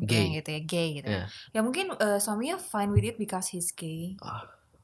[0.04, 0.36] Gay.
[0.36, 1.08] gitu ya, gay gitu.
[1.08, 1.24] Iya.
[1.56, 4.20] Ya mungkin eh, suaminya fine with it because he's gay.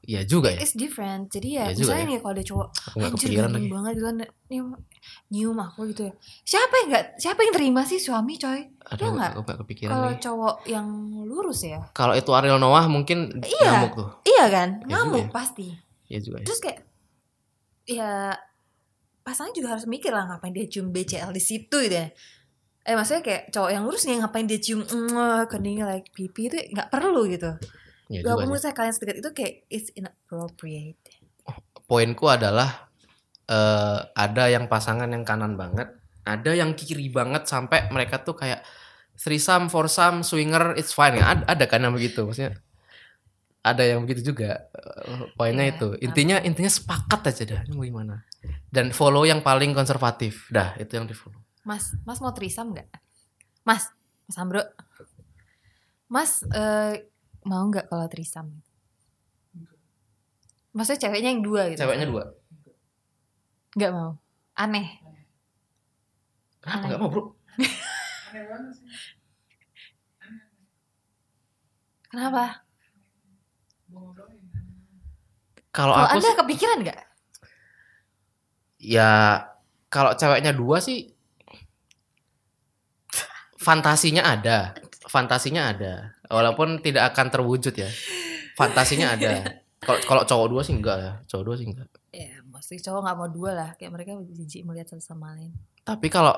[0.06, 0.62] Iya juga ya.
[0.62, 1.34] It's different.
[1.34, 2.10] Jadi ya juga misalnya ya.
[2.14, 3.66] nih kalau ada cowok anjir lagi.
[3.66, 4.68] banget gitu kan nyium,
[5.34, 6.12] nyium aku gitu ya.
[6.46, 8.60] Siapa yang nggak siapa yang terima sih suami coy?
[8.86, 9.32] Aduh, nggak?
[9.34, 10.86] aku nggak kepikiran Kalau cowok yang
[11.26, 11.82] lurus ya.
[11.90, 13.82] Kalau itu Ariel Noah mungkin Iya.
[13.82, 14.08] nyamuk tuh.
[14.22, 14.68] Iya kan?
[14.86, 15.34] Ya Ngamuk ya.
[15.34, 15.66] pasti.
[16.06, 16.46] Iya juga ya.
[16.46, 16.78] Terus kayak
[17.86, 18.10] ya
[19.26, 22.14] pasangan juga harus mikir lah ngapain dia cium BCL di situ gitu ya.
[22.86, 26.54] Eh maksudnya kayak cowok yang lurus nih ngapain dia cium mm, keningnya like pipi itu
[26.70, 27.58] nggak perlu gitu.
[28.06, 28.46] Iya Gak sih.
[28.46, 31.02] misalnya kalian sedekat itu kayak it's inappropriate.
[31.90, 32.86] poinku adalah
[33.50, 35.90] eh ada yang pasangan yang kanan banget,
[36.22, 38.62] ada yang kiri banget sampai mereka tuh kayak
[39.18, 41.18] threesome, foursome, swinger, it's fine.
[41.18, 42.58] Ada, ada kan yang begitu, maksudnya
[43.66, 44.70] ada yang begitu juga.
[44.70, 48.22] Eh, Poinnya Iya, itu, intinya intinya sepakat aja dah, ini mau gimana.
[48.68, 51.40] Dan follow yang paling konservatif, dah itu yang di follow.
[51.66, 52.86] Mas, Mas mau trisam nggak?
[53.66, 53.90] Mas,
[54.28, 54.62] Mas Ambro.
[56.06, 57.10] Mas eh,
[57.42, 58.62] mau nggak kalau trisam?
[60.76, 61.80] Maksudnya ceweknya yang dua gitu?
[61.82, 62.24] Ceweknya dua.
[63.74, 64.10] Nggak mau.
[64.56, 65.00] Aneh.
[66.60, 67.24] Kenapa nggak mau bro?
[72.10, 72.66] Kenapa?
[75.72, 77.05] Kalau aku anda kepikiran nggak?
[78.86, 79.42] Ya
[79.90, 81.10] kalau ceweknya dua sih
[83.58, 84.78] fantasinya ada.
[85.06, 86.14] Fantasinya ada.
[86.30, 87.90] Walaupun tidak akan terwujud ya.
[88.54, 89.62] Fantasinya ada.
[89.82, 91.12] Kalau kalau cowok dua sih enggak ya.
[91.26, 91.88] Cowok dua sih enggak.
[92.10, 93.70] Ya, mesti cowok nggak mau dua lah.
[93.76, 95.52] Kayak mereka jijik melihat satu sama lain.
[95.86, 96.34] tapi kalau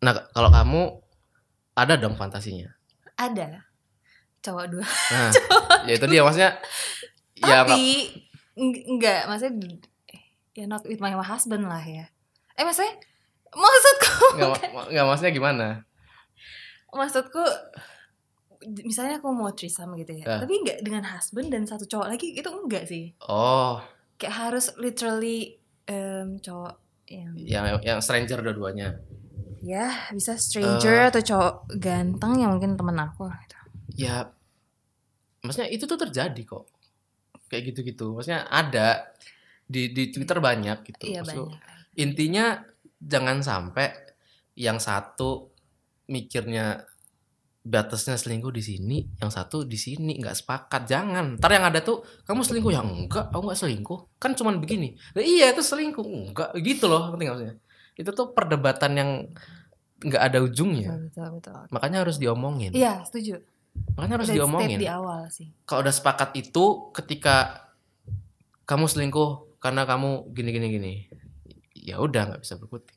[0.00, 0.82] nah kalau kamu
[1.76, 2.72] ada dong fantasinya.
[3.16, 3.64] Ada.
[4.40, 4.86] Cowok dua.
[5.12, 5.30] nah
[5.88, 6.52] ya itu dia maksudnya
[7.36, 8.08] ya Tapi
[8.56, 9.76] eng- enggak, maksudnya
[10.56, 12.08] ya not with my husband lah ya.
[12.54, 12.96] Eh maksudnya
[13.48, 15.66] maksudku nggak ma- nggak maksudnya gimana
[16.88, 17.44] maksudku
[18.82, 22.48] misalnya aku mau threesome gitu ya, tapi enggak dengan husband dan satu cowok lagi itu
[22.48, 23.12] enggak sih.
[23.22, 23.78] oh
[24.16, 26.74] Kayak harus literally em, cowok
[27.06, 28.96] yang yang yang stranger dua-duanya
[29.60, 31.06] ya bisa stranger Eh.
[31.06, 33.58] atau cowok ganteng yang mungkin temen aku gitu.
[33.98, 34.26] ya
[35.40, 36.66] maksudnya itu tuh terjadi kok
[37.46, 39.06] kayak gitu-gitu maksudnya ada
[39.66, 41.04] di di Twitter banyak gitu.
[41.10, 41.60] Iya Maksud- banyak.
[41.98, 42.62] intinya
[42.96, 43.90] jangan sampai
[44.54, 45.50] yang satu
[46.06, 46.86] mikirnya
[47.66, 50.86] batasnya selingkuh di sini yang satu di sini nggak sepakat.
[50.86, 51.34] Jangan.
[51.42, 52.70] Ntar yang ada tuh kamu selingkuh?
[52.70, 53.26] Ya enggak.
[53.34, 54.22] Aku nggak selingkuh.
[54.22, 54.94] Kan cuman begini.
[55.12, 56.06] "Lah iya itu selingkuh.
[56.30, 56.54] Enggak.
[56.62, 57.56] Gitu loh penting maksudnya?
[57.98, 59.10] Itu tuh perdebatan yang
[59.98, 60.94] nggak ada ujungnya.
[61.10, 61.60] Betul, betul, betul.
[61.74, 62.70] makanya harus diomongin.
[62.70, 63.40] Iya, setuju.
[63.92, 64.80] makanya harus diomongin.
[64.80, 65.52] di awal sih.
[65.68, 66.64] kalau udah sepakat itu
[66.96, 67.68] ketika
[68.64, 70.94] kamu selingkuh karena kamu gini gini gini.
[71.74, 72.94] Ya udah nggak bisa berkutik.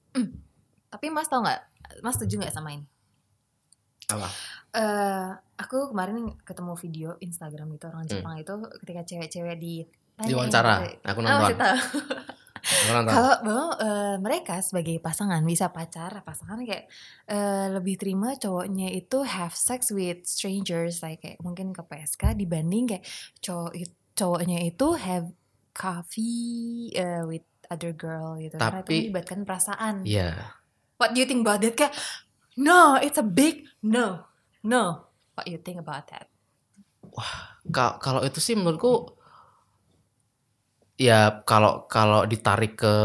[0.89, 1.61] Tapi Mas tau nggak?
[1.99, 2.85] Mas setuju nggak sama ini?
[4.09, 4.25] apa?
[4.73, 8.11] Eh aku kemarin ketemu video Instagram gitu orang Hmm.
[8.11, 9.85] Jepang itu ketika cewek-cewek di
[10.19, 11.57] diwawancara aku Ah, nonton.
[12.59, 13.13] aku nonton.
[13.13, 16.89] Kalau bahwa eh, mereka sebagai pasangan bisa pacar, pasangan kayak
[17.25, 22.89] eh, lebih terima cowoknya itu have sex with strangers, like kayak mungkin ke PSK dibanding
[22.89, 23.05] kayak
[23.39, 23.77] cowok
[24.11, 25.31] cowoknya itu have
[25.71, 28.55] coffee eh, with other girl gitu.
[28.55, 29.95] Karena itu Tapi- melibatkan perasaan.
[30.03, 30.57] Iya
[30.99, 31.73] What do you think about that?
[31.73, 31.95] Kayak,
[32.55, 34.27] no, it's a big no,
[34.61, 35.07] no.
[35.33, 36.27] What you think about that?
[37.71, 39.15] Ka- kalau itu sih menurutku
[40.99, 42.95] ya kalau kalau ditarik ke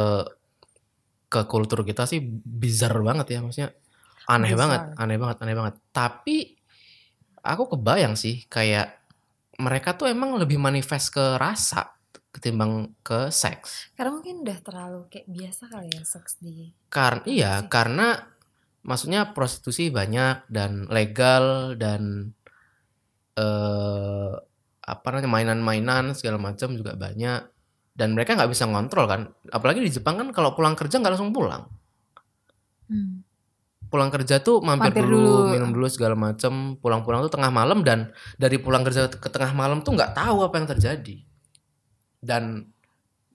[1.31, 3.71] ke kultur kita sih bizarre banget ya maksudnya
[4.27, 4.59] aneh Bizarre.
[4.59, 6.59] banget aneh banget aneh banget tapi
[7.39, 8.99] aku kebayang sih kayak
[9.63, 11.94] mereka tuh emang lebih manifest ke rasa
[12.35, 13.95] ketimbang ke seks.
[13.95, 17.71] Karena mungkin udah terlalu kayak biasa kali ya seks di Karena iya, sih.
[17.71, 18.07] karena
[18.83, 22.35] maksudnya prostitusi banyak dan legal dan
[23.39, 24.33] eh
[24.85, 27.41] apa namanya mainan-mainan segala macam juga banyak
[27.95, 29.31] dan mereka nggak bisa ngontrol kan.
[29.55, 31.71] Apalagi di Jepang kan kalau pulang kerja nggak langsung pulang.
[32.91, 33.23] Hmm.
[33.89, 35.53] Pulang kerja tuh mampir, Mampir dulu, dulu.
[35.55, 36.75] minum dulu segala macam.
[36.83, 40.55] Pulang-pulang tuh tengah malam dan dari pulang kerja ke tengah malam tuh nggak tahu apa
[40.59, 41.17] yang terjadi.
[42.25, 42.73] Dan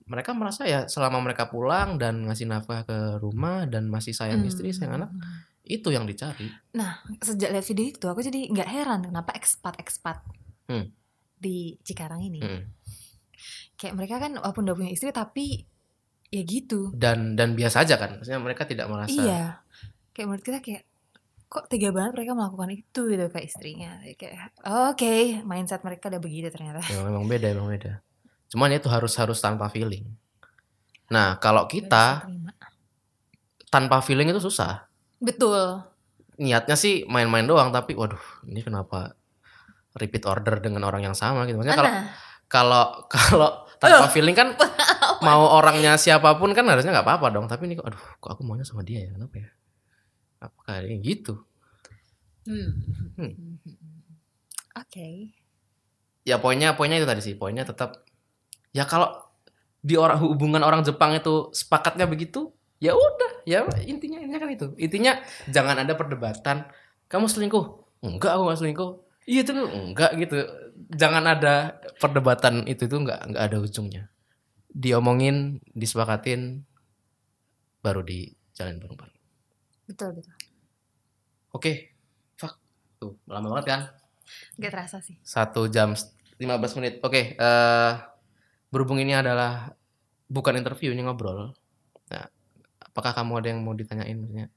[0.09, 4.73] mereka merasa ya selama mereka pulang dan ngasih nafkah ke rumah dan masih sayang istri,
[4.73, 5.45] sayang anak, Hmm.
[5.69, 6.49] itu yang dicari.
[6.73, 10.17] Nah, sejak lihat video itu aku jadi nggak heran kenapa ekspat-ekspat
[10.65, 10.89] Hmm.
[11.37, 12.41] di Cikarang ini.
[12.41, 12.61] Mm.
[13.77, 15.61] Kayak mereka kan walaupun udah punya istri tapi
[16.33, 16.89] ya gitu.
[16.91, 19.13] Dan dan biasa aja kan, maksudnya mereka tidak merasa.
[19.13, 19.61] Iya.
[20.11, 20.83] Kayak menurut kita kayak
[21.49, 23.97] kok tega banget mereka melakukan itu gitu ke istrinya.
[24.17, 26.81] Kayak oke, mindset mereka udah begitu ternyata.
[26.89, 27.93] Ya, memang beda, memang beda.
[28.49, 30.09] Cuman itu harus harus tanpa feeling.
[31.13, 32.25] Nah kalau kita
[33.69, 34.89] tanpa feeling itu susah.
[35.21, 35.85] Betul.
[36.39, 39.13] Niatnya sih main-main doang, tapi waduh ini kenapa
[39.93, 41.61] repeat order dengan orang yang sama gitu.
[41.61, 42.05] Maksudnya kalau Nah,
[42.49, 44.57] kalau kalau tanpa feeling kan
[45.25, 47.45] mau orangnya siapa pun kan harusnya nggak apa-apa dong.
[47.45, 49.49] Tapi ini kok aduh kok aku maunya sama dia ya kenapa ya?
[50.41, 51.45] Apakah ini gitu?
[52.49, 52.69] hmm.
[53.19, 53.33] Hmm.
[54.79, 55.35] Oke.
[56.25, 57.35] Ya poinnya poinnya itu tadi sih.
[57.37, 58.08] Poinnya tetap
[58.75, 59.09] ya kalau
[59.79, 62.51] di orang hubungan orang Jepang itu sepakatnya begitu,
[62.83, 64.67] ya udah, ya intinya intinya kan itu.
[64.75, 66.67] Intinya jangan ada perdebatan.
[67.07, 67.65] Kamu selingkuh?
[68.03, 68.91] Enggak, aku nggak selingkuh.
[69.29, 70.37] Iya itu enggak gitu.
[70.95, 74.03] Jangan ada perdebatan itu tuh enggak enggak ada ujungnya.
[74.69, 76.63] Diomongin, disepakatin,
[77.81, 79.17] baru dijalin bareng-bareng.
[79.89, 80.35] Betul, betul.
[81.49, 81.97] Oke,
[82.37, 82.61] fuck,
[83.01, 83.81] tuh lama banget kan?
[84.61, 85.17] Gak terasa sih.
[85.25, 85.97] Satu jam
[86.37, 86.93] 15 menit.
[87.01, 87.93] Oke, eh
[88.69, 89.73] berhubung ini adalah
[90.29, 91.57] bukan interview ini ngobrol.
[92.13, 92.25] Nah,
[92.85, 94.49] apakah kamu ada yang mau ditanyain?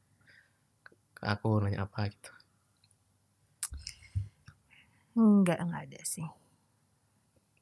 [1.16, 2.32] Ke Aku nanya apa gitu.
[5.16, 6.24] Enggak, enggak ada sih.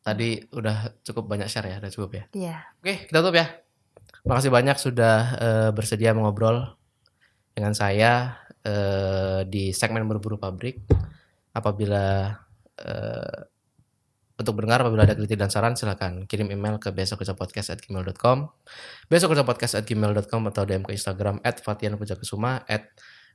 [0.00, 2.24] Tadi udah cukup banyak share ya, udah cukup ya.
[2.34, 2.56] Iya.
[2.82, 3.46] Oke, kita tutup ya.
[4.26, 6.66] Makasih banyak sudah eh, bersedia mengobrol
[7.54, 10.82] dengan saya eh, di segmen berburu pabrik.
[11.50, 12.32] Apabila
[12.78, 13.38] eh,
[14.40, 18.38] untuk mendengar apabila ada kritik dan saran silakan kirim email ke besokkerjapodcast@gmail.com
[19.12, 22.64] besokkerjapodcast@gmail.com atau DM ke Instagram @fatianpujakusuma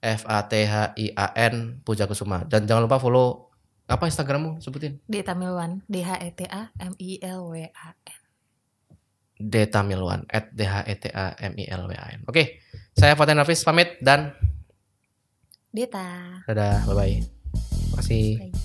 [0.01, 3.53] f a t h i a n pujakusuma dan jangan lupa follow
[3.85, 7.89] apa Instagrammu sebutin Deta Milwan, D H E T A M I L W A
[7.93, 8.21] N.
[9.35, 12.25] Deta Milwan at D H E T A M I L W A N.
[12.25, 12.65] Oke,
[12.97, 14.33] saya Fatian Hafiz pamit dan
[15.69, 16.41] Deta.
[16.49, 17.15] dadah, bye bye.
[17.21, 18.27] Terima kasih.
[18.41, 18.64] Bye.